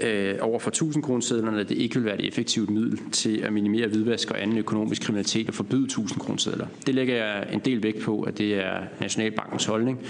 øh, 0.00 0.34
over 0.40 0.58
for 0.58 0.70
1000 0.70 1.02
kronesedlerne, 1.04 1.60
at 1.60 1.68
det 1.68 1.78
ikke 1.78 1.94
vil 1.94 2.04
være 2.04 2.20
et 2.20 2.28
effektivt 2.28 2.70
middel 2.70 3.00
til 3.12 3.36
at 3.36 3.52
minimere 3.52 3.88
hvidvask 3.88 4.30
og 4.30 4.42
anden 4.42 4.58
økonomisk 4.58 5.02
kriminalitet 5.02 5.48
og 5.48 5.54
forbyde 5.54 5.84
1000 5.84 6.20
kronesedler. 6.20 6.66
Det 6.86 6.94
lægger 6.94 7.14
jeg 7.14 7.48
en 7.52 7.58
del 7.58 7.82
vægt 7.82 8.02
på, 8.02 8.22
at 8.22 8.38
det 8.38 8.54
er 8.54 8.80
Nationalbankens 9.00 9.64
holdning, 9.64 10.00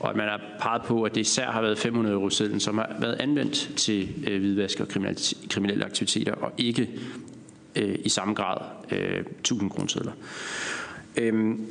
og 0.00 0.10
at 0.10 0.16
man 0.16 0.28
har 0.28 0.40
peget 0.60 0.82
på, 0.82 1.02
at 1.02 1.14
det 1.14 1.20
især 1.20 1.50
har 1.50 1.62
været 1.62 1.78
500 1.78 2.14
euro 2.14 2.30
sedlen, 2.30 2.60
som 2.60 2.78
har 2.78 2.96
været 3.00 3.16
anvendt 3.20 3.70
til 3.76 4.08
øh, 4.26 4.40
hvidvask 4.40 4.80
og 4.80 4.88
kriminelle 5.48 5.84
aktiviteter, 5.84 6.32
og 6.32 6.52
ikke 6.58 6.90
øh, 7.76 7.98
i 8.04 8.08
samme 8.08 8.34
grad 8.34 8.56
øh, 8.92 9.20
1000 9.20 9.70
kronesedler. 9.70 10.12
Øhm, 11.16 11.66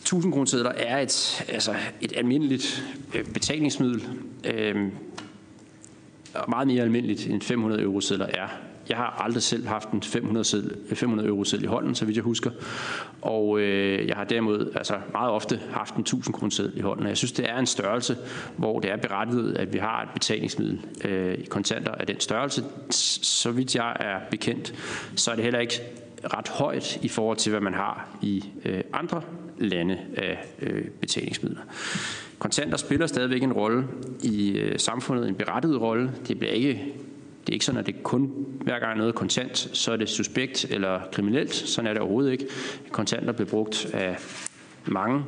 1000 0.00 0.32
kronesedler 0.32 0.70
er 0.70 0.98
et, 0.98 1.44
altså 1.48 1.74
et 2.00 2.12
almindeligt 2.16 2.84
øh, 3.14 3.24
betalingsmiddel. 3.24 4.02
Øh, 4.44 4.88
meget 6.48 6.66
mere 6.66 6.82
almindeligt 6.82 7.26
end 7.26 7.42
500 7.42 7.82
euro 7.82 8.00
sedler 8.00 8.26
er. 8.26 8.48
Jeg 8.88 8.96
har 8.96 9.22
aldrig 9.24 9.42
selv 9.42 9.66
haft 9.66 9.90
en 9.90 10.02
500, 10.02 10.44
seddel, 10.44 10.76
500 10.94 11.28
euro 11.28 11.44
seddel 11.44 11.64
i 11.64 11.68
hånden, 11.68 11.94
så 11.94 12.04
vidt 12.04 12.16
jeg 12.16 12.24
husker. 12.24 12.50
Og 13.22 13.60
øh, 13.60 14.08
jeg 14.08 14.16
har 14.16 14.24
derimod 14.24 14.72
altså 14.74 14.94
meget 15.12 15.30
ofte 15.30 15.60
haft 15.70 15.94
en 15.94 16.00
1000 16.00 16.34
kroner 16.34 16.50
seddel 16.50 16.78
i 16.78 16.80
hånden. 16.80 17.04
Og 17.04 17.08
jeg 17.08 17.16
synes, 17.16 17.32
det 17.32 17.50
er 17.50 17.58
en 17.58 17.66
størrelse, 17.66 18.16
hvor 18.56 18.80
det 18.80 18.90
er 18.90 18.96
berettiget, 18.96 19.56
at 19.56 19.72
vi 19.72 19.78
har 19.78 20.02
et 20.02 20.08
betalingsmiddel 20.14 20.80
øh, 21.04 21.34
i 21.34 21.44
kontanter 21.44 21.92
af 21.92 22.06
den 22.06 22.20
størrelse. 22.20 22.64
Så 22.90 23.50
vidt 23.50 23.76
jeg 23.76 23.96
er 24.00 24.18
bekendt, 24.30 24.74
så 25.16 25.30
er 25.30 25.34
det 25.34 25.44
heller 25.44 25.60
ikke 25.60 25.82
ret 26.24 26.48
højt 26.48 26.98
i 27.02 27.08
forhold 27.08 27.36
til, 27.36 27.50
hvad 27.50 27.60
man 27.60 27.74
har 27.74 28.08
i 28.22 28.44
øh, 28.64 28.80
andre 28.92 29.22
lande 29.58 29.98
af 30.16 30.38
øh, 30.62 30.84
betalingsmidler. 30.84 31.60
Kontanter 32.38 32.76
spiller 32.76 33.06
stadigvæk 33.06 33.42
en 33.42 33.52
rolle 33.52 33.84
i 34.22 34.50
øh, 34.50 34.78
samfundet, 34.78 35.28
en 35.28 35.34
berettiget 35.34 35.80
rolle. 35.80 36.12
Det 36.28 36.38
bliver 36.38 36.52
ikke 36.52 36.94
det 37.48 37.52
er 37.52 37.56
ikke 37.56 37.64
sådan, 37.64 37.78
at 37.80 37.86
det 37.86 38.02
kun 38.02 38.46
hver 38.60 38.78
gang 38.78 38.98
noget 38.98 39.14
kontant, 39.14 39.58
så 39.58 39.92
er 39.92 39.96
det 39.96 40.08
suspekt 40.08 40.64
eller 40.70 41.00
kriminelt. 41.12 41.54
Sådan 41.54 41.86
er 41.86 41.92
det 41.92 42.02
overhovedet 42.02 42.32
ikke. 42.32 42.46
Kontanter 42.90 43.32
bliver 43.32 43.48
brugt 43.48 43.86
af 43.94 44.16
mange 44.86 45.24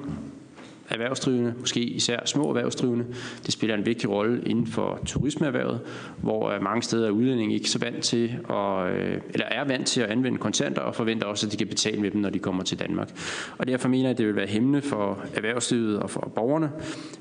erhvervsdrivende, 0.90 1.54
måske 1.58 1.80
især 1.80 2.18
små 2.24 2.48
erhvervsdrivende. 2.48 3.04
Det 3.46 3.52
spiller 3.52 3.76
en 3.76 3.86
vigtig 3.86 4.10
rolle 4.10 4.42
inden 4.46 4.66
for 4.66 4.98
turismeerhvervet, 5.06 5.80
hvor 6.18 6.50
øh, 6.50 6.62
mange 6.62 6.82
steder 6.82 7.06
er 7.06 7.10
udlændinge 7.10 7.54
ikke 7.54 7.70
så 7.70 7.78
vant 7.78 8.04
til, 8.04 8.36
at, 8.50 8.92
øh, 8.92 9.20
eller 9.34 9.46
er 9.46 9.64
vant 9.64 9.86
til 9.86 10.00
at 10.00 10.10
anvende 10.10 10.38
kontanter 10.38 10.82
og 10.82 10.94
forventer 10.94 11.26
også, 11.26 11.46
at 11.46 11.52
de 11.52 11.56
kan 11.56 11.66
betale 11.66 12.00
med 12.00 12.10
dem, 12.10 12.20
når 12.20 12.30
de 12.30 12.38
kommer 12.38 12.62
til 12.62 12.78
Danmark. 12.78 13.10
Og 13.58 13.68
derfor 13.68 13.88
mener 13.88 14.04
jeg, 14.04 14.10
at 14.10 14.18
det 14.18 14.26
vil 14.26 14.36
være 14.36 14.46
hæmmende 14.46 14.82
for 14.82 15.24
erhvervslivet 15.34 15.98
og 15.98 16.10
for 16.10 16.32
borgerne, 16.34 16.70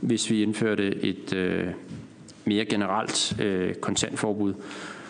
hvis 0.02 0.30
vi 0.30 0.44
indførte 0.44 1.06
et 1.06 1.34
øh, 1.34 1.68
mere 2.46 2.66
generelt 2.66 3.42
øh, 3.42 3.76
kontantforbud. 3.76 4.54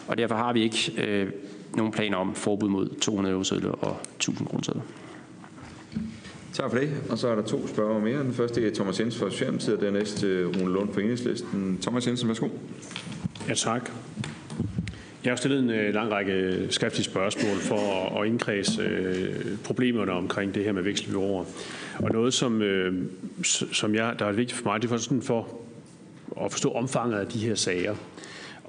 Og 0.07 0.17
derfor 0.17 0.35
har 0.35 0.53
vi 0.53 0.63
ikke 0.63 0.93
øh, 0.97 1.31
nogen 1.75 1.91
planer 1.91 2.17
om 2.17 2.35
forbud 2.35 2.69
mod 2.69 2.89
200 3.01 3.33
euro 3.33 3.75
og 3.81 3.97
1000 4.15 4.47
kroner 4.47 4.81
Tak 6.59 6.71
for 6.71 6.77
det. 6.77 6.89
Og 7.09 7.17
så 7.17 7.27
er 7.27 7.35
der 7.35 7.41
to 7.41 7.67
spørger 7.67 7.99
mere. 7.99 8.19
Den 8.19 8.33
første 8.33 8.67
er 8.67 8.73
Thomas 8.75 8.99
Jensen 8.99 9.19
fra 9.19 9.29
Socialdemokratiet, 9.29 9.77
og 9.77 9.81
den 9.81 9.93
næste 9.93 10.27
øh, 10.27 10.47
Rune 10.47 10.73
Lund 10.73 10.93
fra 10.93 11.01
Enhedslisten. 11.01 11.77
Thomas 11.81 12.07
Jensen, 12.07 12.27
værsgo. 12.27 12.47
Ja, 13.47 13.53
tak. 13.53 13.91
Jeg 15.23 15.31
har 15.31 15.35
stillet 15.35 15.59
en 15.59 15.69
øh, 15.69 15.93
lang 15.93 16.11
række 16.11 16.67
skriftlige 16.69 17.03
spørgsmål 17.03 17.57
for 17.57 18.19
at 18.21 18.27
indkredse 18.27 18.81
øh, 18.81 19.57
problemerne 19.63 20.11
omkring 20.11 20.55
det 20.55 20.63
her 20.63 20.71
med 20.71 20.83
vekselbyråer. 20.83 21.45
Og 21.99 22.11
noget, 22.11 22.33
som, 22.33 22.61
øh, 22.61 22.93
som 23.73 23.95
jeg, 23.95 24.15
der 24.19 24.25
er 24.25 24.31
vigtigt 24.31 24.59
for 24.59 24.69
mig, 24.69 24.81
det 24.81 24.87
er 24.87 24.89
for, 24.89 24.97
sådan 24.97 25.21
for 25.21 25.47
at 26.45 26.51
forstå 26.51 26.71
omfanget 26.71 27.19
af 27.19 27.27
de 27.27 27.39
her 27.39 27.55
sager. 27.55 27.95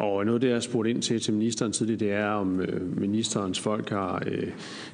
Og 0.01 0.25
noget 0.25 0.37
af 0.37 0.41
det, 0.41 0.49
jeg 0.49 0.57
har 0.57 0.61
spurgt 0.61 0.89
ind 0.89 1.03
til 1.03 1.21
til 1.21 1.35
ministeren 1.35 1.73
tidligere, 1.73 1.99
det 1.99 2.13
er, 2.13 2.31
om 2.31 2.61
øh, 2.61 2.99
ministerens 3.01 3.61
folk 3.61 3.91
har, 3.91 4.23
øh, 4.27 4.49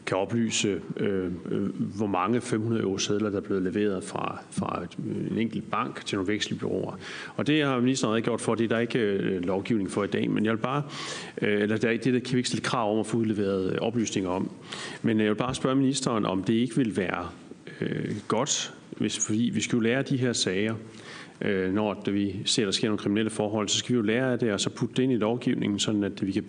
kan 0.06 0.16
oplyse, 0.16 0.80
øh, 0.96 1.24
øh 1.50 1.68
hvor 1.96 2.06
mange 2.06 2.40
500 2.40 2.82
euro 2.82 2.98
sædler, 2.98 3.30
der 3.30 3.36
er 3.36 3.40
blevet 3.40 3.62
leveret 3.62 4.04
fra, 4.04 4.38
fra 4.50 4.82
en 5.30 5.38
enkelt 5.38 5.70
bank 5.70 6.06
til 6.06 6.18
nogle 6.18 6.32
vekselbyråer. 6.32 6.98
Og 7.36 7.46
det 7.46 7.64
har 7.64 7.80
ministeren 7.80 8.16
ikke 8.16 8.26
gjort 8.26 8.40
for, 8.40 8.54
det 8.54 8.64
er 8.64 8.68
der 8.68 8.78
ikke 8.78 8.98
øh, 8.98 9.44
lovgivning 9.44 9.90
for 9.90 10.04
i 10.04 10.06
dag, 10.06 10.30
men 10.30 10.44
jeg 10.44 10.52
vil 10.52 10.58
bare, 10.58 10.82
øh, 11.42 11.62
eller 11.62 11.76
der, 11.76 11.90
det 11.90 12.04
der 12.04 12.20
kan 12.20 12.32
vi 12.32 12.38
ikke 12.38 12.48
stille 12.48 12.64
krav 12.64 12.92
om 12.92 12.98
at 12.98 13.06
få 13.06 13.16
udleveret 13.16 13.72
øh, 13.72 13.78
oplysninger 13.78 14.30
om. 14.30 14.50
Men 15.02 15.16
øh, 15.16 15.22
jeg 15.22 15.30
vil 15.30 15.38
bare 15.38 15.54
spørge 15.54 15.76
ministeren, 15.76 16.26
om 16.26 16.42
det 16.42 16.54
ikke 16.54 16.76
vil 16.76 16.96
være 16.96 17.28
øh, 17.80 18.14
godt, 18.28 18.74
hvis, 18.96 19.26
fordi 19.26 19.50
vi 19.54 19.60
skal 19.60 19.76
jo 19.76 19.80
lære 19.80 20.02
de 20.02 20.16
her 20.16 20.32
sager, 20.32 20.74
øh, 21.40 21.74
når 21.74 22.10
vi 22.10 22.36
ser, 22.44 22.62
at 22.62 22.66
der 22.66 22.72
sker 22.72 22.88
nogle 22.88 22.98
kriminelle 22.98 23.30
forhold, 23.30 23.68
så 23.68 23.78
skal 23.78 23.92
vi 23.92 23.96
jo 23.96 24.02
lære 24.02 24.32
af 24.32 24.38
det, 24.38 24.52
og 24.52 24.60
så 24.60 24.70
putte 24.70 24.94
det 24.94 25.02
ind 25.02 25.12
i 25.12 25.16
lovgivningen, 25.16 25.78
sådan 25.78 26.04
at 26.04 26.26
vi 26.26 26.32
kan 26.32 26.44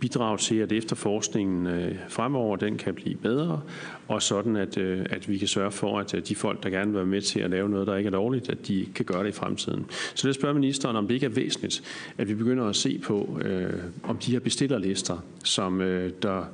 bidrage 0.00 0.38
til, 0.38 0.56
at 0.56 0.72
efterforskningen 0.72 1.66
øh, 1.66 1.94
fremover 2.08 2.56
den 2.56 2.76
kan 2.76 2.94
blive 2.94 3.16
bedre, 3.16 3.60
og 4.08 4.22
sådan 4.22 4.56
at, 4.56 4.78
øh, 4.78 5.06
at 5.10 5.28
vi 5.28 5.38
kan 5.38 5.48
sørge 5.48 5.70
for, 5.70 5.98
at 5.98 6.14
øh, 6.14 6.22
de 6.28 6.34
folk, 6.34 6.62
der 6.62 6.70
gerne 6.70 6.90
vil 6.90 6.96
være 6.96 7.06
med 7.06 7.20
til 7.20 7.40
at 7.40 7.50
lave 7.50 7.68
noget, 7.68 7.86
der 7.86 7.96
ikke 7.96 8.08
er 8.08 8.12
lovligt, 8.12 8.50
at 8.50 8.68
de 8.68 8.86
kan 8.94 9.04
gøre 9.04 9.22
det 9.22 9.28
i 9.28 9.32
fremtiden. 9.32 9.86
Så 10.14 10.28
det 10.28 10.34
spørger 10.34 10.54
ministeren, 10.54 10.96
om 10.96 11.06
det 11.06 11.14
ikke 11.14 11.26
er 11.26 11.30
væsentligt, 11.30 11.82
at 12.18 12.28
vi 12.28 12.34
begynder 12.34 12.64
at 12.64 12.76
se 12.76 12.98
på, 12.98 13.40
øh, 13.44 13.72
om 14.02 14.16
de 14.16 14.32
her 14.32 14.40
bestillerlister, 14.40 15.24
som 15.44 15.80
øh, 15.80 16.12
der 16.22 16.44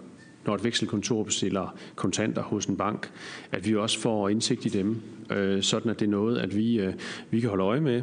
når 0.46 0.54
et 0.54 0.64
vekselkontor 0.64 1.22
bestiller 1.22 1.76
kontanter 1.94 2.42
hos 2.42 2.66
en 2.66 2.76
bank, 2.76 3.10
at 3.52 3.66
vi 3.66 3.76
også 3.76 3.98
får 3.98 4.28
indsigt 4.28 4.66
i 4.66 4.68
dem, 4.68 5.02
øh, 5.30 5.62
sådan 5.62 5.90
at 5.90 6.00
det 6.00 6.06
er 6.06 6.10
noget, 6.10 6.38
at 6.38 6.56
vi, 6.56 6.80
øh, 6.80 6.94
vi 7.30 7.40
kan 7.40 7.48
holde 7.48 7.64
øje 7.64 7.80
med. 7.80 8.02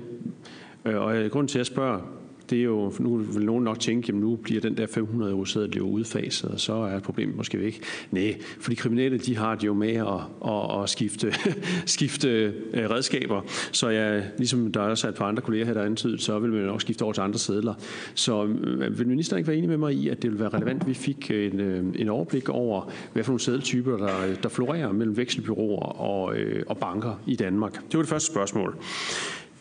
Øh, 0.85 1.01
og 1.01 1.17
øh, 1.17 1.31
grund 1.31 1.47
til, 1.47 1.57
at 1.57 1.59
jeg 1.59 1.65
spørger, 1.65 2.20
det 2.51 2.59
er 2.59 2.63
jo, 2.63 2.93
nu 2.99 3.17
vil 3.17 3.45
nogen 3.45 3.63
nok 3.63 3.79
tænke, 3.79 4.05
jamen 4.07 4.21
nu 4.21 4.35
bliver 4.35 4.61
den 4.61 4.77
der 4.77 4.87
500 4.87 5.31
euro 5.31 5.45
sædel 5.45 5.77
jo 5.77 5.83
udfaset, 5.87 6.49
og 6.51 6.59
så 6.59 6.73
er 6.73 6.99
problemet 6.99 7.35
måske 7.35 7.59
væk. 7.59 7.83
Nej, 8.11 8.35
for 8.59 8.69
de 8.69 8.75
kriminelle, 8.75 9.17
de 9.17 9.37
har 9.37 9.55
det 9.55 9.67
jo 9.67 9.73
med 9.73 9.93
at, 9.93 10.07
at, 10.45 10.83
at 10.83 10.89
skifte, 10.89 11.33
skifte 11.85 12.29
øh, 12.73 12.89
redskaber. 12.89 13.41
Så 13.71 13.89
jeg, 13.89 14.23
ligesom 14.37 14.71
der 14.71 14.81
er 14.81 14.87
også 14.87 15.09
et 15.09 15.15
par 15.15 15.25
andre 15.25 15.41
kolleger 15.41 15.65
her, 15.65 15.73
der 15.73 15.83
antydet, 15.83 16.21
så 16.21 16.39
vil 16.39 16.51
man 16.51 16.61
nok 16.61 16.81
skifte 16.81 17.03
over 17.03 17.13
til 17.13 17.21
andre 17.21 17.39
sædler. 17.39 17.73
Så 18.13 18.45
øh, 18.45 18.99
vil 18.99 19.07
ministeren 19.07 19.37
ikke 19.39 19.47
være 19.47 19.57
enig 19.57 19.69
med 19.69 19.77
mig 19.77 19.93
i, 19.93 20.09
at 20.09 20.21
det 20.21 20.31
vil 20.31 20.39
være 20.39 20.49
relevant, 20.49 20.81
at 20.81 20.87
vi 20.87 20.93
fik 20.93 21.31
en, 21.31 21.59
øh, 21.59 21.85
en 21.95 22.09
overblik 22.09 22.49
over, 22.49 22.91
hvad 23.13 23.23
for 23.23 23.31
nogle 23.31 23.39
sædeltyper, 23.39 23.97
der, 23.97 24.35
der 24.43 24.49
florerer 24.49 24.91
mellem 24.91 25.17
vekselbyråer 25.17 25.99
og, 26.01 26.35
og 26.67 26.77
banker 26.77 27.21
i 27.27 27.35
Danmark? 27.35 27.73
Det 27.73 27.97
var 27.97 28.01
det 28.01 28.09
første 28.09 28.31
spørgsmål. 28.31 28.77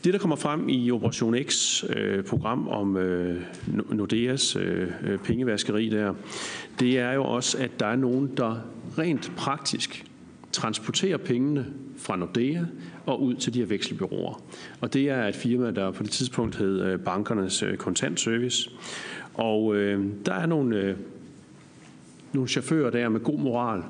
Det, 0.04 0.12
der 0.12 0.18
kommer 0.18 0.36
frem 0.36 0.68
i 0.68 0.90
Operation 0.90 1.36
X 1.42 1.84
øh, 1.96 2.24
program 2.24 2.68
om 2.68 2.96
øh, 2.96 3.42
Nordeas 3.90 4.56
øh, 4.56 4.88
øh, 5.02 5.18
pengevaskeri 5.18 5.88
der, 5.88 6.14
det 6.80 6.98
er 6.98 7.12
jo 7.12 7.24
også, 7.24 7.58
at 7.58 7.70
der 7.80 7.86
er 7.86 7.96
nogen, 7.96 8.30
der 8.36 8.56
rent 8.98 9.32
praktisk 9.36 10.04
transporterer 10.52 11.16
pengene 11.16 11.66
fra 11.98 12.16
Nordea 12.16 12.60
og 13.06 13.22
ud 13.22 13.34
til 13.34 13.54
de 13.54 13.58
her 13.58 13.66
vekselbyråer. 13.66 14.42
Og 14.80 14.92
det 14.92 15.10
er 15.10 15.26
et 15.26 15.34
firma, 15.36 15.70
der 15.70 15.90
på 15.90 16.02
det 16.02 16.10
tidspunkt 16.10 16.56
hed 16.56 16.80
øh, 16.80 17.00
Bankernes 17.00 17.62
øh, 17.62 17.76
Kontantservice. 17.76 18.70
Og 19.34 19.76
øh, 19.76 20.06
der 20.26 20.34
er 20.34 20.46
nogle, 20.46 20.76
øh, 20.76 20.96
nogle 22.32 22.48
chauffører 22.48 22.90
der 22.90 23.08
med 23.08 23.20
god 23.20 23.38
moral, 23.38 23.82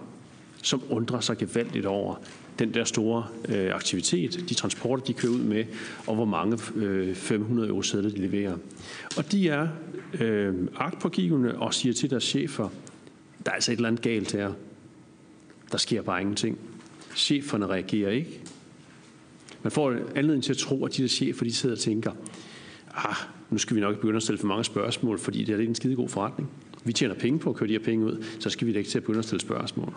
som 0.62 0.82
undrer 0.90 1.20
sig 1.20 1.38
gevaldigt 1.38 1.86
over 1.86 2.14
den 2.60 2.74
der 2.74 2.84
store 2.84 3.26
øh, 3.48 3.74
aktivitet, 3.74 4.44
de 4.48 4.54
transporter, 4.54 5.04
de 5.04 5.12
kører 5.12 5.32
ud 5.32 5.40
med, 5.40 5.64
og 6.06 6.14
hvor 6.14 6.24
mange 6.24 6.58
øh, 6.76 7.14
500 7.14 7.68
euro 7.68 7.82
sædler 7.82 8.10
de 8.10 8.20
leverer. 8.20 8.56
Og 9.16 9.32
de 9.32 9.48
er 9.48 9.68
øh, 10.20 10.54
agtpågivende 10.76 11.58
og 11.58 11.74
siger 11.74 11.92
til 11.92 12.10
deres 12.10 12.24
chefer, 12.24 12.68
der 13.44 13.50
er 13.50 13.54
altså 13.54 13.72
et 13.72 13.76
eller 13.76 13.88
andet 13.88 14.02
galt 14.02 14.32
her. 14.32 14.52
Der 15.72 15.78
sker 15.78 16.02
bare 16.02 16.20
ingenting. 16.20 16.58
Cheferne 17.16 17.66
reagerer 17.66 18.10
ikke. 18.10 18.40
Man 19.62 19.70
får 19.70 19.94
anledning 20.14 20.44
til 20.44 20.52
at 20.52 20.58
tro, 20.58 20.84
at 20.84 20.96
de 20.96 21.02
der 21.02 21.08
chefer, 21.08 21.44
de 21.44 21.54
sidder 21.54 21.74
og 21.74 21.80
tænker, 21.80 22.12
ah, 22.94 23.16
nu 23.50 23.58
skal 23.58 23.76
vi 23.76 23.80
nok 23.80 23.94
begynde 23.94 24.16
at 24.16 24.22
stille 24.22 24.38
for 24.38 24.46
mange 24.46 24.64
spørgsmål, 24.64 25.18
fordi 25.18 25.44
det 25.44 25.54
er 25.54 25.58
en 25.58 25.74
skide 25.74 25.96
god 25.96 26.08
forretning. 26.08 26.50
Vi 26.84 26.92
tjener 26.92 27.14
penge 27.14 27.38
på 27.38 27.50
at 27.50 27.56
køre 27.56 27.68
de 27.68 27.72
her 27.72 27.84
penge 27.84 28.06
ud, 28.06 28.24
så 28.38 28.50
skal 28.50 28.66
vi 28.66 28.72
da 28.72 28.78
ikke 28.78 28.90
til 28.90 28.98
at 28.98 29.02
begynde 29.02 29.18
at 29.18 29.24
stille 29.24 29.40
spørgsmål. 29.40 29.94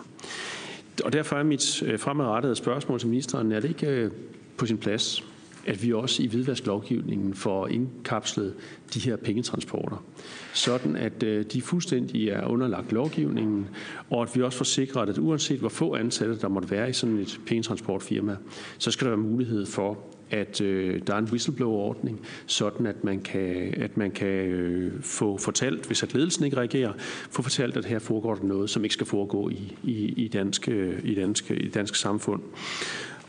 Og 1.04 1.12
derfor 1.12 1.36
er 1.36 1.42
mit 1.42 1.82
øh, 1.82 1.98
fremadrettede 1.98 2.54
spørgsmål 2.56 2.98
til 2.98 3.08
ministeren, 3.08 3.52
er 3.52 3.60
det 3.60 3.68
ikke 3.68 3.86
øh, 3.86 4.10
på 4.56 4.66
sin 4.66 4.78
plads, 4.78 5.24
at 5.66 5.82
vi 5.82 5.92
også 5.92 6.22
i 6.22 6.26
hvidvasklovgivningen 6.26 7.34
får 7.34 7.68
indkapslet 7.68 8.54
de 8.94 9.00
her 9.00 9.16
pengetransporter, 9.16 10.04
sådan 10.52 10.96
at 10.96 11.22
øh, 11.22 11.44
de 11.44 11.62
fuldstændig 11.62 12.28
er 12.28 12.46
underlagt 12.46 12.92
lovgivningen, 12.92 13.68
og 14.10 14.22
at 14.22 14.36
vi 14.36 14.42
også 14.42 14.58
får 14.58 14.64
sikret, 14.64 15.08
at 15.08 15.18
uanset 15.18 15.58
hvor 15.58 15.68
få 15.68 15.94
ansatte 15.94 16.40
der 16.40 16.48
måtte 16.48 16.70
være 16.70 16.90
i 16.90 16.92
sådan 16.92 17.18
et 17.18 17.40
pengetransportfirma, 17.46 18.36
så 18.78 18.90
skal 18.90 19.04
der 19.04 19.10
være 19.16 19.24
mulighed 19.24 19.66
for, 19.66 19.98
at 20.30 20.60
øh, 20.60 21.00
der 21.06 21.14
er 21.14 21.18
en 21.18 21.24
whistleblower-ordning, 21.24 22.20
sådan 22.46 22.86
at 22.86 23.04
man 23.04 23.20
kan, 23.20 23.74
at 23.76 23.96
man 23.96 24.10
kan 24.10 24.28
øh, 24.28 25.02
få 25.02 25.38
fortalt, 25.38 25.86
hvis 25.86 26.02
at 26.02 26.14
ledelsen 26.14 26.44
ikke 26.44 26.56
reagerer, 26.56 26.92
få 27.30 27.42
fortalt, 27.42 27.76
at 27.76 27.84
her 27.84 27.98
foregår 27.98 28.34
der 28.34 28.44
noget, 28.44 28.70
som 28.70 28.84
ikke 28.84 28.94
skal 28.94 29.06
foregå 29.06 29.48
i, 29.48 29.76
i, 29.82 30.24
i, 30.24 30.28
dansk, 30.28 30.68
øh, 30.68 30.98
i, 31.04 31.14
dansk, 31.14 31.50
i 31.50 31.68
dansk 31.68 31.96
samfund. 31.96 32.42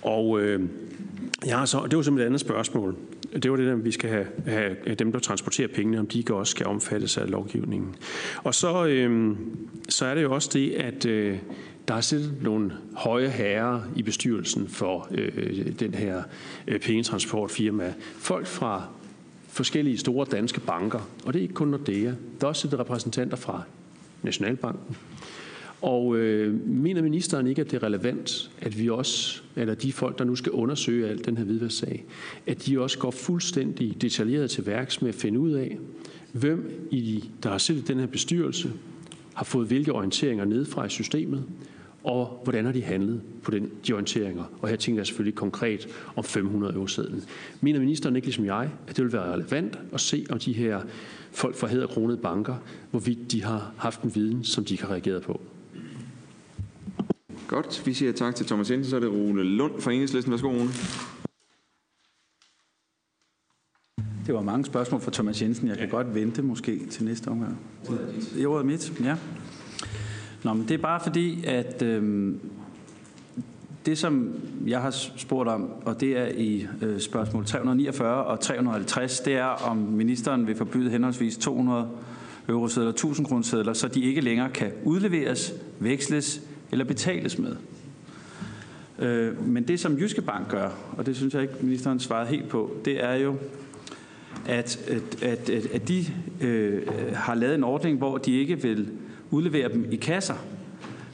Og 0.01 0.41
øh, 0.41 0.61
ja, 1.45 1.65
så, 1.65 1.87
det 1.89 1.97
var 1.97 2.03
simpelthen 2.03 2.19
et 2.19 2.25
andet 2.25 2.39
spørgsmål. 2.39 2.95
Det 3.43 3.51
var 3.51 3.57
det, 3.57 3.67
der, 3.67 3.75
vi 3.75 3.91
skal 3.91 4.09
have, 4.09 4.25
have 4.47 4.95
dem, 4.99 5.11
der 5.11 5.19
transporterer 5.19 5.67
pengene, 5.67 5.99
om 5.99 6.07
de 6.07 6.17
ikke 6.19 6.35
også 6.35 6.51
skal 6.51 6.65
omfattes 6.65 7.17
af 7.17 7.29
lovgivningen. 7.29 7.95
Og 8.43 8.55
så, 8.55 8.85
øh, 8.85 9.35
så 9.89 10.05
er 10.05 10.15
det 10.15 10.23
jo 10.23 10.33
også 10.33 10.49
det, 10.53 10.71
at 10.71 11.05
øh, 11.05 11.37
der 11.87 11.93
er 11.93 12.01
siddet 12.01 12.33
nogle 12.41 12.71
høje 12.93 13.29
herrer 13.29 13.81
i 13.95 14.03
bestyrelsen 14.03 14.67
for 14.67 15.07
øh, 15.11 15.79
den 15.79 15.93
her 15.93 16.23
øh, 16.67 16.79
pengetransportfirma. 16.79 17.93
Folk 18.15 18.47
fra 18.47 18.87
forskellige 19.47 19.97
store 19.97 20.25
danske 20.31 20.59
banker, 20.59 21.09
og 21.25 21.33
det 21.33 21.39
er 21.39 21.43
ikke 21.43 21.53
kun 21.53 21.67
Nordea. 21.67 22.03
Der 22.05 22.13
er 22.41 22.47
også 22.47 22.61
siddet 22.61 22.79
repræsentanter 22.79 23.37
fra 23.37 23.63
Nationalbanken, 24.23 24.95
og 25.81 26.15
øh, 26.15 26.67
mener 26.67 27.01
ministeren 27.01 27.47
ikke, 27.47 27.61
at 27.61 27.71
det 27.71 27.77
er 27.77 27.83
relevant, 27.83 28.51
at 28.61 28.79
vi 28.79 28.89
også, 28.89 29.41
eller 29.55 29.73
de 29.73 29.93
folk, 29.93 30.19
der 30.19 30.25
nu 30.25 30.35
skal 30.35 30.51
undersøge 30.51 31.09
alt 31.09 31.25
den 31.25 31.37
her 31.37 31.43
hvidværssag, 31.43 32.05
at 32.47 32.65
de 32.65 32.81
også 32.81 32.99
går 32.99 33.11
fuldstændig 33.11 34.01
detaljeret 34.01 34.49
til 34.51 34.65
værks 34.65 35.01
med 35.01 35.09
at 35.09 35.15
finde 35.15 35.39
ud 35.39 35.51
af, 35.51 35.77
hvem 36.31 36.87
i, 36.91 37.29
der 37.43 37.49
har 37.49 37.57
siddet 37.57 37.81
i 37.81 37.85
den 37.85 37.99
her 37.99 38.07
bestyrelse, 38.07 38.71
har 39.33 39.45
fået 39.45 39.67
hvilke 39.67 39.93
orienteringer 39.93 40.45
ned 40.45 40.65
fra 40.65 40.85
i 40.85 40.89
systemet, 40.89 41.43
og 42.05 42.41
hvordan 42.43 42.65
har 42.65 42.71
de 42.71 42.83
handlet 42.83 43.21
på 43.43 43.51
den, 43.51 43.71
de 43.87 43.93
orienteringer? 43.93 44.43
Og 44.61 44.69
her 44.69 44.75
tænker 44.75 44.99
jeg 44.99 45.07
selvfølgelig 45.07 45.35
konkret 45.35 45.87
om 46.15 46.23
500 46.23 46.73
euro 46.73 46.87
sedlen. 46.87 47.23
Mener 47.61 47.79
ministeren 47.79 48.15
ikke 48.15 48.27
ligesom 48.27 48.45
jeg, 48.45 48.69
at 48.87 48.97
det 48.97 49.03
vil 49.03 49.13
være 49.13 49.33
relevant 49.33 49.79
at 49.93 50.01
se 50.01 50.25
om 50.29 50.39
de 50.39 50.53
her 50.53 50.81
folk 51.31 51.55
fra 51.55 51.67
hæderkronede 51.67 52.17
banker, 52.17 52.55
hvorvidt 52.91 53.31
de 53.31 53.43
har 53.43 53.71
haft 53.77 54.01
en 54.01 54.15
viden, 54.15 54.43
som 54.43 54.65
de 54.65 54.73
ikke 54.73 54.83
har 54.83 54.91
reageret 54.91 55.21
på? 55.21 55.41
Godt, 57.47 57.83
vi 57.85 57.93
siger 57.93 58.11
tak 58.11 58.35
til 58.35 58.45
Thomas 58.45 58.71
Jensen, 58.71 58.89
så 58.89 58.95
er 58.95 58.99
det 58.99 59.09
Rune 59.09 59.43
Lund 59.43 59.81
fra 59.81 59.91
Enhedslisten. 59.91 60.31
Værsgo, 60.31 60.47
Rune. 60.47 60.69
Det 64.25 64.33
var 64.33 64.41
mange 64.41 64.65
spørgsmål 64.65 65.01
fra 65.01 65.11
Thomas 65.11 65.41
Jensen. 65.41 65.67
Jeg 65.67 65.77
kan 65.77 65.85
ja. 65.85 65.91
godt 65.91 66.15
vente 66.15 66.41
måske 66.41 66.85
til 66.85 67.05
næste 67.05 67.27
omgang. 67.27 67.59
Det 68.35 68.43
er 68.43 68.63
mit, 68.63 68.93
ja. 69.03 69.17
Nå, 70.45 70.53
men 70.53 70.67
det 70.67 70.73
er 70.73 70.77
bare 70.77 70.99
fordi, 70.99 71.45
at 71.45 71.81
øh, 71.81 72.33
det 73.85 73.97
som 73.97 74.33
jeg 74.67 74.81
har 74.81 74.91
spurgt 75.15 75.49
om, 75.49 75.69
og 75.85 76.01
det 76.01 76.17
er 76.17 76.27
i 76.27 76.67
øh, 76.81 76.99
spørgsmål 76.99 77.45
349 77.45 78.23
og 78.23 78.39
350, 78.39 79.19
det 79.19 79.35
er 79.35 79.45
om 79.45 79.77
ministeren 79.77 80.47
vil 80.47 80.55
forbyde 80.55 80.89
henholdsvis 80.89 81.37
200 81.37 81.87
eurosedler 82.49 82.87
og 82.87 82.93
1000 82.93 83.27
kronesedler, 83.27 83.73
så 83.73 83.87
de 83.87 84.01
ikke 84.01 84.21
længere 84.21 84.49
kan 84.49 84.71
udleveres, 84.83 85.53
veksles 85.79 86.41
eller 86.71 86.85
betales 86.85 87.37
med. 87.37 87.55
Øh, 88.99 89.47
men 89.47 89.67
det, 89.67 89.79
som 89.79 89.97
Jyske 89.97 90.21
Bank 90.21 90.49
gør, 90.49 90.69
og 90.97 91.05
det 91.05 91.15
synes 91.15 91.33
jeg 91.33 91.41
ikke, 91.41 91.53
ministeren 91.61 91.99
svarede 91.99 92.29
helt 92.29 92.49
på, 92.49 92.71
det 92.85 93.03
er 93.03 93.13
jo, 93.13 93.35
at, 94.47 94.89
at, 95.21 95.23
at, 95.23 95.49
at 95.49 95.87
de 95.87 96.05
øh, 96.41 96.81
har 97.13 97.35
lavet 97.35 97.55
en 97.55 97.63
ordning, 97.63 97.97
hvor 97.97 98.17
de 98.17 98.31
ikke 98.31 98.61
vil 98.61 98.91
udlevere 99.35 99.73
dem 99.73 99.87
i 99.91 99.95
kasser, 99.95 100.35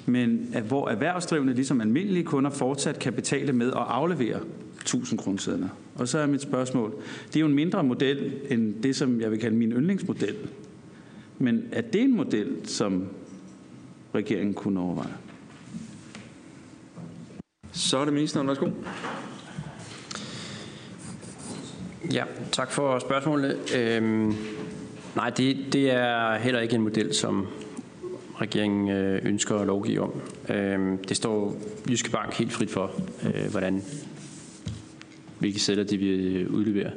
men 0.05 0.49
at, 0.53 0.63
hvor 0.63 0.89
erhvervsdrivende, 0.89 1.53
ligesom 1.53 1.81
almindelige 1.81 2.23
kunder, 2.23 2.49
fortsat 2.49 2.99
kan 2.99 3.13
betale 3.13 3.53
med 3.53 3.67
at 3.67 3.73
aflevere 3.87 4.39
1000 4.81 5.19
kroner. 5.19 5.67
Og 5.95 6.07
så 6.07 6.17
er 6.19 6.27
mit 6.27 6.41
spørgsmål, 6.41 6.93
det 7.27 7.35
er 7.35 7.39
jo 7.39 7.45
en 7.45 7.53
mindre 7.53 7.83
model 7.83 8.33
end 8.49 8.83
det, 8.83 8.95
som 8.95 9.21
jeg 9.21 9.31
vil 9.31 9.39
kalde 9.39 9.55
min 9.55 9.71
yndlingsmodel. 9.71 10.35
Men 11.37 11.63
er 11.71 11.81
det 11.81 12.01
en 12.01 12.15
model, 12.15 12.47
som 12.63 13.07
regeringen 14.15 14.53
kunne 14.53 14.79
overveje? 14.79 15.13
Så 17.71 17.97
er 17.97 18.05
det 18.05 18.13
ministeren. 18.13 18.47
Værsgo. 18.47 18.69
Ja, 22.13 22.23
tak 22.51 22.71
for 22.71 22.99
spørgsmålet. 22.99 23.75
Øhm, 23.77 24.33
nej, 25.15 25.29
det, 25.29 25.57
det 25.73 25.91
er 25.91 26.37
heller 26.37 26.59
ikke 26.59 26.75
en 26.75 26.81
model, 26.81 27.15
som 27.15 27.47
regeringen 28.41 28.89
øh, 28.89 29.25
ønsker 29.25 29.55
at 29.55 29.67
lovgive 29.67 30.01
om. 30.01 30.21
Øhm, 30.49 30.97
det 30.97 31.17
står 31.17 31.55
Jyske 31.89 32.11
Bank 32.11 32.33
helt 32.33 32.53
frit 32.53 32.69
for, 32.69 32.91
øh, 33.25 33.51
hvordan 33.51 33.83
hvilke 35.39 35.59
sætter 35.59 35.83
de 35.83 35.97
vil 35.97 36.47
udlevere. 36.47 36.91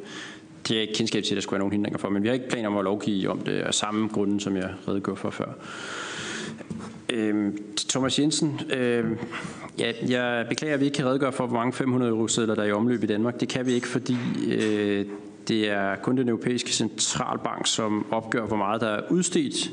Det 0.69 0.77
er 0.77 0.81
ikke 0.81 0.95
kendskab 0.95 1.23
til, 1.23 1.35
at 1.35 1.37
der 1.37 1.41
skulle 1.41 1.53
være 1.53 1.59
nogen 1.59 1.73
hindringer 1.73 1.99
for, 1.99 2.09
men 2.09 2.23
vi 2.23 2.29
har 2.29 2.35
ikke 2.35 2.49
planer 2.49 2.69
om 2.69 2.77
at 2.77 2.85
lovgive 2.85 3.31
om 3.31 3.39
det 3.39 3.53
af 3.53 3.75
samme 3.75 4.09
grunde, 4.09 4.41
som 4.41 4.57
jeg 4.57 4.71
redegjorde 4.89 5.21
for 5.21 5.31
før. 5.31 5.53
Øhm, 7.13 7.59
Thomas 7.89 8.19
Jensen, 8.19 8.61
øh, 8.77 9.05
ja, 9.79 9.93
jeg 10.09 10.47
beklager, 10.49 10.75
at 10.75 10.81
vi 10.81 10.85
ikke 10.85 10.97
kan 10.97 11.07
redegøre 11.07 11.33
for, 11.33 11.47
hvor 11.47 11.57
mange 11.57 11.73
500 11.73 12.11
euro 12.11 12.29
sædler 12.29 12.55
der 12.55 12.63
er 12.63 12.67
i 12.67 12.73
omløb 12.73 13.03
i 13.03 13.07
Danmark. 13.07 13.41
Det 13.41 13.49
kan 13.49 13.67
vi 13.67 13.73
ikke, 13.73 13.89
fordi 13.89 14.17
øh, 14.53 15.07
det 15.49 15.71
er 15.71 15.97
kun 15.97 16.17
den 16.17 16.29
europæiske 16.29 16.71
centralbank, 16.71 17.67
som 17.67 18.07
opgør, 18.11 18.47
hvor 18.47 18.57
meget 18.57 18.81
der 18.81 18.89
er 18.89 19.01
udstedt, 19.11 19.71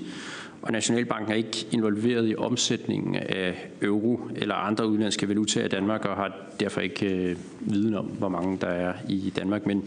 og 0.62 0.72
Nationalbanken 0.72 1.32
er 1.32 1.36
ikke 1.36 1.68
involveret 1.72 2.30
i 2.30 2.36
omsætningen 2.36 3.16
af 3.16 3.70
euro 3.82 4.20
eller 4.36 4.56
andre 4.56 4.88
udenlandske 4.88 5.28
valutaer 5.28 5.66
i 5.66 5.70
Danmark, 5.70 6.06
og 6.06 6.16
har 6.16 6.36
derfor 6.60 6.82
ikke 6.82 7.06
øh, 7.06 7.38
viden 7.60 7.96
om, 7.96 8.06
hvor 8.06 8.30
mange 8.30 8.58
der 8.62 8.68
er 8.68 8.94
i 9.10 9.34
Danmark. 9.36 9.66
Men 9.66 9.84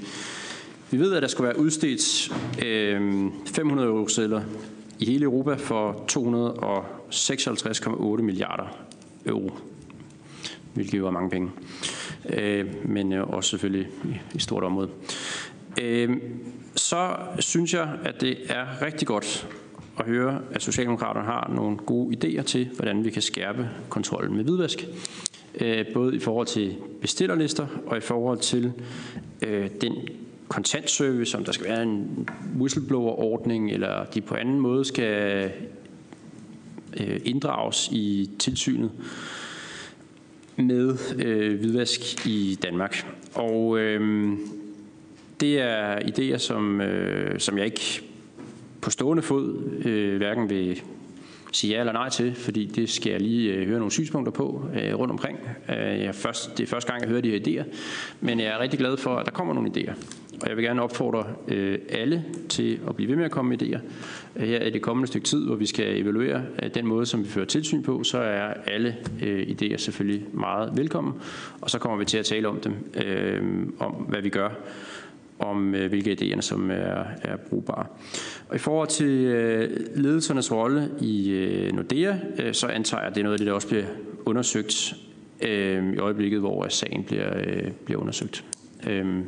vi 0.90 0.98
ved, 0.98 1.14
at 1.14 1.22
der 1.22 1.28
skulle 1.28 1.48
være 1.48 1.58
udstedt 1.58 2.32
øh, 2.64 3.30
500 3.46 3.88
eurosedler 3.88 4.42
i 4.98 5.04
hele 5.06 5.24
Europa 5.24 5.54
for 5.54 6.04
256,8 8.18 8.22
milliarder 8.22 8.86
euro, 9.26 9.50
hvilket 10.74 10.98
jo 10.98 11.06
er 11.06 11.10
mange 11.10 11.30
penge, 11.30 11.50
øh, 12.28 12.66
men 12.84 13.12
øh, 13.12 13.28
også 13.28 13.50
selvfølgelig 13.50 13.88
i 14.34 14.38
stort 14.38 14.64
område. 14.64 14.88
Øh, 15.80 16.16
så 16.76 17.16
synes 17.38 17.74
jeg, 17.74 17.88
at 18.04 18.20
det 18.20 18.36
er 18.48 18.82
rigtig 18.82 19.08
godt 19.08 19.48
at 19.98 20.06
høre, 20.06 20.40
at 20.50 20.62
Socialdemokraterne 20.62 21.26
har 21.26 21.52
nogle 21.54 21.76
gode 21.76 22.16
idéer 22.16 22.42
til, 22.42 22.68
hvordan 22.76 23.04
vi 23.04 23.10
kan 23.10 23.22
skærpe 23.22 23.70
kontrollen 23.88 24.36
med 24.36 24.44
hvidvask. 24.44 24.86
Øh, 25.60 25.84
både 25.94 26.16
i 26.16 26.18
forhold 26.18 26.46
til 26.46 26.76
bestillerlister 27.00 27.66
og 27.86 27.96
i 27.96 28.00
forhold 28.00 28.38
til 28.38 28.72
øh, 29.42 29.70
den 29.80 29.92
kontantservice, 30.48 31.38
om 31.38 31.44
der 31.44 31.52
skal 31.52 31.66
være 31.66 31.82
en 31.82 32.28
whistleblower-ordning, 32.60 33.70
eller 33.70 34.04
de 34.04 34.20
på 34.20 34.34
anden 34.34 34.60
måde 34.60 34.84
skal 34.84 35.50
øh, 37.00 37.20
inddrages 37.24 37.88
i 37.92 38.30
tilsynet 38.38 38.90
med 40.56 40.98
øh, 41.18 41.58
hvidvask 41.58 42.26
i 42.26 42.58
Danmark. 42.62 43.06
Og 43.34 43.78
øh, 43.78 44.32
det 45.40 45.60
er 45.60 45.98
idéer, 45.98 46.38
som, 46.38 46.80
øh, 46.80 47.40
som 47.40 47.58
jeg 47.58 47.66
ikke 47.66 48.02
på 48.84 48.90
stående 48.90 49.22
fod 49.22 49.70
øh, 49.84 50.16
hverken 50.16 50.50
vil 50.50 50.82
sige 51.52 51.74
ja 51.74 51.80
eller 51.80 51.92
nej 51.92 52.08
til, 52.08 52.34
fordi 52.34 52.66
det 52.66 52.90
skal 52.90 53.10
jeg 53.10 53.20
lige 53.20 53.52
øh, 53.52 53.66
høre 53.66 53.78
nogle 53.78 53.92
synspunkter 53.92 54.32
på 54.32 54.64
øh, 54.74 54.98
rundt 54.98 55.12
omkring. 55.12 55.38
Øh, 55.68 56.00
jeg 56.00 56.14
først, 56.14 56.58
det 56.58 56.64
er 56.64 56.66
første 56.66 56.90
gang, 56.90 57.02
jeg 57.02 57.10
hører 57.10 57.20
de 57.20 57.30
her 57.30 57.38
idéer, 57.38 57.64
men 58.20 58.40
jeg 58.40 58.46
er 58.46 58.58
rigtig 58.58 58.78
glad 58.78 58.96
for, 58.96 59.16
at 59.16 59.26
der 59.26 59.32
kommer 59.32 59.54
nogle 59.54 59.70
idéer. 59.76 59.92
Og 60.42 60.48
jeg 60.48 60.56
vil 60.56 60.64
gerne 60.64 60.82
opfordre 60.82 61.26
øh, 61.48 61.78
alle 61.88 62.24
til 62.48 62.80
at 62.88 62.96
blive 62.96 63.08
ved 63.08 63.16
med 63.16 63.24
at 63.24 63.30
komme 63.30 63.48
med 63.48 63.62
idéer. 63.62 63.80
Øh, 64.36 64.48
her 64.48 64.62
i 64.62 64.70
det 64.70 64.82
kommende 64.82 65.06
stykke 65.06 65.26
tid, 65.26 65.46
hvor 65.46 65.56
vi 65.56 65.66
skal 65.66 66.00
evaluere 66.00 66.42
øh, 66.62 66.74
den 66.74 66.86
måde, 66.86 67.06
som 67.06 67.24
vi 67.24 67.28
fører 67.28 67.46
tilsyn 67.46 67.82
på, 67.82 68.02
så 68.02 68.18
er 68.18 68.54
alle 68.66 68.96
øh, 69.22 69.42
idéer 69.42 69.76
selvfølgelig 69.76 70.26
meget 70.32 70.76
velkommen. 70.76 71.14
Og 71.60 71.70
så 71.70 71.78
kommer 71.78 71.98
vi 71.98 72.04
til 72.04 72.18
at 72.18 72.24
tale 72.24 72.48
om 72.48 72.60
dem, 72.60 72.74
øh, 73.04 73.42
om 73.78 73.92
hvad 73.92 74.22
vi 74.22 74.28
gør 74.28 74.50
om 75.38 75.74
øh, 75.74 75.88
hvilke 75.88 76.12
idéer, 76.20 76.40
som 76.40 76.70
er, 76.70 77.04
er 77.22 77.36
brugbare. 77.36 77.86
Og 78.48 78.56
i 78.56 78.58
forhold 78.58 78.88
til 78.88 79.06
øh, 79.06 79.70
ledelsernes 79.96 80.52
rolle 80.52 80.90
i 81.00 81.30
øh, 81.30 81.72
Nordea, 81.72 82.16
øh, 82.38 82.54
så 82.54 82.66
antager 82.66 83.00
jeg, 83.00 83.08
at 83.08 83.14
det 83.14 83.20
er 83.20 83.24
noget 83.24 83.34
af 83.34 83.38
det, 83.38 83.46
der 83.46 83.52
også 83.52 83.68
bliver 83.68 83.84
undersøgt 84.26 84.94
øh, 85.42 85.94
i 85.94 85.98
øjeblikket, 85.98 86.40
hvor 86.40 86.64
øh, 86.64 86.70
sagen 86.70 87.04
bliver, 87.04 87.38
øh, 87.38 87.70
bliver 87.84 88.00
undersøgt. 88.00 88.44
Øh, 88.86 89.18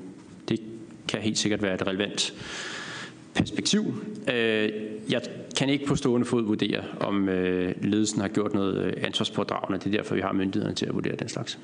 det 0.49 0.61
kan 1.09 1.21
helt 1.21 1.39
sikkert 1.39 1.63
være 1.63 1.75
et 1.75 1.87
relevant 1.87 2.35
perspektiv. 3.35 3.95
Øh, 4.35 4.71
jeg 5.11 5.23
kan 5.59 5.69
ikke 5.69 5.87
på 5.87 5.97
stående 5.97 6.27
fod 6.27 6.43
vurdere, 6.43 6.85
om 7.01 7.29
øh, 7.29 7.75
ledelsen 7.83 8.21
har 8.21 8.29
gjort 8.29 8.55
noget 8.55 8.85
øh, 8.85 8.93
ansvarspådragende. 9.03 9.79
Det 9.79 9.87
er 9.87 9.99
derfor, 9.99 10.15
vi 10.15 10.21
har 10.21 10.33
myndighederne 10.33 10.75
til 10.75 10.87
at 10.87 10.95
vurdere 10.95 11.17
den 11.17 11.29
slags. 11.29 11.59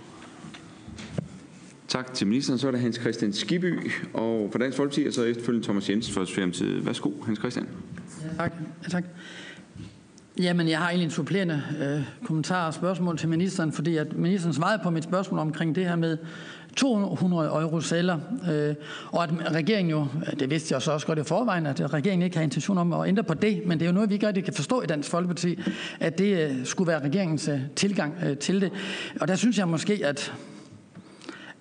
Tak 1.93 2.15
til 2.15 2.27
ministeren. 2.27 2.59
Så 2.59 2.67
er 2.67 2.71
det 2.71 2.81
Hans 2.81 2.97
Christian 3.01 3.33
Skiby, 3.33 3.91
og 4.15 4.49
for 4.53 4.59
Dansk 4.59 4.77
Folkeparti 4.77 5.07
er 5.07 5.11
så 5.11 5.23
efterfølgende 5.23 5.67
Thomas 5.67 5.91
Jensen 5.91 6.15
for 6.15 6.25
Socialdemokratiet. 6.25 6.87
Værsgo, 6.87 7.11
Hans 7.27 7.39
Christian. 7.39 7.69
Ja, 8.23 8.29
tak. 8.43 8.53
Ja, 8.85 8.89
tak. 8.89 9.05
Jamen, 10.39 10.69
jeg 10.69 10.79
har 10.79 10.89
egentlig 10.89 11.05
en 11.05 11.11
supplerende 11.11 11.63
øh, 11.81 12.27
kommentar 12.27 12.67
og 12.67 12.75
spørgsmål 12.75 13.19
til 13.19 13.29
ministeren, 13.29 13.73
fordi 13.73 13.97
at 13.97 14.17
ministeren 14.17 14.55
svarede 14.55 14.81
på 14.83 14.91
mit 14.91 15.05
spørgsmål 15.05 15.41
omkring 15.41 15.75
det 15.75 15.85
her 15.85 15.97
med 15.97 16.19
200 16.77 17.47
euro 17.47 17.81
celler, 17.81 18.19
øh, 18.51 18.75
og 19.11 19.25
at 19.25 19.31
regeringen 19.55 19.91
jo, 19.91 20.07
øh, 20.27 20.41
det 20.41 20.51
vidste 20.51 20.75
jeg 20.75 20.83
så 20.83 20.93
også 20.93 21.07
godt 21.07 21.19
i 21.19 21.23
forvejen, 21.23 21.67
at 21.67 21.95
regeringen 21.95 22.25
ikke 22.25 22.37
har 22.37 22.45
intention 22.45 22.79
om 22.79 22.93
at 22.93 23.09
ændre 23.09 23.23
på 23.23 23.35
det, 23.35 23.63
men 23.67 23.79
det 23.79 23.85
er 23.85 23.89
jo 23.89 23.95
noget, 23.95 24.09
vi 24.09 24.15
ikke 24.15 24.27
rigtig 24.27 24.45
kan 24.45 24.55
forstå 24.55 24.83
i 24.83 24.87
Dansk 24.87 25.11
Folkeparti, 25.11 25.59
at 26.01 26.19
det 26.19 26.51
øh, 26.51 26.67
skulle 26.67 26.89
være 26.89 27.03
regeringens 27.03 27.49
øh, 27.49 27.61
tilgang 27.77 28.15
øh, 28.27 28.37
til 28.37 28.61
det. 28.61 28.73
Og 29.21 29.29
der 29.29 29.37
synes 29.37 29.59
jeg 29.59 29.69
måske, 29.69 30.01
at 30.05 30.33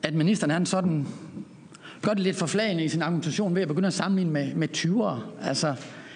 at 0.04 0.14
ministeren 0.14 0.52
han 0.52 0.66
sådan 0.66 1.08
gør 2.02 2.14
det 2.14 2.24
lidt 2.24 2.36
forflagende 2.36 2.84
i 2.84 2.90
sin 2.90 3.02
argumentation 3.02 3.56
ved 3.56 3.62
at 3.62 3.68
begynde 3.68 3.88
at 3.88 3.94
sammenligne 3.94 4.32
med, 4.32 4.56
med 4.56 4.68
20'ere. 4.78 5.48
Altså 5.48 5.76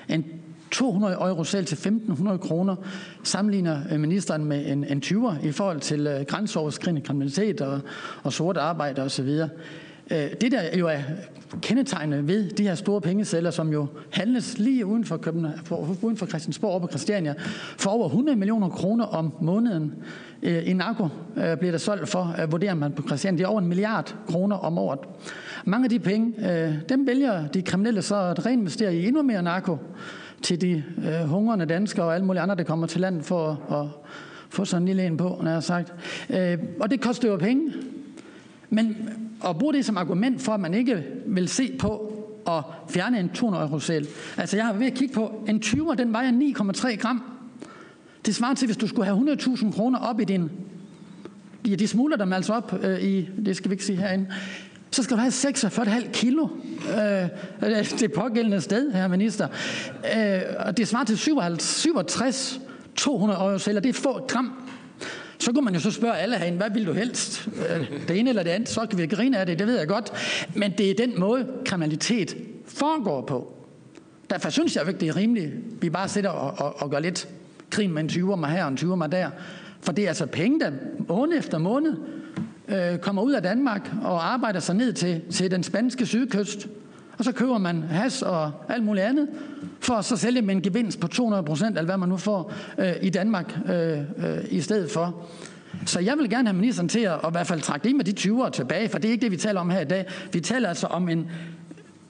en 0.09 0.25
200 0.71 1.13
euro 1.13 1.43
selv 1.43 1.65
til 1.65 1.75
1.500 1.75 2.37
kroner 2.37 2.75
sammenligner 3.23 3.81
øh, 3.91 3.99
ministeren 3.99 4.45
med 4.45 4.65
en, 4.65 4.83
en 4.83 5.03
20'er 5.05 5.47
i 5.47 5.51
forhold 5.51 5.79
til 5.79 6.07
øh, 6.07 6.25
grænseoverskridende 6.25 7.01
kriminalitet 7.01 7.61
og, 7.61 7.81
og 8.23 8.33
sort 8.33 8.57
arbejde 8.57 9.01
osv. 9.01 9.27
Uh, 9.27 9.49
øh, 10.11 10.31
det 10.41 10.51
der 10.51 10.77
jo 10.77 10.87
er 10.87 10.99
kendetegnet 11.61 12.27
ved 12.27 12.49
de 12.49 12.63
her 12.63 12.75
store 12.75 13.01
pengesedler, 13.01 13.51
som 13.51 13.71
jo 13.71 13.87
handles 14.11 14.57
lige 14.57 14.85
uden 14.85 15.05
for, 15.05 15.17
København, 15.17 15.59
for, 15.63 15.95
uden 16.01 16.17
for 16.17 16.25
Christiansborg 16.25 16.73
og 16.73 16.81
på 16.81 16.87
Christiania, 16.87 17.33
for 17.77 17.89
over 17.89 18.05
100 18.05 18.37
millioner 18.37 18.69
kroner 18.69 19.05
om 19.05 19.33
måneden. 19.41 19.93
Øh, 20.43 20.69
I 20.69 20.73
narko 20.73 21.07
øh, 21.37 21.57
bliver 21.57 21.71
der 21.71 21.77
solgt 21.77 22.09
for, 22.09 22.35
øh, 22.41 22.51
vurderer 22.51 22.73
man 22.73 22.91
på 22.91 23.03
Christian. 23.07 23.37
det 23.37 23.43
er 23.43 23.47
over 23.47 23.61
en 23.61 23.67
milliard 23.67 24.15
kroner 24.27 24.55
om 24.55 24.77
året. 24.77 24.99
Mange 25.65 25.85
af 25.85 25.89
de 25.89 25.99
penge, 25.99 26.33
dem 26.89 27.07
vælger 27.07 27.47
de 27.47 27.61
kriminelle 27.61 28.01
så 28.01 28.15
at 28.15 28.45
reinvestere 28.45 28.95
i 28.95 29.07
endnu 29.07 29.21
mere 29.21 29.43
narko 29.43 29.77
til 30.41 30.61
de 30.61 30.83
hungrende 31.25 31.65
danskere 31.65 32.05
og 32.05 32.15
alle 32.15 32.25
mulige 32.25 32.41
andre, 32.41 32.55
der 32.55 32.63
kommer 32.63 32.87
til 32.87 33.01
landet 33.01 33.25
for 33.25 33.49
at 33.71 34.11
få 34.49 34.65
sådan 34.65 34.81
en 34.81 34.87
lille 34.87 35.05
en 35.05 35.17
på, 35.17 35.39
når 35.41 35.45
jeg 35.45 35.55
har 35.55 35.59
sagt. 35.59 35.93
Og 36.79 36.91
det 36.91 37.01
koster 37.01 37.27
jo 37.27 37.37
penge. 37.37 37.73
Men 38.69 39.09
at 39.49 39.57
bruge 39.57 39.73
det 39.73 39.85
som 39.85 39.97
argument 39.97 40.41
for, 40.41 40.51
at 40.51 40.59
man 40.59 40.73
ikke 40.73 41.03
vil 41.25 41.47
se 41.47 41.75
på 41.79 42.15
at 42.47 42.63
fjerne 42.89 43.19
en 43.19 43.29
200 43.29 43.65
euro 43.65 43.79
selv. 43.79 44.07
Altså 44.37 44.57
jeg 44.57 44.65
har 44.65 44.73
ved 44.73 44.87
at 44.87 44.93
kigge 44.93 45.13
på, 45.13 45.43
en 45.47 45.61
20'er, 45.65 45.95
den 45.95 46.13
vejer 46.13 46.31
9,3 46.31 46.95
gram. 46.95 47.34
Det 48.25 48.35
svarer 48.35 48.53
til, 48.53 48.65
hvis 48.65 48.77
du 48.77 48.87
skulle 48.87 49.05
have 49.05 49.37
100.000 49.39 49.71
kroner 49.75 49.99
op 49.99 50.19
i 50.19 50.23
din... 50.23 50.51
Ja, 51.67 51.75
de 51.75 51.87
smuler 51.87 52.17
dem 52.17 52.33
altså 52.33 52.53
op 52.53 52.79
øh, 52.83 53.03
i, 53.03 53.29
det 53.45 53.57
skal 53.57 53.69
vi 53.69 53.73
ikke 53.73 53.85
sige 53.85 53.97
herinde, 53.97 54.27
så 54.91 55.03
skal 55.03 55.17
du 55.17 55.21
have 55.21 55.31
46,5 55.31 56.11
kilo 56.11 56.47
øh, 56.97 57.23
øh, 57.63 57.89
det 57.99 58.11
pågældende 58.11 58.61
sted, 58.61 58.91
her 58.91 59.07
minister. 59.07 59.47
Øh, 60.17 60.41
og 60.59 60.77
det 60.77 60.87
svarer 60.87 61.03
til 61.03 61.17
67 61.17 62.59
200 62.95 63.39
euro 63.39 63.57
celler. 63.57 63.81
Det 63.81 63.89
er 63.89 63.93
få 63.93 64.25
gram. 64.27 64.53
Så 65.39 65.51
kunne 65.51 65.65
man 65.65 65.73
jo 65.73 65.79
så 65.79 65.91
spørge 65.91 66.17
alle 66.17 66.37
herinde, 66.37 66.57
hvad 66.57 66.69
vil 66.73 66.85
du 66.85 66.93
helst? 66.93 67.49
Øh, 67.69 68.07
det 68.07 68.19
ene 68.19 68.29
eller 68.29 68.43
det 68.43 68.49
andet, 68.49 68.69
så 68.69 68.85
kan 68.85 68.99
vi 68.99 69.07
grine 69.07 69.37
af 69.37 69.45
det, 69.45 69.59
det 69.59 69.67
ved 69.67 69.77
jeg 69.77 69.87
godt. 69.87 70.11
Men 70.55 70.71
det 70.77 70.91
er 70.91 70.93
den 70.95 71.19
måde, 71.19 71.47
kriminalitet 71.65 72.37
foregår 72.65 73.21
på. 73.21 73.53
Derfor 74.29 74.49
synes 74.49 74.75
jeg 74.75 74.87
ikke, 74.87 74.99
det 74.99 75.09
er 75.09 75.15
rimeligt, 75.15 75.53
vi 75.81 75.89
bare 75.89 76.09
sidder 76.09 76.29
og, 76.29 76.65
og, 76.65 76.81
og 76.81 76.91
gør 76.91 76.99
lidt 76.99 77.27
krig 77.75 77.89
med 77.89 78.03
en 78.03 78.09
20'er 78.09 78.35
mig 78.35 78.49
her 78.49 78.63
og 78.63 78.71
en 78.71 78.77
20'er 78.77 78.95
mig 78.95 79.11
der. 79.11 79.29
For 79.81 79.91
det 79.91 80.03
er 80.03 80.07
altså 80.07 80.25
penge, 80.25 80.59
der 80.59 80.71
måned 81.07 81.37
efter 81.37 81.57
måned 81.57 81.93
øh, 82.67 82.97
kommer 82.97 83.21
ud 83.21 83.33
af 83.33 83.41
Danmark 83.41 83.91
og 84.03 84.33
arbejder 84.33 84.59
sig 84.59 84.75
ned 84.75 84.93
til, 84.93 85.21
til 85.31 85.51
den 85.51 85.63
spanske 85.63 86.05
sydkyst. 86.05 86.67
Og 87.17 87.23
så 87.23 87.31
køber 87.31 87.57
man 87.57 87.83
has 87.83 88.21
og 88.21 88.51
alt 88.69 88.83
muligt 88.83 89.05
andet, 89.05 89.27
for 89.79 89.93
at 89.93 90.05
så 90.05 90.17
sælge 90.17 90.41
med 90.41 90.55
en 90.55 90.61
gevinst 90.61 90.99
på 90.99 91.07
200 91.07 91.43
procent, 91.43 91.77
eller 91.77 91.85
hvad 91.85 91.97
man 91.97 92.09
nu 92.09 92.17
får 92.17 92.53
øh, 92.77 92.93
i 93.01 93.09
Danmark 93.09 93.57
øh, 93.69 93.99
øh, 93.99 94.37
i 94.49 94.61
stedet 94.61 94.91
for. 94.91 95.27
Så 95.85 95.99
jeg 95.99 96.17
vil 96.17 96.29
gerne 96.29 96.47
have 96.47 96.55
ministeren 96.55 96.89
til 96.89 96.99
at, 96.99 97.13
at 97.13 97.29
i 97.29 97.31
hvert 97.31 97.47
fald 97.47 97.61
trække 97.61 97.83
det 97.83 97.95
med 97.95 98.05
de 98.05 98.11
20 98.11 98.49
tilbage, 98.53 98.89
for 98.89 98.99
det 98.99 99.07
er 99.07 99.11
ikke 99.11 99.21
det, 99.21 99.31
vi 99.31 99.37
taler 99.37 99.61
om 99.61 99.69
her 99.69 99.81
i 99.81 99.85
dag. 99.85 100.05
Vi 100.31 100.39
taler 100.39 100.69
altså 100.69 100.87
om 100.87 101.09
en 101.09 101.29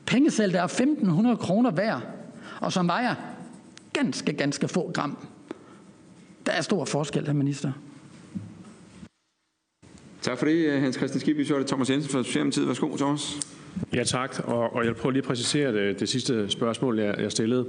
pengesæl, 0.06 0.54
der 0.54 0.62
er 0.62 0.68
1.500 0.68 1.36
kroner 1.36 1.72
værd, 1.72 2.02
og 2.62 2.74
som 2.74 2.88
vejer 2.88 3.16
ganske, 3.94 4.34
ganske 4.34 4.68
få 4.68 4.92
gram. 4.94 5.18
Der 6.46 6.52
er 6.52 6.62
stor 6.62 6.86
forskel, 6.86 7.26
her 7.26 7.34
minister. 7.34 7.72
Tak 10.22 10.38
for 10.38 10.46
det, 10.46 10.82
Hans 10.82 10.96
Christian 10.96 11.20
Skibby. 11.20 11.44
Så 11.44 11.54
er 11.54 11.60
det 11.60 11.68
Thomas 11.68 11.90
Jensen 11.90 12.12
fra 12.12 12.24
Socialdemokratiet. 12.24 12.68
Værsgo, 12.68 12.98
Thomas. 12.98 13.40
Ja, 13.94 14.04
tak. 14.04 14.40
Og, 14.44 14.76
og 14.76 14.86
jeg 14.86 14.94
vil 14.94 15.00
prøve 15.00 15.14
lige 15.14 15.22
at 15.22 15.28
præcisere 15.28 15.74
det, 15.74 16.00
det 16.00 16.10
sidste 16.10 16.50
spørgsmål, 16.50 17.00
jeg, 17.00 17.16
jeg 17.20 17.32
stillede, 17.32 17.66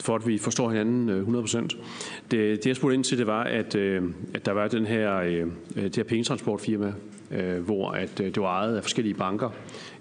for 0.00 0.14
at 0.14 0.26
vi 0.26 0.38
forstår 0.38 0.70
hinanden 0.70 1.36
100%. 1.36 1.58
Det, 1.60 1.76
det 2.30 2.66
jeg 2.66 2.76
spurgte 2.76 2.94
ind 2.94 3.04
til, 3.04 3.18
det 3.18 3.26
var, 3.26 3.44
at, 3.44 3.74
at 4.34 4.46
der 4.46 4.52
var 4.52 4.68
den 4.68 4.86
her, 4.86 5.20
det 5.74 5.96
her 5.96 6.02
pengetransportfirma, 6.02 6.92
hvor 7.58 7.90
at 7.90 8.18
det 8.18 8.40
var 8.40 8.60
ejet 8.60 8.76
af 8.76 8.82
forskellige 8.82 9.14
banker, 9.14 9.50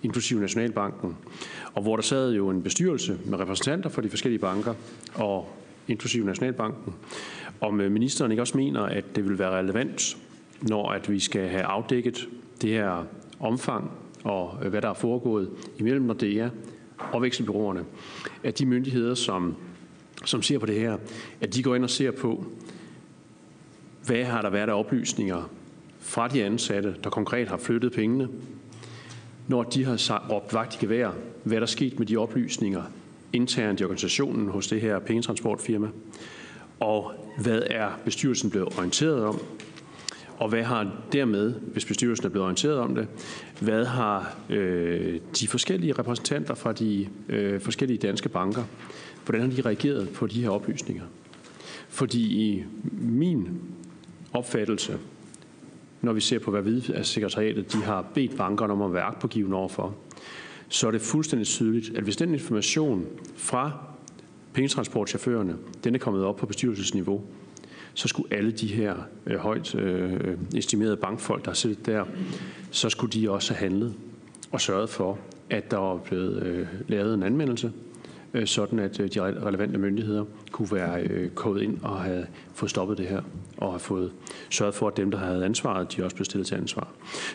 inklusive 0.04 0.40
Nationalbanken, 0.40 1.18
og 1.74 1.82
hvor 1.82 1.96
der 1.96 2.04
sad 2.04 2.34
jo 2.34 2.50
en 2.50 2.64
bestyrelse 2.64 3.18
med 3.26 3.40
repræsentanter 3.40 3.90
for 3.90 4.02
de 4.02 4.10
forskellige 4.10 4.40
banker, 4.40 4.74
og 5.16 5.56
inklusive 5.88 6.26
Nationalbanken, 6.26 6.94
om 7.62 7.82
øh, 7.82 7.92
ministeren 7.92 8.32
ikke 8.32 8.44
også 8.44 8.58
mener, 8.58 8.82
at 8.82 9.16
det 9.16 9.30
vil 9.30 9.40
være 9.40 9.58
relevant, 9.58 10.18
når 10.62 10.92
at 10.92 11.12
vi 11.12 11.20
skal 11.20 11.50
have 11.50 11.64
afdækket 11.64 12.28
det 12.62 12.70
her 12.70 13.06
omfang 13.40 13.92
og 14.24 14.60
øh, 14.64 14.70
hvad 14.70 14.82
der 14.82 14.90
er 14.90 14.94
foregået 14.94 15.50
imellem 15.78 16.06
Nordea 16.06 16.50
og 17.12 17.22
vekselbyråerne, 17.22 17.86
at 18.44 18.60
de 18.60 18.66
myndigheder, 18.66 19.16
som, 19.16 19.56
som 20.26 20.42
ser 20.42 20.60
på 20.60 20.66
det 20.66 20.76
her, 20.76 20.98
at 21.42 21.56
de 21.56 21.64
går 21.64 21.76
ind 21.76 21.84
og 21.84 21.90
ser 21.90 22.12
på, 22.12 22.46
hvad 24.06 24.24
har 24.24 24.42
der 24.42 24.50
været 24.50 24.70
af 24.70 24.80
oplysninger 24.80 25.50
fra 26.00 26.28
de 26.28 26.44
ansatte, 26.44 26.96
der 27.04 27.10
konkret 27.10 27.48
har 27.48 27.58
flyttet 27.58 27.92
pengene, 27.92 28.28
når 29.48 29.64
de 29.64 29.86
har 29.86 30.28
råbt 30.32 30.54
vagt 30.54 30.76
i 30.76 30.78
gevær, 30.86 31.12
hvad 31.44 31.56
der 31.56 31.62
er 31.62 31.66
sket 31.66 32.00
med 32.00 32.08
de 32.08 32.18
oplysninger 32.18 32.84
internt 33.34 33.80
i 33.80 33.84
organisationen 33.84 34.48
hos 34.48 34.68
det 34.68 34.82
her 34.82 35.00
pengetransportfirma, 35.00 35.88
og 36.80 37.12
hvad 37.38 37.62
er 37.66 37.90
bestyrelsen 38.06 38.50
blevet 38.50 38.78
orienteret 38.78 39.24
om, 39.24 39.40
og 40.38 40.50
hvad 40.50 40.64
har 40.64 40.92
dermed, 41.14 41.54
hvis 41.54 41.86
bestyrelsen 41.86 42.26
er 42.26 42.30
blevet 42.30 42.44
orienteret 42.44 42.78
om 42.78 42.96
det, 42.96 43.08
hvad 43.60 43.86
har 43.86 44.38
øh, 44.50 45.20
de 45.40 45.48
forskellige 45.48 45.94
repræsentanter 45.94 46.56
fra 46.56 46.74
de 46.74 47.08
øh, 47.30 47.62
forskellige 47.62 47.98
danske 47.98 48.30
banker, 48.30 48.64
hvordan 49.26 49.42
har 49.42 49.56
de 49.56 49.62
reageret 49.62 50.10
på 50.10 50.28
de 50.28 50.42
her 50.42 50.50
oplysninger? 50.50 51.04
Fordi 51.90 52.50
i 52.50 52.64
min 52.92 53.62
opfattelse, 54.34 54.98
når 56.02 56.14
vi 56.14 56.22
ser 56.22 56.40
på, 56.40 56.52
hvad 56.52 56.92
altså 56.96 57.14
sekretariatet 57.14 57.74
de 57.74 57.78
har 57.78 58.06
bedt 58.14 58.38
bankerne 58.38 58.74
om 58.74 58.82
at 58.82 58.94
være 58.94 59.04
agtpågivende 59.04 59.58
overfor, 59.58 59.96
så 60.70 60.88
er 60.88 60.92
det 60.92 61.02
fuldstændig 61.02 61.48
tydeligt, 61.48 61.98
at 61.98 62.04
hvis 62.04 62.18
den 62.18 62.34
information 62.34 63.06
fra 63.36 63.72
pengetransportchaufførerne, 64.54 65.56
den 65.84 65.96
er 65.96 66.00
kommet 66.00 66.24
op 66.24 66.36
på 66.36 66.46
bestyrelsesniveau, 66.46 67.22
så 67.94 68.08
skulle 68.08 68.34
alle 68.34 68.52
de 68.52 68.68
her 68.68 68.96
øh, 69.26 69.38
højt 69.38 69.76
øh, 69.76 70.38
estimerede 70.56 70.98
bankfolk, 70.98 71.46
der 71.46 71.54
sidder 71.54 71.76
der, 71.86 72.06
så 72.72 72.90
skulle 72.90 73.22
de 73.22 73.32
også 73.32 73.54
have 73.54 73.70
handlet 73.70 73.94
og 74.52 74.62
sørget 74.62 74.90
for, 74.90 75.20
at 75.50 75.72
der 75.72 75.78
var 75.78 75.98
blevet 75.98 76.44
øh, 76.44 76.68
lavet 76.88 77.14
en 77.14 77.24
anmeldelse 77.24 77.72
øh, 78.34 78.48
sådan 78.48 78.80
at 78.80 79.00
øh, 79.00 79.10
de 79.14 79.22
relevante 79.22 79.78
myndigheder 79.78 80.26
kunne 80.52 80.68
være 80.72 81.02
øh, 81.02 81.30
kommet 81.30 81.62
ind 81.62 81.78
og 81.84 82.00
have 82.00 82.26
fået 82.54 82.70
stoppet 82.70 82.98
det 82.98 83.08
her, 83.08 83.22
og 83.58 83.72
have 83.72 83.80
fået 83.80 84.12
sørget 84.50 84.76
for, 84.76 84.88
at 84.88 84.98
dem, 84.98 85.12
der 85.12 85.18
havde 85.18 85.46
ansvaret, 85.46 85.98
de 85.98 86.04
også 86.04 86.16
blev 86.16 86.26
stillet 86.26 86.48
til 86.48 86.56
ansvar. 86.56 86.88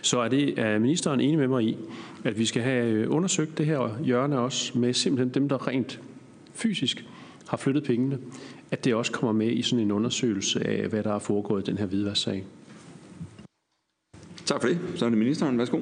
Så 0.03 0.19
er, 0.19 0.29
det, 0.29 0.59
er 0.59 0.79
ministeren 0.79 1.21
enig 1.21 1.39
med 1.39 1.49
mig 1.49 1.65
i, 1.65 1.77
at 2.25 2.39
vi 2.39 2.47
skal 2.47 2.62
have 2.62 2.87
øh, 2.87 3.11
undersøgt 3.11 3.59
det 3.59 3.67
her 3.67 3.99
hjørne 4.05 4.39
også 4.39 4.79
med 4.79 4.93
simpelthen 4.93 5.35
dem, 5.35 5.49
der 5.49 5.69
rent 5.69 6.01
fysisk 6.55 7.05
har 7.48 7.57
flyttet 7.57 7.84
pengene, 7.84 8.18
at 8.70 8.84
det 8.84 8.94
også 8.94 9.12
kommer 9.12 9.32
med 9.32 9.52
i 9.52 9.62
sådan 9.62 9.84
en 9.84 9.90
undersøgelse 9.90 10.66
af, 10.66 10.88
hvad 10.88 11.02
der 11.02 11.14
er 11.14 11.18
foregået 11.18 11.68
i 11.68 11.70
den 11.70 11.78
her 11.78 11.86
hvidværssag. 11.86 12.44
Tak 14.44 14.61
for 14.61 14.68
det. 14.68 14.78
Så 14.96 15.05
er 15.05 15.09
det 15.09 15.18
ministeren. 15.18 15.59
Værsgo. 15.59 15.80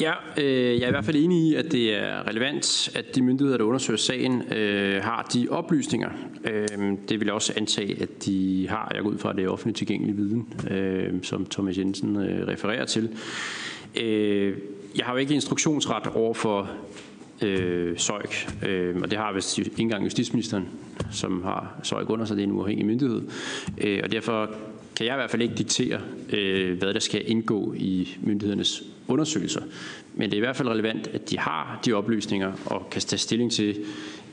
Ja, 0.00 0.12
øh, 0.38 0.80
jeg 0.80 0.82
er 0.82 0.88
i 0.88 0.90
hvert 0.90 1.04
fald 1.04 1.16
enig 1.16 1.48
i, 1.48 1.54
at 1.54 1.72
det 1.72 1.94
er 1.94 2.28
relevant, 2.28 2.90
at 2.96 3.14
de 3.14 3.22
myndigheder, 3.22 3.58
der 3.58 3.64
undersøger 3.64 3.96
sagen, 3.96 4.52
øh, 4.52 5.02
har 5.02 5.28
de 5.34 5.48
oplysninger. 5.50 6.10
Øh, 6.44 6.68
det 7.08 7.20
vil 7.20 7.26
jeg 7.26 7.34
også 7.34 7.52
antage, 7.56 8.02
at 8.02 8.24
de 8.24 8.68
har. 8.68 8.92
Jeg 8.94 9.02
går 9.02 9.10
ud 9.10 9.18
fra, 9.18 9.30
at 9.30 9.36
det 9.36 9.44
er 9.44 9.48
offentligt 9.48 9.78
tilgængelig 9.78 10.16
viden, 10.16 10.54
øh, 10.70 11.22
som 11.22 11.46
Thomas 11.46 11.78
Jensen 11.78 12.16
øh, 12.16 12.48
refererer 12.48 12.84
til. 12.84 13.08
Øh, 14.00 14.56
jeg 14.96 15.06
har 15.06 15.12
jo 15.12 15.18
ikke 15.18 15.34
instruktionsret 15.34 16.06
over 16.06 16.34
for 16.34 16.70
øh, 17.42 17.98
Søjk, 17.98 18.50
øh, 18.66 18.96
og 19.02 19.10
det 19.10 19.18
har 19.18 19.32
vist 19.32 19.58
ikke 19.58 19.70
engang 19.78 20.04
justitsministeren, 20.04 20.68
som 21.10 21.42
har 21.42 21.80
Søjk 21.82 22.10
under 22.10 22.24
sig, 22.24 22.36
det 22.36 22.42
er 22.42 22.46
en 22.46 22.52
uafhængig 22.52 22.86
myndighed. 22.86 23.22
Øh, 23.78 24.00
og 24.04 24.12
derfor 24.12 24.50
kan 24.96 25.06
jeg 25.06 25.14
i 25.14 25.16
hvert 25.16 25.30
fald 25.30 25.42
ikke 25.42 25.54
diktere, 25.54 26.00
øh, 26.32 26.78
hvad 26.78 26.94
der 26.94 27.00
skal 27.00 27.22
indgå 27.26 27.74
i 27.76 28.16
myndighedernes 28.20 28.82
undersøgelser. 29.08 29.62
Men 30.14 30.30
det 30.30 30.36
er 30.36 30.38
i 30.38 30.44
hvert 30.44 30.56
fald 30.56 30.68
relevant, 30.68 31.06
at 31.06 31.30
de 31.30 31.38
har 31.38 31.80
de 31.84 31.92
oplysninger 31.92 32.52
og 32.66 32.90
kan 32.90 33.02
tage 33.02 33.18
stilling 33.18 33.52
til, 33.52 33.84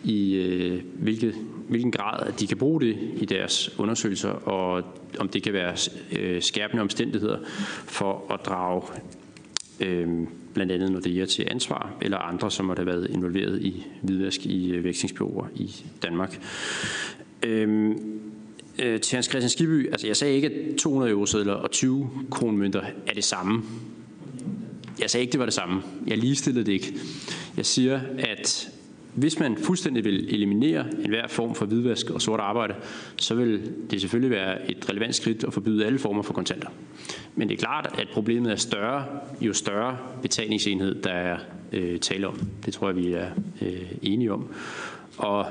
i 0.04 0.36
øh, 0.36 0.82
hvilket, 0.94 1.36
hvilken 1.70 1.92
grad 1.92 2.28
at 2.28 2.40
de 2.40 2.48
kan 2.48 2.58
bruge 2.58 2.82
det 2.82 2.98
i 3.16 3.26
deres 3.26 3.80
undersøgelser, 3.80 4.30
og 4.30 4.84
om 5.20 5.30
det 5.30 5.44
kan 5.44 5.54
være 5.54 5.76
øh, 6.20 6.42
skærpende 6.42 6.82
omstændigheder 6.82 7.38
for 7.86 8.34
at 8.34 8.40
drage 8.46 8.82
øh, 9.80 10.08
blandt 10.56 10.72
andet 10.72 10.92
Nordea 10.92 11.26
til 11.26 11.48
ansvar, 11.52 11.94
eller 12.02 12.18
andre, 12.18 12.52
som 12.52 12.70
har 12.70 12.84
været 12.84 13.08
involveret 13.10 13.62
i 13.62 13.86
hvidvask 14.02 14.46
i 14.46 14.72
øh, 14.72 14.84
vækstingsbyråer 14.84 15.48
i 15.56 15.72
Danmark. 16.04 16.42
Øhm, 17.44 17.92
øh, 18.84 19.00
til 19.00 19.16
Hans 19.16 19.26
Christian 19.26 19.50
Skiby, 19.50 19.88
altså 19.92 20.08
jeg 20.08 20.16
sagde 20.16 20.36
ikke, 20.36 20.48
at 20.48 20.76
200 20.78 21.12
eurosedler 21.12 21.54
og 21.54 21.72
20 21.72 22.10
kronmønter 22.32 22.82
er 23.08 23.14
det 23.14 23.24
samme. 23.24 23.64
Jeg 25.00 25.10
sagde 25.10 25.22
ikke, 25.22 25.32
det 25.32 25.40
var 25.40 25.46
det 25.46 25.54
samme. 25.54 25.82
Jeg 26.08 26.18
ligestillede 26.18 26.66
det 26.66 26.72
ikke. 26.72 26.94
Jeg 27.58 27.66
siger, 27.66 28.02
at 28.20 28.70
hvis 29.16 29.40
man 29.40 29.58
fuldstændig 29.58 30.06
vil 30.06 30.34
eliminere 30.36 30.86
enhver 31.04 31.28
form 31.28 31.56
for 31.56 31.66
hvidvask 31.66 32.10
og 32.10 32.22
sort 32.22 32.40
arbejde, 32.40 32.74
så 33.18 33.36
vil 33.36 33.72
det 33.92 34.02
selvfølgelig 34.02 34.32
være 34.32 34.72
et 34.72 34.90
relevant 34.90 35.16
skridt 35.16 35.44
at 35.44 35.54
forbyde 35.54 35.86
alle 35.86 36.00
former 36.00 36.22
for 36.22 36.34
kontanter. 36.34 36.70
Men 37.36 37.50
det 37.50 37.56
er 37.56 37.60
klart, 37.60 37.90
at 37.98 38.08
problemet 38.14 38.52
er 38.52 38.56
større, 38.56 39.06
jo 39.42 39.54
større 39.54 39.98
betalingsenhed, 40.22 41.02
der 41.02 41.12
er 41.12 41.38
øh, 41.72 42.00
tale 42.00 42.28
om. 42.28 42.40
Det 42.66 42.74
tror 42.74 42.88
jeg, 42.88 42.98
vi 42.98 43.14
er 43.14 43.30
øh, 43.62 43.92
enige 44.02 44.34
om. 44.34 44.54
Og 45.18 45.46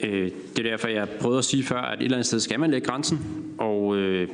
øh, 0.00 0.30
det 0.56 0.66
er 0.66 0.70
derfor, 0.70 0.88
jeg 0.88 1.08
prøvede 1.08 1.38
at 1.38 1.44
sige 1.44 1.62
før, 1.62 1.80
at 1.80 1.98
et 1.98 2.04
eller 2.04 2.16
andet 2.16 2.26
sted 2.26 2.40
skal 2.40 2.60
man 2.60 2.70
lægge 2.70 2.86
grænsen, 2.86 3.18
og 3.58 3.96
øh, 3.96 4.28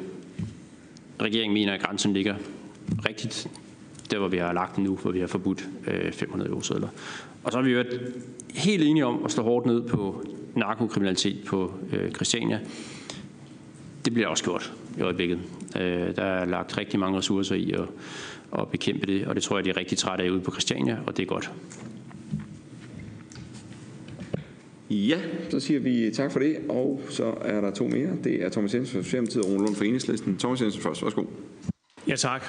regeringen 1.20 1.54
mener, 1.54 1.72
at 1.72 1.80
grænsen 1.80 2.12
ligger 2.12 2.34
rigtigt 3.08 3.48
der, 4.10 4.18
hvor 4.18 4.28
vi 4.28 4.38
har 4.38 4.52
lagt 4.52 4.76
den 4.76 4.84
nu, 4.84 4.96
hvor 4.96 5.10
vi 5.10 5.20
har 5.20 5.26
forbudt 5.26 5.68
øh, 5.86 6.12
500 6.12 6.50
eurosedler. 6.50 6.88
Og 7.44 7.52
så 7.52 7.58
er 7.58 7.62
vi 7.62 7.72
jo 7.72 7.84
helt 8.54 8.82
enige 8.82 9.06
om 9.06 9.24
at 9.24 9.30
slå 9.30 9.42
hårdt 9.42 9.66
ned 9.66 9.88
på 9.88 10.24
narkokriminalitet 10.54 11.44
på 11.46 11.72
øh, 11.92 12.10
Christiania. 12.10 12.60
Det 14.04 14.14
bliver 14.14 14.28
også 14.28 14.44
gjort 14.44 14.72
i 14.98 15.00
øjeblikket. 15.00 15.38
Øh, 15.76 16.16
der 16.16 16.24
er 16.24 16.44
lagt 16.44 16.78
rigtig 16.78 17.00
mange 17.00 17.18
ressourcer 17.18 17.54
i 17.54 17.72
at, 17.72 17.88
at 18.58 18.68
bekæmpe 18.68 19.06
det, 19.06 19.26
og 19.26 19.34
det 19.34 19.42
tror 19.42 19.56
jeg, 19.56 19.64
de 19.64 19.70
er 19.70 19.76
rigtig 19.76 19.98
trætte 19.98 20.24
af 20.24 20.30
ude 20.30 20.40
på 20.40 20.50
Christiania, 20.50 20.98
og 21.06 21.16
det 21.16 21.22
er 21.22 21.26
godt. 21.26 21.50
Ja, 24.90 25.18
så 25.50 25.60
siger 25.60 25.80
vi 25.80 26.10
tak 26.14 26.32
for 26.32 26.38
det, 26.38 26.56
og 26.68 27.02
så 27.08 27.34
er 27.40 27.60
der 27.60 27.70
to 27.70 27.88
mere. 27.88 28.10
Det 28.24 28.44
er 28.44 28.48
Thomas 28.48 28.74
Jensen 28.74 28.96
fra 28.96 29.02
Socialdemokratiet 29.02 29.44
og 29.44 29.50
Rune 29.50 29.66
Lund 29.66 29.76
fra 29.76 29.84
Enhedslisten. 29.84 30.36
Thomas 30.38 30.62
Jensen 30.62 30.82
først, 30.82 31.02
værsgo. 31.02 31.24
Ja, 32.08 32.16
tak. 32.16 32.44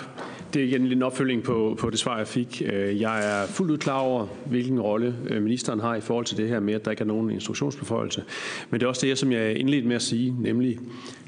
Det 0.54 0.62
er 0.62 0.66
igen 0.66 0.92
en 0.92 1.04
opfølging 1.04 1.44
på, 1.44 1.78
på 1.80 1.90
det 1.90 2.00
svar, 2.00 2.18
jeg 2.18 2.28
fik. 2.28 2.62
Øh, 2.66 3.02
jeg 3.02 3.42
er 3.42 3.48
fuldt 3.48 3.72
ud 3.72 3.78
klar 3.78 4.00
over, 4.00 4.28
hvilken 4.46 4.82
rolle 4.82 5.16
øh, 5.28 5.44
ministeren 5.44 5.80
har 5.80 5.96
i 5.96 6.02
forhold 6.02 6.26
til 6.26 6.38
det 6.38 6.50
her 6.50 6.60
med, 6.60 6.74
at 6.74 6.86
der 6.86 6.92
ikke 6.92 7.02
er 7.02 7.08
nogen 7.08 7.30
instruktionsbeføjelse. 7.30 8.24
Men 8.70 8.80
det 8.80 8.86
er 8.86 8.90
også 8.90 9.06
det, 9.06 9.18
som 9.18 9.32
jeg 9.32 9.58
indledte 9.58 9.88
med 9.88 9.96
at 9.96 10.02
sige, 10.02 10.36
nemlig 10.40 10.80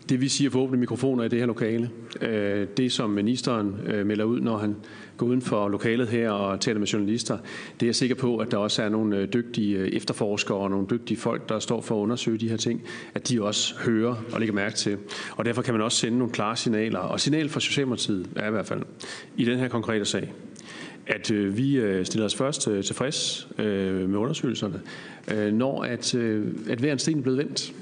det 0.09 0.21
vi 0.21 0.27
siger 0.27 0.49
for 0.49 0.59
åbne 0.59 0.77
mikrofoner 0.77 1.23
i 1.23 1.27
det 1.27 1.39
her 1.39 1.45
lokale. 1.45 1.89
Øh, 2.21 2.67
det, 2.77 2.91
som 2.91 3.09
ministeren 3.09 3.75
øh, 3.85 4.05
melder 4.05 4.25
ud, 4.25 4.39
når 4.39 4.57
han 4.57 4.75
går 5.17 5.25
uden 5.25 5.41
for 5.41 5.69
lokalet 5.69 6.07
her 6.07 6.29
og 6.31 6.59
taler 6.59 6.79
med 6.79 6.87
journalister. 6.87 7.37
Det 7.79 7.85
er 7.85 7.87
jeg 7.87 7.95
sikker 7.95 8.15
på, 8.15 8.37
at 8.37 8.51
der 8.51 8.57
også 8.57 8.83
er 8.83 8.89
nogle 8.89 9.17
øh, 9.17 9.33
dygtige 9.33 9.77
øh, 9.77 9.87
efterforskere 9.87 10.57
og 10.57 10.69
nogle 10.69 10.87
dygtige 10.89 11.17
folk, 11.17 11.49
der 11.49 11.59
står 11.59 11.81
for 11.81 11.95
at 11.95 11.99
undersøge 11.99 12.37
de 12.37 12.49
her 12.49 12.57
ting, 12.57 12.81
at 13.13 13.29
de 13.29 13.43
også 13.43 13.75
hører 13.85 14.15
og 14.33 14.39
lægger 14.39 14.55
mærke 14.55 14.75
til. 14.75 14.97
Og 15.31 15.45
derfor 15.45 15.61
kan 15.61 15.73
man 15.73 15.83
også 15.83 15.97
sende 15.97 16.17
nogle 16.17 16.33
klare 16.33 16.55
signaler. 16.55 16.99
Og 16.99 17.19
signal 17.19 17.49
fra 17.49 17.59
Socialdemokratiet 17.59 18.29
er 18.35 18.47
i 18.47 18.51
hvert 18.51 18.65
fald 18.65 18.81
i 19.37 19.45
den 19.45 19.59
her 19.59 19.67
konkrete 19.67 20.05
sag 20.05 20.33
at 21.09 21.31
øh, 21.31 21.57
vi 21.57 21.81
stiller 22.03 22.25
os 22.25 22.35
først 22.35 22.61
tilfreds 22.61 23.47
med 23.57 24.15
undersøgelserne, 24.15 24.81
når 25.51 25.83
at, 25.83 26.15
at 26.69 26.79
hver 26.79 26.91
en 26.91 26.99
sten 26.99 27.17
er 27.17 27.21
blevet 27.21 27.37
vendt. 27.37 27.73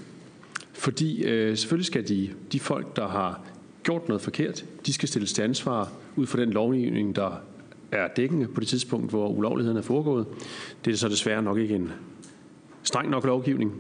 Fordi 0.76 1.24
øh, 1.24 1.58
selvfølgelig 1.58 1.86
skal 1.86 2.08
de, 2.08 2.30
de 2.52 2.60
folk, 2.60 2.96
der 2.96 3.08
har 3.08 3.42
gjort 3.84 4.08
noget 4.08 4.22
forkert, 4.22 4.66
de 4.86 4.94
skal 4.94 5.10
stilles 5.10 5.34
til 5.34 5.42
ansvar 5.42 5.92
ud 6.16 6.26
fra 6.26 6.40
den 6.40 6.50
lovgivning, 6.50 7.16
der 7.16 7.42
er 7.92 8.08
dækkende 8.08 8.48
på 8.48 8.60
det 8.60 8.68
tidspunkt, 8.68 9.10
hvor 9.10 9.28
ulovligheden 9.28 9.78
er 9.78 9.82
foregået. 9.82 10.26
Det 10.86 10.94
er 10.94 10.98
så 10.98 11.10
desværre 11.10 11.42
nok 11.42 11.58
ikke 11.58 11.76
en 11.76 11.92
streng 12.84 13.10
nok 13.10 13.26
lovgivning, 13.26 13.74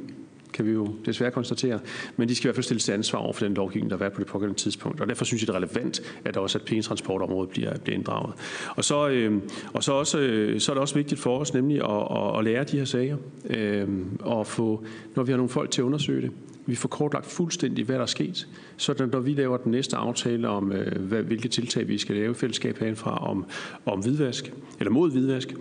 kan 0.54 0.66
vi 0.66 0.72
jo 0.72 0.88
desværre 1.06 1.32
konstatere. 1.32 1.80
Men 2.18 2.30
de 2.30 2.36
skal 2.36 2.46
i 2.46 2.48
hvert 2.48 2.56
fald 2.56 2.64
stilles 2.64 2.86
til 2.86 2.91
ansvar 2.91 3.20
over 3.20 3.34
for 3.34 3.46
den 3.46 3.54
lovgivning, 3.54 3.89
der 3.89 3.98
har 3.98 4.00
været 4.00 4.14
på 4.14 4.20
det 4.20 4.28
pågældende 4.28 4.60
tidspunkt. 4.60 5.02
Og 5.02 5.10
derfor 5.10 5.26
synes 5.26 5.41
jeg, 5.41 5.48
det 5.48 5.54
er 5.54 5.58
relevant, 5.58 6.02
at 6.26 6.38
også 6.38 6.58
at 6.58 6.66
pengetransportområdet 6.66 7.50
bliver, 7.50 7.78
bliver 7.78 7.98
inddraget. 7.98 8.34
Og 8.76 8.84
så, 8.84 9.10
øh, 9.10 9.41
og 9.74 9.84
så, 9.84 9.93
også, 9.93 10.20
øh, 10.20 10.60
så 10.60 10.72
er 10.72 10.74
det 10.74 10.82
også 10.82 10.96
vigtigt 10.96 11.22
for 11.22 11.39
os 11.39 11.54
nemlig 11.54 11.78
at, 11.78 12.08
at, 12.12 12.39
at 12.39 12.43
lære 12.43 12.64
de 12.64 12.78
her 12.78 12.86
sager. 12.86 13.18
Øh, 13.50 13.88
og 14.20 14.48
få, 14.48 14.84
når 15.16 15.24
vi 15.24 15.32
har 15.32 15.38
nogle 15.38 15.50
folk 15.50 15.72
til 15.72 15.82
at 15.82 15.86
undersøge 15.86 16.22
det, 16.22 16.32
vi 16.66 16.76
får 16.76 16.89
kortlagt 16.89 17.26
fuldstændig, 17.26 17.86
hvad 17.86 17.95
der 17.95 18.01
er 18.01 18.05
sket, 18.05 18.47
så 18.78 19.07
når 19.11 19.20
vi 19.20 19.34
laver 19.34 19.57
den 19.57 19.72
næste 19.72 19.95
aftale 19.95 20.47
om, 20.47 20.72
øh, 20.72 21.01
hvad, 21.01 21.24
hvilke 21.24 21.47
tiltag 21.47 21.88
vi 21.88 21.97
skal 21.97 22.16
lave 22.16 22.32
i 22.32 22.34
fællesskab 22.34 22.78
herindfra 22.78 23.30
om, 23.30 23.45
om 23.86 23.99
hvidvask, 23.99 24.53
eller 24.80 24.91
mod 24.91 25.11
hvidvask, 25.11 25.55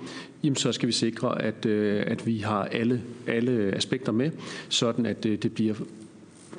jamen 0.45 0.57
så 0.57 0.73
skal 0.73 0.87
vi 0.87 0.93
sikre, 0.93 1.43
at, 1.43 1.67
øh, 1.67 2.05
at 2.07 2.27
vi 2.27 2.39
har 2.39 2.65
alle, 2.65 3.03
alle 3.27 3.53
aspekter 3.75 4.13
med, 4.13 4.31
sådan 4.69 5.07
at 5.07 5.27
øh, 5.27 5.39
det 5.39 5.55
bliver 5.55 5.75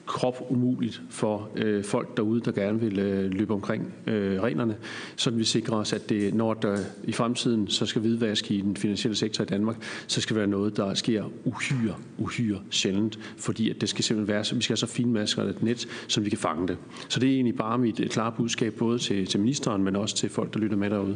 krop 0.06 0.46
umuligt 0.50 1.02
for 1.10 1.50
øh, 1.56 1.84
folk 1.84 2.18
derude, 2.18 2.42
der 2.42 2.52
gerne 2.52 2.80
vil 2.80 3.00
øh, 3.00 3.32
løbe 3.32 3.54
omkring 3.54 3.94
øh, 4.08 4.42
reglerne, 4.42 4.78
så 5.16 5.30
vi 5.30 5.44
sikrer 5.44 5.76
os, 5.76 5.94
at 5.94 6.10
det, 6.10 6.34
når 6.34 6.54
der 6.54 6.78
i 7.04 7.12
fremtiden 7.12 7.68
så 7.68 7.86
skal 7.86 8.02
hvidvask 8.02 8.52
i 8.52 8.62
den 8.62 8.78
finansielle 8.78 9.16
sektor 9.16 9.44
i 9.44 9.48
Danmark, 9.48 9.76
så 10.08 10.22
skal 10.22 10.36
være 10.36 10.48
noget, 10.48 10.78
der 10.78 10.94
sker 10.94 11.24
uhyre, 11.46 11.96
uhyre 12.18 12.60
sjældent, 12.70 13.20
fordi 13.38 13.70
at 13.70 13.82
det 13.82 13.90
skal 13.90 14.04
simpelthen 14.04 14.34
være, 14.34 14.44
så 14.44 14.56
vi 14.56 14.62
skal 14.62 14.72
have 14.72 14.78
så 14.78 14.88
finmasker 14.88 15.44
et 15.44 15.64
net, 15.64 15.88
som 16.08 16.26
vi 16.26 16.30
kan 16.30 16.40
fange 16.40 16.68
det. 16.68 16.78
Så 17.10 17.20
det 17.20 17.30
er 17.30 17.34
egentlig 17.34 17.56
bare 17.56 17.78
mit 17.78 18.00
øh, 18.00 18.10
klare 18.10 18.32
budskab, 18.38 18.74
både 18.74 19.00
til, 19.00 19.26
til 19.28 19.40
ministeren, 19.40 19.84
men 19.84 19.96
også 19.96 20.16
til 20.16 20.30
folk, 20.30 20.54
der 20.54 20.60
lytter 20.60 20.78
med 20.78 20.90
derude. 20.90 21.16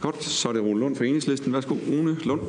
Godt, 0.00 0.24
så 0.24 0.48
er 0.48 0.52
det 0.52 0.62
Rune 0.62 0.80
Lund 0.80 0.96
fra 0.96 1.04
Enhedslisten. 1.04 1.52
Værsgo, 1.52 1.74
Rune 1.74 2.16
Lund. 2.24 2.40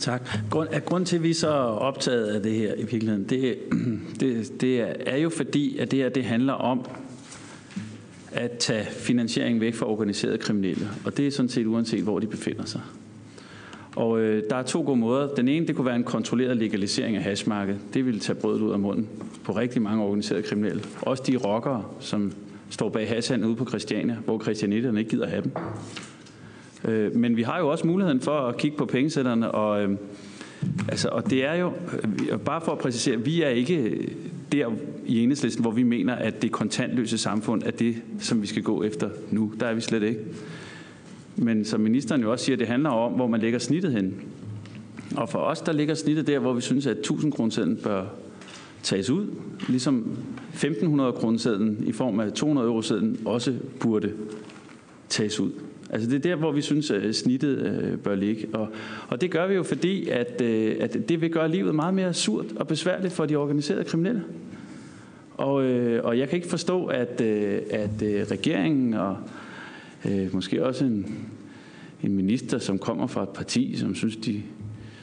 Tak. 0.00 0.30
Grund, 0.50 0.68
at 0.72 0.84
grund 0.84 1.06
til, 1.06 1.16
at 1.16 1.22
vi 1.22 1.32
så 1.32 1.48
er 1.48 1.52
optaget 1.52 2.26
af 2.26 2.42
det 2.42 2.52
her 2.52 2.74
i 2.74 2.82
virkeligheden, 2.82 3.24
det, 3.24 3.58
det, 4.20 4.60
det 4.60 4.86
er 5.06 5.16
jo 5.16 5.28
fordi, 5.28 5.78
at 5.78 5.90
det 5.90 5.98
her 5.98 6.08
det 6.08 6.24
handler 6.24 6.52
om 6.52 6.86
at 8.32 8.50
tage 8.50 8.84
finansiering 8.84 9.60
væk 9.60 9.74
fra 9.74 9.86
organiserede 9.86 10.38
kriminelle. 10.38 10.88
Og 11.04 11.16
det 11.16 11.26
er 11.26 11.30
sådan 11.30 11.48
set 11.48 11.66
uanset, 11.66 12.02
hvor 12.02 12.18
de 12.18 12.26
befinder 12.26 12.64
sig. 12.64 12.80
Og 13.96 14.20
øh, 14.20 14.42
der 14.50 14.56
er 14.56 14.62
to 14.62 14.82
gode 14.82 14.96
måder. 14.96 15.34
Den 15.34 15.48
ene, 15.48 15.66
det 15.66 15.76
kunne 15.76 15.86
være 15.86 15.96
en 15.96 16.04
kontrolleret 16.04 16.56
legalisering 16.56 17.16
af 17.16 17.22
hashmarkedet. 17.22 17.80
Det 17.94 18.06
ville 18.06 18.20
tage 18.20 18.36
brødet 18.36 18.60
ud 18.60 18.72
af 18.72 18.78
munden 18.78 19.08
på 19.44 19.52
rigtig 19.52 19.82
mange 19.82 20.04
organiserede 20.04 20.42
kriminelle. 20.42 20.82
Også 21.02 21.22
de 21.26 21.36
rockere, 21.36 21.84
som 22.00 22.32
står 22.70 22.88
bag 22.88 23.08
hashhandel 23.08 23.48
ude 23.48 23.56
på 23.56 23.64
Christiania, 23.64 24.16
hvor 24.24 24.42
christianitterne 24.42 24.98
ikke 24.98 25.10
gider 25.10 25.26
have 25.26 25.42
dem. 25.42 25.52
Øh, 26.84 27.16
men 27.16 27.36
vi 27.36 27.42
har 27.42 27.58
jo 27.58 27.68
også 27.68 27.86
muligheden 27.86 28.20
for 28.20 28.32
at 28.32 28.56
kigge 28.56 28.76
på 28.76 28.84
pengesætterne, 28.84 29.50
og, 29.50 29.82
øh, 29.82 29.96
altså, 30.88 31.08
og 31.08 31.30
det 31.30 31.44
er 31.44 31.54
jo, 31.54 31.72
øh, 32.32 32.38
bare 32.38 32.60
for 32.60 32.72
at 32.72 32.78
præcisere, 32.78 33.16
vi 33.24 33.42
er 33.42 33.48
ikke 33.48 34.08
der 34.52 34.70
i 35.06 35.22
enhedslisten, 35.22 35.62
hvor 35.62 35.70
vi 35.70 35.82
mener, 35.82 36.14
at 36.14 36.42
det 36.42 36.52
kontantløse 36.52 37.18
samfund 37.18 37.62
er 37.62 37.70
det, 37.70 37.96
som 38.18 38.42
vi 38.42 38.46
skal 38.46 38.62
gå 38.62 38.82
efter 38.82 39.10
nu. 39.30 39.52
Der 39.60 39.66
er 39.66 39.74
vi 39.74 39.80
slet 39.80 40.02
ikke. 40.02 40.20
Men 41.36 41.64
som 41.64 41.80
ministeren 41.80 42.22
jo 42.22 42.32
også 42.32 42.44
siger, 42.44 42.56
det 42.56 42.66
handler 42.66 42.90
om, 42.90 43.12
hvor 43.12 43.26
man 43.26 43.40
lægger 43.40 43.58
snittet 43.58 43.92
hen. 43.92 44.14
Og 45.16 45.28
for 45.28 45.38
os, 45.38 45.60
der 45.60 45.72
ligger 45.72 45.94
snittet 45.94 46.26
der, 46.26 46.38
hvor 46.38 46.52
vi 46.52 46.60
synes, 46.60 46.86
at 46.86 46.96
1000 46.96 47.32
kronersedlen 47.32 47.76
bør 47.76 48.04
tages 48.82 49.10
ud, 49.10 49.26
ligesom 49.68 50.16
1500 50.52 51.12
kronersedlen 51.12 51.84
i 51.86 51.92
form 51.92 52.20
af 52.20 52.32
200 52.32 52.66
euro 52.66 52.82
også 53.24 53.54
burde 53.80 54.12
tages 55.08 55.40
ud. 55.40 55.50
Altså 55.92 56.10
det 56.10 56.16
er 56.16 56.30
der, 56.30 56.36
hvor 56.36 56.52
vi 56.52 56.60
synes, 56.60 56.90
at 56.90 57.16
snittet 57.16 57.58
øh, 57.58 57.98
bør 57.98 58.14
ligge. 58.14 58.46
Og, 58.52 58.68
og 59.08 59.20
det 59.20 59.30
gør 59.30 59.46
vi 59.46 59.54
jo, 59.54 59.62
fordi 59.62 60.08
at, 60.08 60.42
øh, 60.42 60.76
at 60.80 61.08
det 61.08 61.20
vil 61.20 61.30
gøre 61.30 61.48
livet 61.48 61.74
meget 61.74 61.94
mere 61.94 62.14
surt 62.14 62.46
og 62.56 62.66
besværligt 62.66 63.12
for 63.12 63.26
de 63.26 63.36
organiserede 63.36 63.84
kriminelle. 63.84 64.24
Og, 65.34 65.64
øh, 65.64 66.04
og 66.04 66.18
jeg 66.18 66.28
kan 66.28 66.36
ikke 66.36 66.48
forstå, 66.48 66.86
at, 66.86 67.20
øh, 67.20 67.58
at 67.70 68.02
øh, 68.02 68.22
regeringen 68.30 68.94
og 68.94 69.16
øh, 70.04 70.34
måske 70.34 70.66
også 70.66 70.84
en, 70.84 71.28
en 72.02 72.16
minister, 72.16 72.58
som 72.58 72.78
kommer 72.78 73.06
fra 73.06 73.22
et 73.22 73.28
parti, 73.28 73.76
som 73.76 73.94
synes, 73.94 74.16
de 74.16 74.42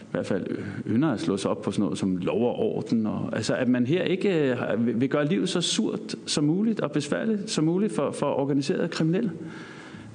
i 0.08 0.10
hvert 0.12 0.26
fald 0.26 0.46
ynder 0.88 1.10
at 1.10 1.20
slå 1.20 1.38
sig 1.38 1.52
op 1.52 1.62
på 1.62 1.72
sådan 1.72 1.84
noget 1.84 1.98
som 1.98 2.18
lov 2.18 2.48
og 2.48 2.60
orden. 2.60 3.06
Og, 3.06 3.30
altså, 3.34 3.56
at 3.56 3.68
man 3.68 3.86
her 3.88 4.04
ikke 4.04 4.52
øh, 4.52 5.02
vil 5.02 5.10
gøre 5.10 5.28
livet 5.28 5.50
så 5.50 5.62
surt 5.62 6.16
som 6.26 6.44
muligt 6.44 6.80
og 6.80 6.92
besværligt 6.92 7.50
som 7.50 7.66
muligt 7.66 7.94
for, 7.94 8.12
for 8.12 8.26
organiserede 8.26 8.88
kriminelle. 8.88 9.32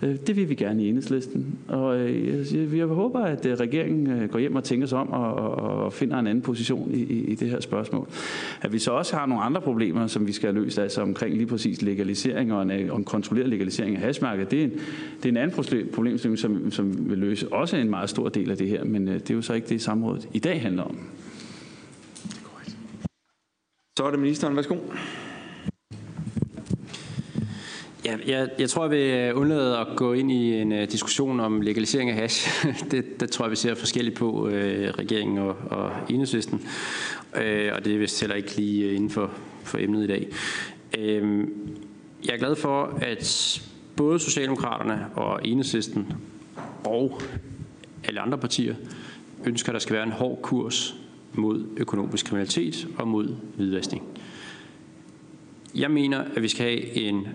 Øh, 0.03 0.17
det 0.27 0.37
vil 0.37 0.49
vi 0.49 0.55
gerne 0.55 0.85
i 0.85 0.89
enhedslisten. 0.89 1.59
Og 1.69 1.99
øh, 1.99 2.79
jeg 2.79 2.87
håber, 2.87 3.21
at 3.21 3.47
øh, 3.47 3.55
regeringen 3.55 4.07
øh, 4.07 4.31
går 4.31 4.39
hjem 4.39 4.57
og 4.57 4.65
tænker 4.65 4.87
sig 4.87 4.99
om 4.99 5.11
og, 5.11 5.35
og 5.35 5.93
finder 5.93 6.19
en 6.19 6.27
anden 6.27 6.43
position 6.43 6.91
i, 6.95 7.03
i 7.03 7.35
det 7.35 7.51
her 7.51 7.61
spørgsmål. 7.61 8.09
At 8.63 8.73
vi 8.73 8.79
så 8.79 8.91
også 8.91 9.17
har 9.17 9.27
nogle 9.27 9.45
andre 9.45 9.61
problemer, 9.61 10.07
som 10.07 10.27
vi 10.27 10.33
skal 10.33 10.53
have 10.53 10.65
løst, 10.65 10.79
altså 10.79 11.03
omkring 11.03 11.37
lige 11.37 11.47
præcis 11.47 11.83
legalisering 11.83 12.53
og 12.53 12.63
en, 12.63 12.71
en 12.71 13.05
kontrolleret 13.05 13.49
legalisering 13.49 13.97
af 13.97 14.03
hashmarkedet. 14.03 14.51
Det 14.51 14.61
er 14.61 14.65
en, 14.65 14.71
det 15.17 15.25
er 15.25 15.29
en 15.29 15.37
anden 15.37 15.89
problemstilling, 15.95 16.39
som, 16.39 16.71
som 16.71 17.11
vil 17.11 17.19
løse 17.19 17.53
også 17.53 17.77
en 17.77 17.91
meget 17.91 18.11
stor 18.11 18.29
del 18.29 18.51
af 18.51 18.57
det 18.57 18.69
her, 18.69 18.85
men 18.85 19.07
det 19.07 19.31
er 19.31 19.35
jo 19.35 19.43
så 19.43 19.55
ikke 19.55 19.69
det, 19.69 19.83
samrådet 19.83 20.29
i 20.33 20.39
dag 20.39 20.63
handler 20.63 20.83
om. 20.83 20.99
Så 23.99 24.05
er 24.05 24.11
det 24.11 24.19
ministeren. 24.19 24.57
Værsgo. 24.57 24.77
Ja, 28.05 28.17
jeg, 28.27 28.49
jeg 28.59 28.71
tror, 28.71 28.83
jeg 28.83 28.91
vil 28.91 29.11
øh, 29.11 29.41
undlade 29.41 29.79
at 29.79 29.87
gå 29.97 30.13
ind 30.13 30.33
i 30.33 30.55
en 30.55 30.73
uh, 30.73 30.79
diskussion 30.79 31.41
om 31.41 31.61
legalisering 31.61 32.11
af 32.11 32.17
hash. 32.17 32.67
det, 32.91 33.21
det 33.21 33.31
tror 33.31 33.45
jeg, 33.45 33.51
vi 33.51 33.57
ser 33.57 33.75
forskelligt 33.75 34.17
på, 34.17 34.31
uh, 34.31 34.53
regeringen 34.53 35.39
og, 35.39 35.57
og 35.71 35.93
enhedslisten. 36.09 36.61
Uh, 37.35 37.41
og 37.73 37.85
det 37.85 37.95
er 37.95 37.99
vist 37.99 38.21
heller 38.21 38.37
ikke 38.37 38.57
lige 38.57 38.95
inden 38.95 39.11
for, 39.11 39.31
for 39.65 39.79
emnet 39.79 40.05
i 40.05 40.07
dag. 40.07 40.29
Uh, 40.99 41.39
jeg 42.27 42.35
er 42.35 42.39
glad 42.39 42.57
for, 42.57 42.99
at 43.03 43.63
både 43.97 44.19
Socialdemokraterne 44.19 45.07
og 45.15 45.41
enhedslisten 45.45 46.13
og 46.85 47.21
alle 48.05 48.21
andre 48.21 48.39
partier 48.39 48.75
ønsker, 49.45 49.71
at 49.71 49.75
der 49.75 49.81
skal 49.81 49.97
være 49.97 50.07
en 50.07 50.13
hård 50.13 50.39
kurs 50.43 50.95
mod 51.35 51.65
økonomisk 51.77 52.27
kriminalitet 52.27 52.89
og 52.99 53.09
mod 53.09 53.37
hvidvaskning. 53.57 54.05
Jeg 55.75 55.91
mener, 55.91 56.25
at 56.37 56.43
vi 56.43 56.49
skal 56.49 56.65
have 56.65 56.97
en 56.97 57.27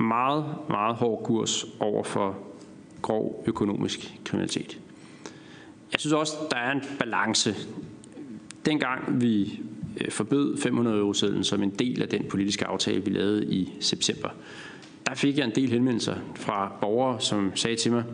meget, 0.00 0.44
meget 0.68 0.96
hård 0.96 1.22
kurs 1.24 1.64
over 1.80 2.04
for 2.04 2.38
grov 3.02 3.44
økonomisk 3.46 4.14
kriminalitet. 4.24 4.78
Jeg 5.92 6.00
synes 6.00 6.12
også, 6.12 6.32
der 6.50 6.56
er 6.56 6.72
en 6.72 6.82
balance. 6.98 7.54
Dengang 8.64 9.20
vi 9.20 9.60
øh, 10.00 10.10
forbød 10.10 10.58
500 10.58 10.98
euro 10.98 11.12
sedlen 11.12 11.44
som 11.44 11.62
en 11.62 11.70
del 11.70 12.02
af 12.02 12.08
den 12.08 12.24
politiske 12.30 12.66
aftale, 12.66 13.04
vi 13.04 13.10
lavede 13.10 13.46
i 13.46 13.72
september, 13.80 14.28
der 15.06 15.14
fik 15.14 15.38
jeg 15.38 15.44
en 15.44 15.54
del 15.54 15.70
henvendelser 15.70 16.16
fra 16.34 16.72
borgere, 16.80 17.20
som 17.20 17.52
sagde 17.54 17.76
til 17.76 17.92
mig, 17.92 18.04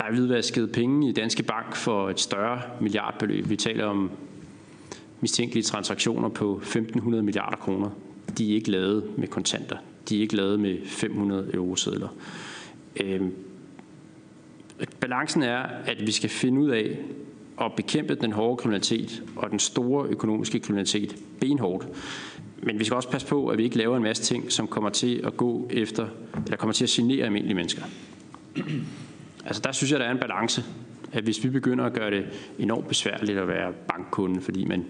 der 0.00 0.04
er 0.04 0.10
hvidvasket 0.10 0.72
penge 0.72 1.08
i 1.08 1.12
Danske 1.12 1.42
Bank 1.42 1.76
for 1.76 2.10
et 2.10 2.20
større 2.20 2.62
milliardbeløb. 2.80 3.48
Vi 3.48 3.56
taler 3.56 3.84
om 3.84 4.10
mistænkelige 5.20 5.64
transaktioner 5.64 6.28
på 6.28 6.60
1.500 6.64 7.08
milliarder 7.08 7.56
kroner. 7.56 7.90
De 8.38 8.50
er 8.50 8.54
ikke 8.54 8.70
lavet 8.70 9.18
med 9.18 9.28
kontanter. 9.28 9.76
De 10.08 10.16
er 10.16 10.20
ikke 10.20 10.36
lavet 10.36 10.60
med 10.60 10.78
500 10.86 11.50
eurosedler. 11.54 12.08
Øhm, 13.02 13.32
balancen 15.00 15.42
er, 15.42 15.58
at 15.86 16.06
vi 16.06 16.12
skal 16.12 16.30
finde 16.30 16.60
ud 16.60 16.70
af 16.70 16.98
at 17.60 17.72
bekæmpe 17.76 18.14
den 18.14 18.32
hårde 18.32 18.56
kriminalitet 18.56 19.22
og 19.36 19.50
den 19.50 19.58
store 19.58 20.08
økonomiske 20.08 20.60
kriminalitet 20.60 21.16
benhårdt. 21.40 21.88
Men 22.62 22.78
vi 22.78 22.84
skal 22.84 22.96
også 22.96 23.10
passe 23.10 23.26
på, 23.26 23.48
at 23.48 23.58
vi 23.58 23.64
ikke 23.64 23.78
laver 23.78 23.96
en 23.96 24.02
masse 24.02 24.22
ting, 24.22 24.52
som 24.52 24.66
kommer 24.66 24.90
til 24.90 25.20
at 25.26 25.36
gå 25.36 25.68
efter, 25.70 26.08
eller 26.44 26.56
kommer 26.56 26.72
til 26.72 26.84
at 26.84 26.90
genere 26.90 27.24
almindelige 27.24 27.54
mennesker. 27.54 27.82
Altså 29.44 29.62
der 29.64 29.72
synes 29.72 29.92
jeg, 29.92 30.00
der 30.00 30.06
er 30.06 30.10
en 30.10 30.18
balance, 30.18 30.64
at 31.12 31.24
hvis 31.24 31.44
vi 31.44 31.48
begynder 31.48 31.84
at 31.84 31.92
gøre 31.92 32.10
det 32.10 32.26
enormt 32.58 32.88
besværligt 32.88 33.38
at 33.38 33.48
være 33.48 33.72
bankkunde, 33.88 34.40
fordi 34.40 34.64
man 34.64 34.84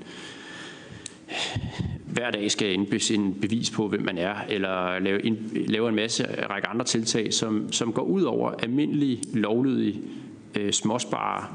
hver 2.07 2.31
dag 2.31 2.51
skal 2.51 2.73
indbesinde 2.73 3.41
bevis 3.41 3.71
på, 3.71 3.89
hvem 3.89 4.03
man 4.03 4.19
er, 4.19 4.35
eller 4.49 4.99
lave, 4.99 5.23
ind, 5.23 5.39
lave 5.53 5.89
en 5.89 5.95
masse 5.95 6.47
række 6.51 6.69
andre 6.69 6.85
tiltag, 6.85 7.35
som, 7.35 7.73
som 7.73 7.93
går 7.93 8.03
ud 8.03 8.23
over 8.23 8.51
almindelige 8.51 9.23
lovlydige 9.33 10.01
øh, 10.55 10.73
småsparere 10.73 11.47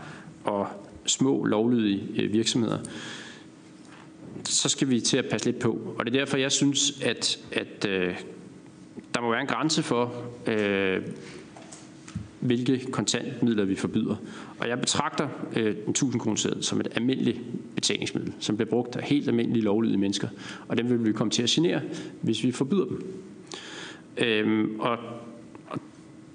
og 0.44 0.68
små 1.06 1.46
lovlydige 1.46 2.04
øh, 2.18 2.34
virksomheder, 2.34 2.78
så 4.46 4.70
skal 4.70 4.90
vi 4.90 5.00
til 5.00 5.18
at 5.18 5.26
passe 5.32 5.52
lidt 5.52 5.60
på. 5.60 5.96
Og 6.00 6.06
det 6.06 6.16
er 6.16 6.20
derfor, 6.20 6.38
jeg 6.38 6.52
synes, 6.52 7.02
at, 7.02 7.40
at 7.52 7.86
øh, 7.90 8.16
der 9.16 9.22
må 9.22 9.32
være 9.32 9.42
en 9.42 9.48
grænse 9.48 9.84
for, 9.84 10.14
øh, 10.48 11.02
hvilke 12.40 12.92
kontantmidler 12.92 13.66
vi 13.66 13.76
forbyder. 13.76 14.16
Og 14.60 14.70
jeg 14.70 14.80
betragter 14.80 15.28
øh, 15.56 15.76
en 15.86 15.90
1000 15.90 16.22
kroner 16.22 16.58
som 16.62 16.80
et 16.80 16.88
almindeligt 16.96 17.40
betalingsmiddel, 17.76 18.34
som 18.40 18.58
bliver 18.58 18.70
brugt 18.70 18.96
af 18.96 19.04
helt 19.04 19.28
almindelige 19.28 19.64
lovlydige 19.64 19.98
mennesker. 19.98 20.28
Og 20.68 20.78
dem 20.78 20.90
vil 20.90 21.06
vi 21.06 21.12
komme 21.12 21.32
til 21.32 21.44
at 21.44 21.50
genere, 21.50 21.82
hvis 22.22 22.44
vi 22.44 22.52
forbyder 22.52 22.86
dem. 22.86 23.14
Øhm, 24.18 24.80
og, 24.80 24.98
og 25.68 25.80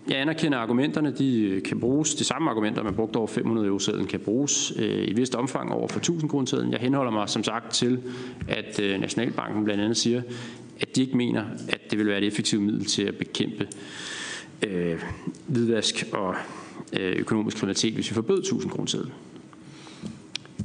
jeg 0.09 0.21
anerkender, 0.21 0.59
argumenterne 0.59 1.11
de 1.11 1.41
øh, 1.41 1.63
kan 1.63 1.81
bruges. 1.81 2.15
De 2.15 2.25
samme 2.25 2.51
argumenter, 2.51 2.83
man 2.83 2.95
brugte 2.95 3.17
over 3.17 3.27
500 3.27 3.67
euro 3.67 3.79
sedlen, 3.79 4.07
kan 4.07 4.21
bruges 4.21 4.73
øh, 4.77 4.85
i 4.85 5.11
et 5.11 5.17
vist 5.17 5.35
omfang 5.35 5.73
over 5.73 5.89
for 5.89 5.99
1000 5.99 6.31
kroner 6.31 6.47
sedlen. 6.47 6.73
Jeg 6.73 6.81
henholder 6.81 7.13
mig 7.13 7.29
som 7.29 7.45
sagt 7.45 7.73
til, 7.73 8.03
at 8.49 8.81
øh, 8.81 9.01
Nationalbanken 9.01 9.65
blandt 9.65 9.83
andet 9.83 9.97
siger, 9.97 10.23
at 10.81 10.97
de 10.97 11.01
ikke 11.01 11.17
mener, 11.17 11.45
at 11.69 11.91
det 11.91 11.99
vil 11.99 12.07
være 12.07 12.19
et 12.19 12.27
effektivt 12.27 12.63
middel 12.63 12.85
til 12.85 13.03
at 13.03 13.15
bekæmpe 13.15 13.65
øh, 13.65 13.69
Øh, 14.67 15.03
hvidvask 15.47 16.05
og 16.12 16.35
øh, 16.93 17.17
økonomisk 17.17 17.57
kriminalitet, 17.57 17.95
hvis 17.95 18.11
vi 18.11 18.15
forbød 18.15 18.39
1000 18.39 18.73
kroner 18.73 18.87
seddel. 18.87 19.11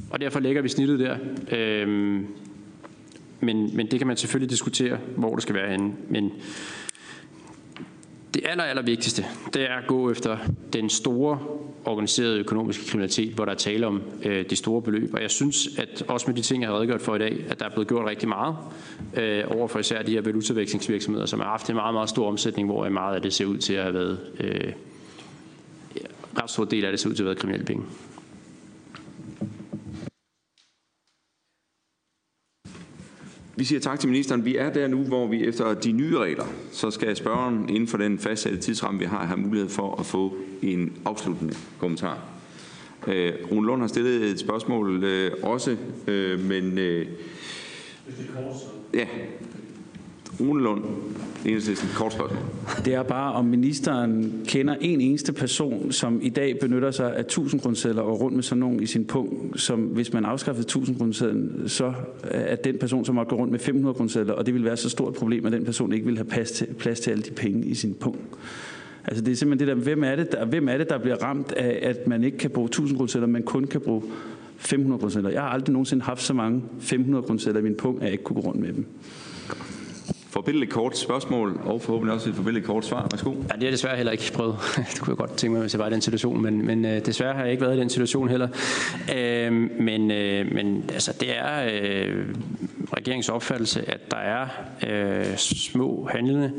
Og 0.09 0.21
derfor 0.21 0.39
lægger 0.39 0.61
vi 0.61 0.69
snittet 0.69 0.99
der. 0.99 1.17
Øh, 1.51 1.87
men, 3.39 3.75
men 3.75 3.91
det 3.91 3.99
kan 3.99 4.07
man 4.07 4.17
selvfølgelig 4.17 4.49
diskutere, 4.49 4.97
hvor 5.15 5.35
det 5.35 5.41
skal 5.41 5.55
være 5.55 5.71
henne. 5.71 5.93
Men 6.09 6.31
det 8.33 8.41
aller, 8.45 8.63
aller 8.63 8.83
vigtigste, 8.83 9.25
det 9.53 9.61
er 9.61 9.75
at 9.75 9.87
gå 9.87 10.11
efter 10.11 10.37
den 10.73 10.89
store 10.89 11.39
organiserede 11.85 12.39
økonomiske 12.39 12.85
kriminalitet, 12.85 13.33
hvor 13.33 13.45
der 13.45 13.51
er 13.51 13.55
tale 13.55 13.87
om 13.87 14.01
øh, 14.25 14.49
de 14.49 14.55
store 14.55 14.81
beløb. 14.81 15.13
Og 15.13 15.21
jeg 15.21 15.31
synes, 15.31 15.77
at 15.77 16.03
også 16.07 16.27
med 16.27 16.35
de 16.35 16.41
ting, 16.41 16.63
jeg 16.63 16.69
har 16.69 16.77
redegjort 16.77 17.01
for 17.01 17.15
i 17.15 17.19
dag, 17.19 17.45
at 17.49 17.59
der 17.59 17.65
er 17.65 17.69
blevet 17.69 17.87
gjort 17.87 18.09
rigtig 18.09 18.29
meget 18.29 18.55
øh, 19.17 19.43
over 19.47 19.67
for 19.67 19.79
især 19.79 20.01
de 20.01 20.11
her 20.11 20.21
valutavekslingsvirksomheder, 20.21 21.25
som 21.25 21.39
har 21.39 21.47
haft 21.47 21.69
en 21.69 21.75
meget, 21.75 21.93
meget 21.93 22.09
stor 22.09 22.27
omsætning, 22.27 22.67
hvor 22.67 22.89
meget 22.89 23.15
af 23.15 23.21
det 23.21 23.33
ser 23.33 23.45
ud 23.45 23.57
til 23.57 23.73
at 23.73 23.83
have 23.83 23.93
været, 23.93 24.19
øh, 24.39 24.73
ret 26.37 26.49
stor 26.49 26.65
del 26.65 26.85
af 26.85 26.91
det 26.91 26.99
ser 26.99 27.09
ud 27.09 27.15
til 27.15 27.23
at 27.23 27.25
have 27.25 27.29
været 27.29 27.39
kriminelle 27.39 27.65
penge. 27.65 27.83
Vi 33.59 33.63
siger 33.63 33.79
tak 33.79 33.99
til 33.99 34.09
ministeren. 34.09 34.45
Vi 34.45 34.57
er 34.57 34.69
der 34.69 34.87
nu, 34.87 34.97
hvor 34.97 35.27
vi 35.27 35.47
efter 35.47 35.73
de 35.73 35.91
nye 35.91 36.17
regler, 36.17 36.45
så 36.71 36.91
skal 36.91 37.15
spørgeren 37.15 37.69
inden 37.69 37.87
for 37.87 37.97
den 37.97 38.19
fastsatte 38.19 38.57
tidsramme, 38.57 38.99
vi 38.99 39.05
har, 39.05 39.25
have 39.25 39.39
mulighed 39.39 39.69
for 39.69 39.99
at 39.99 40.05
få 40.05 40.35
en 40.61 40.93
afsluttende 41.05 41.53
kommentar. 41.79 42.19
Øh, 43.07 43.33
Rune 43.51 43.67
Lund 43.67 43.81
har 43.81 43.87
stillet 43.87 44.23
et 44.23 44.39
spørgsmål 44.39 45.03
øh, 45.03 45.31
også, 45.43 45.77
øh, 46.07 46.39
men... 46.45 46.77
Øh, 46.77 47.05
ja, 48.93 49.07
Rune 50.39 50.63
Lund, 50.63 50.83
Enhedslisten, 51.45 51.89
kort 51.95 52.13
spørgsmål. 52.13 52.39
Det 52.85 52.93
er 52.93 53.03
bare, 53.03 53.33
om 53.33 53.45
ministeren 53.45 54.41
kender 54.47 54.75
en 54.81 55.01
eneste 55.01 55.33
person, 55.33 55.91
som 55.91 56.19
i 56.21 56.29
dag 56.29 56.59
benytter 56.59 56.91
sig 56.91 57.15
af 57.15 57.19
1000 57.19 57.61
grundsedler 57.61 58.01
og 58.01 58.21
rundt 58.21 58.35
med 58.35 58.43
sådan 58.43 58.59
nogen 58.59 58.83
i 58.83 58.85
sin 58.85 59.05
punkt, 59.05 59.61
som 59.61 59.79
hvis 59.79 60.13
man 60.13 60.25
afskaffede 60.25 60.65
1000 60.65 60.97
grundsedlen, 60.97 61.69
så 61.69 61.93
er 62.23 62.55
den 62.55 62.77
person, 62.79 63.05
som 63.05 63.15
måtte 63.15 63.29
gå 63.29 63.35
rundt 63.35 63.51
med 63.51 63.59
500 63.59 63.93
grundsedler, 63.93 64.33
og 64.33 64.45
det 64.45 64.53
vil 64.53 64.65
være 64.65 64.77
så 64.77 64.89
stort 64.89 65.13
et 65.13 65.19
problem, 65.19 65.45
at 65.45 65.51
den 65.51 65.65
person 65.65 65.93
ikke 65.93 66.05
vil 66.05 66.17
have 66.17 66.27
plads 66.27 66.51
til, 66.51 66.65
plads 66.65 66.99
til 66.99 67.11
alle 67.11 67.23
de 67.23 67.31
penge 67.31 67.65
i 67.65 67.73
sin 67.73 67.93
punkt. 67.93 68.19
Altså 69.05 69.23
det 69.23 69.31
er 69.31 69.35
simpelthen 69.35 69.67
det 69.67 69.77
der, 69.77 69.83
hvem 69.83 70.03
er 70.03 70.15
det, 70.15 70.31
der, 70.31 70.45
hvem 70.45 70.69
er 70.69 70.77
det, 70.77 70.89
der 70.89 70.97
bliver 70.97 71.23
ramt 71.23 71.51
af, 71.51 71.79
at 71.81 72.07
man 72.07 72.23
ikke 72.23 72.37
kan 72.37 72.49
bruge 72.49 72.65
1000 72.65 72.97
grundsedler, 72.97 73.27
men 73.27 73.43
kun 73.43 73.63
kan 73.63 73.81
bruge 73.81 74.03
500 74.57 74.99
grundsedler. 74.99 75.29
Jeg 75.29 75.41
har 75.41 75.49
aldrig 75.49 75.73
nogensinde 75.73 76.03
haft 76.03 76.21
så 76.21 76.33
mange 76.33 76.63
500 76.79 77.23
grundsedler 77.23 77.59
i 77.59 77.63
min 77.63 77.75
punkt, 77.75 77.99
at 77.99 78.05
jeg 78.05 78.11
ikke 78.11 78.23
kunne 78.23 78.41
gå 78.41 78.47
rundt 78.47 78.61
med 78.61 78.73
dem. 78.73 78.85
Forbindeligt 80.31 80.71
kort 80.71 80.97
spørgsmål, 80.97 81.61
og 81.63 81.81
forhåbentlig 81.81 82.13
også 82.15 82.29
et 82.29 82.35
forbindeligt 82.35 82.65
kort 82.65 82.85
svar. 82.85 83.07
Værsgo. 83.11 83.29
Ja, 83.29 83.37
det 83.37 83.51
har 83.51 83.57
jeg 83.61 83.71
desværre 83.71 83.95
heller 83.95 84.11
ikke 84.11 84.31
prøvet. 84.33 84.57
Det 84.93 84.99
kunne 85.01 85.11
jeg 85.11 85.17
godt 85.17 85.37
tænke 85.37 85.51
mig, 85.53 85.61
hvis 85.61 85.73
jeg 85.73 85.79
var 85.79 85.87
i 85.87 85.91
den 85.91 86.01
situation, 86.01 86.41
men, 86.41 86.65
men 86.65 86.85
øh, 86.85 87.05
desværre 87.05 87.33
har 87.33 87.41
jeg 87.41 87.51
ikke 87.51 87.61
været 87.61 87.77
i 87.77 87.79
den 87.79 87.89
situation 87.89 88.29
heller. 88.29 88.47
Øh, 89.17 89.53
men, 89.79 90.11
øh, 90.11 90.53
men 90.53 90.89
altså, 90.93 91.13
det 91.19 91.37
er 91.37 91.69
øh, 91.73 92.25
regeringens 92.97 93.29
opfattelse, 93.29 93.89
at 93.89 94.11
der 94.11 94.17
er 94.17 94.47
øh, 94.87 95.37
små 95.37 96.09
handlende, 96.11 96.51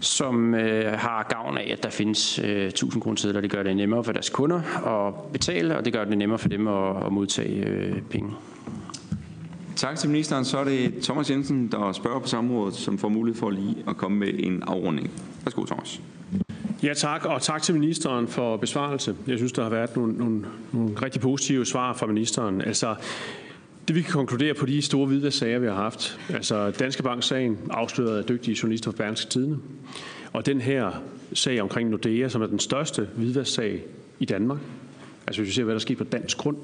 som 0.00 0.54
øh, 0.54 0.92
har 0.98 1.26
gavn 1.30 1.58
af, 1.58 1.70
at 1.72 1.82
der 1.82 1.90
findes 1.90 2.38
øh, 2.38 2.66
1000 2.66 3.02
kroner 3.02 3.16
sedler. 3.16 3.40
Det 3.40 3.50
gør 3.50 3.62
det 3.62 3.76
nemmere 3.76 4.04
for 4.04 4.12
deres 4.12 4.30
kunder 4.30 4.86
at 4.86 5.32
betale, 5.32 5.76
og 5.76 5.84
det 5.84 5.92
gør 5.92 6.04
det 6.04 6.18
nemmere 6.18 6.38
for 6.38 6.48
dem 6.48 6.68
at, 6.68 7.06
at 7.06 7.12
modtage 7.12 7.66
øh, 7.66 8.02
penge. 8.10 8.30
Tak 9.76 9.98
til 9.98 10.10
ministeren. 10.10 10.44
Så 10.44 10.58
er 10.58 10.64
det 10.64 10.94
Thomas 11.02 11.30
Jensen, 11.30 11.68
der 11.72 11.92
spørger 11.92 12.18
på 12.20 12.28
samrådet, 12.28 12.74
som 12.74 12.98
får 12.98 13.08
mulighed 13.08 13.38
for 13.38 13.50
lige 13.50 13.76
at 13.88 13.96
komme 13.96 14.18
med 14.18 14.28
en 14.38 14.62
afrunding. 14.62 15.10
Værsgo, 15.44 15.64
Thomas. 15.64 16.00
Ja, 16.82 16.94
tak, 16.94 17.24
og 17.24 17.42
tak 17.42 17.62
til 17.62 17.74
ministeren 17.74 18.28
for 18.28 18.56
besvarelse. 18.56 19.16
Jeg 19.26 19.38
synes, 19.38 19.52
der 19.52 19.62
har 19.62 19.70
været 19.70 19.96
nogle, 19.96 20.12
nogle, 20.12 20.44
nogle 20.72 20.94
rigtig 21.02 21.20
positive 21.20 21.66
svar 21.66 21.92
fra 21.92 22.06
ministeren. 22.06 22.60
Altså, 22.60 22.94
det 23.88 23.96
vi 23.96 24.02
kan 24.02 24.12
konkludere 24.12 24.54
på 24.54 24.66
de 24.66 24.82
store 24.82 25.06
hvide 25.06 25.30
sager, 25.30 25.58
vi 25.58 25.66
har 25.66 25.74
haft, 25.74 26.18
altså 26.28 26.70
Danske 26.70 27.02
Bank-sagen 27.02 27.58
afsløret 27.70 28.18
af 28.18 28.24
dygtige 28.24 28.58
journalister 28.62 28.90
fra 28.90 28.96
Berlingske 28.96 29.30
Tidene, 29.30 29.58
og 30.32 30.46
den 30.46 30.60
her 30.60 30.90
sag 31.32 31.62
omkring 31.62 31.90
Nordea, 31.90 32.28
som 32.28 32.42
er 32.42 32.46
den 32.46 32.58
største 32.58 33.08
hvidvasksag 33.16 33.82
i 34.18 34.24
Danmark, 34.24 34.58
altså 35.26 35.42
hvis 35.42 35.48
vi 35.48 35.54
ser, 35.54 35.64
hvad 35.64 35.74
der 35.74 35.80
sker 35.80 35.96
på 35.96 36.04
dansk 36.04 36.38
grund, 36.38 36.56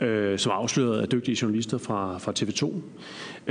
øh, 0.00 0.38
som 0.38 0.50
er 0.50 0.54
afsløret 0.54 1.00
af 1.00 1.08
dygtige 1.08 1.38
journalister 1.42 1.78
fra, 1.78 2.18
fra 2.18 2.32
TV2, 2.38 2.74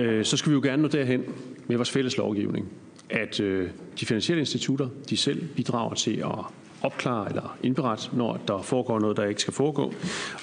øh, 0.02 0.26
så 0.26 0.38
skal 0.38 0.50
vi 0.50 0.54
jo 0.54 0.62
gerne 0.62 0.82
nå 0.82 0.88
derhen 0.88 1.24
med 1.68 1.76
vores 1.76 1.90
fælles 1.90 2.18
lovgivning, 2.18 2.68
at 3.10 3.40
øh, 3.40 3.70
de 4.00 4.06
finansielle 4.06 4.40
institutter, 4.40 4.90
de 5.10 5.18
selv 5.18 5.48
bidrager 5.56 5.94
til 5.94 6.18
at 6.18 6.46
opklare 6.82 7.30
eller 7.30 7.58
indberette, 7.64 8.10
når 8.14 8.40
der 8.48 8.62
foregår 8.62 9.00
noget, 9.00 9.18
der 9.18 9.26
ikke 9.26 9.42
skal 9.42 9.54
foregå, 9.54 9.94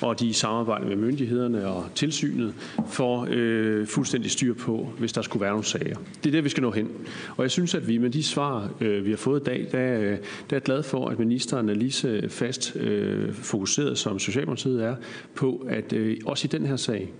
og 0.01 0.21
de 0.21 0.35
samarbejder 0.35 0.87
med 0.87 0.97
myndighederne 0.97 1.67
og 1.67 1.87
tilsynet 1.95 2.55
for 2.89 3.27
øh, 3.31 3.87
fuldstændig 3.87 4.31
styr 4.31 4.55
på, 4.55 4.89
hvis 4.99 5.13
der 5.13 5.23
skulle 5.23 5.41
være 5.41 5.51
nogle 5.51 5.65
sager. 5.65 5.97
Det 6.25 6.27
er 6.27 6.33
det, 6.33 6.45
vi 6.45 6.49
skal 6.49 6.63
nå 6.63 6.71
hen. 6.71 6.91
Og 7.37 7.43
jeg 7.43 7.51
synes, 7.51 7.75
at 7.75 7.89
vi 7.89 7.99
med 7.99 8.11
de 8.11 8.23
svar, 8.23 8.71
øh, 8.81 9.05
vi 9.05 9.11
har 9.11 9.17
fået 9.17 9.41
i 9.41 9.45
dag, 9.45 9.69
der, 9.73 9.99
øh, 9.99 10.05
der 10.05 10.11
er 10.11 10.17
jeg 10.53 10.63
glad 10.63 10.83
for, 10.83 11.09
at 11.09 11.19
ministeren 11.19 11.69
er 11.69 11.75
lige 11.75 11.93
så 11.93 12.23
fast 12.29 12.77
øh, 12.77 13.33
fokuseret, 13.35 13.99
som 13.99 14.19
Socialdemokratiet 14.19 14.85
er, 14.85 14.97
på, 15.35 15.67
at 15.69 15.93
øh, 15.93 16.17
også 16.27 16.47
i 16.47 16.49
den 16.49 16.67
her 16.67 16.77
sag, 16.77 17.13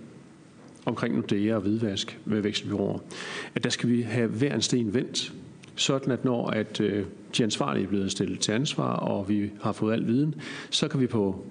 omkring 0.85 1.15
Nordea 1.15 1.55
og 1.55 1.61
hvidvask 1.61 2.19
med 2.25 2.41
vækstbyråer, 2.41 2.99
at 3.55 3.63
der 3.63 3.69
skal 3.69 3.89
vi 3.89 4.01
have 4.01 4.27
hver 4.27 4.55
en 4.55 4.61
sten 4.61 4.93
vendt, 4.93 5.33
sådan 5.77 6.11
at 6.11 6.25
når 6.25 6.49
at 6.49 6.81
øh, 6.81 7.05
de 7.37 7.43
ansvarlige 7.43 7.83
er 7.83 7.89
blevet 7.89 8.11
stillet 8.11 8.39
til 8.39 8.51
ansvar, 8.51 8.93
og 8.93 9.29
vi 9.29 9.51
har 9.61 9.71
fået 9.71 9.93
al 9.93 10.07
viden, 10.07 10.35
så 10.69 10.87
kan 10.87 10.99
vi 10.99 11.07
på 11.07 11.45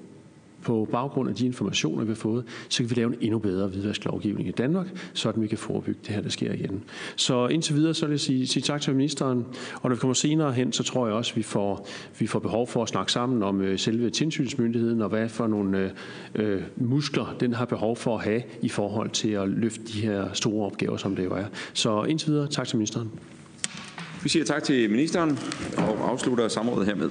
på 0.66 0.88
baggrund 0.92 1.28
af 1.28 1.34
de 1.34 1.46
informationer, 1.46 2.04
vi 2.04 2.08
har 2.08 2.14
fået, 2.14 2.44
så 2.68 2.82
kan 2.82 2.90
vi 2.90 2.94
lave 2.94 3.12
en 3.12 3.18
endnu 3.20 3.38
bedre 3.38 3.68
hvidvasklovgivning 3.68 4.48
i 4.48 4.52
Danmark, 4.52 4.86
sådan 5.12 5.42
vi 5.42 5.46
kan 5.46 5.58
forebygge 5.58 6.00
det 6.06 6.14
her, 6.14 6.22
der 6.22 6.28
sker 6.28 6.52
igen. 6.52 6.84
Så 7.16 7.46
indtil 7.46 7.74
videre, 7.74 7.94
så 7.94 8.06
vil 8.06 8.12
jeg 8.12 8.20
sige, 8.20 8.46
sige 8.46 8.62
tak 8.62 8.80
til 8.80 8.94
ministeren, 8.94 9.44
og 9.82 9.90
når 9.90 9.96
vi 9.96 10.00
kommer 10.00 10.14
senere 10.14 10.52
hen, 10.52 10.72
så 10.72 10.82
tror 10.82 11.06
jeg 11.06 11.16
også, 11.16 11.32
at 11.32 11.36
vi 11.36 11.42
får, 11.42 11.88
vi 12.18 12.26
får 12.26 12.38
behov 12.38 12.66
for 12.66 12.82
at 12.82 12.88
snakke 12.88 13.12
sammen 13.12 13.42
om 13.42 13.60
øh, 13.60 13.78
selve 13.78 14.10
tilsynsmyndigheden, 14.10 15.02
og 15.02 15.08
hvad 15.08 15.28
for 15.28 15.46
nogle 15.46 15.78
øh, 16.34 16.54
øh, 16.54 16.62
muskler 16.76 17.36
den 17.40 17.54
har 17.54 17.64
behov 17.64 17.96
for 17.96 18.18
at 18.18 18.24
have 18.24 18.42
i 18.62 18.68
forhold 18.68 19.10
til 19.10 19.30
at 19.30 19.48
løfte 19.48 19.84
de 19.84 20.00
her 20.00 20.32
store 20.32 20.66
opgaver, 20.66 20.96
som 20.96 21.16
det 21.16 21.24
jo 21.24 21.34
er. 21.34 21.46
Så 21.72 22.04
indtil 22.04 22.28
videre, 22.28 22.46
tak 22.46 22.68
til 22.68 22.76
ministeren. 22.76 23.10
Vi 24.26 24.30
siger 24.30 24.44
tak 24.44 24.64
til 24.64 24.90
ministeren 24.90 25.38
og 25.76 26.10
afslutter 26.10 26.48
samrådet 26.48 26.86
hermed. 26.86 27.10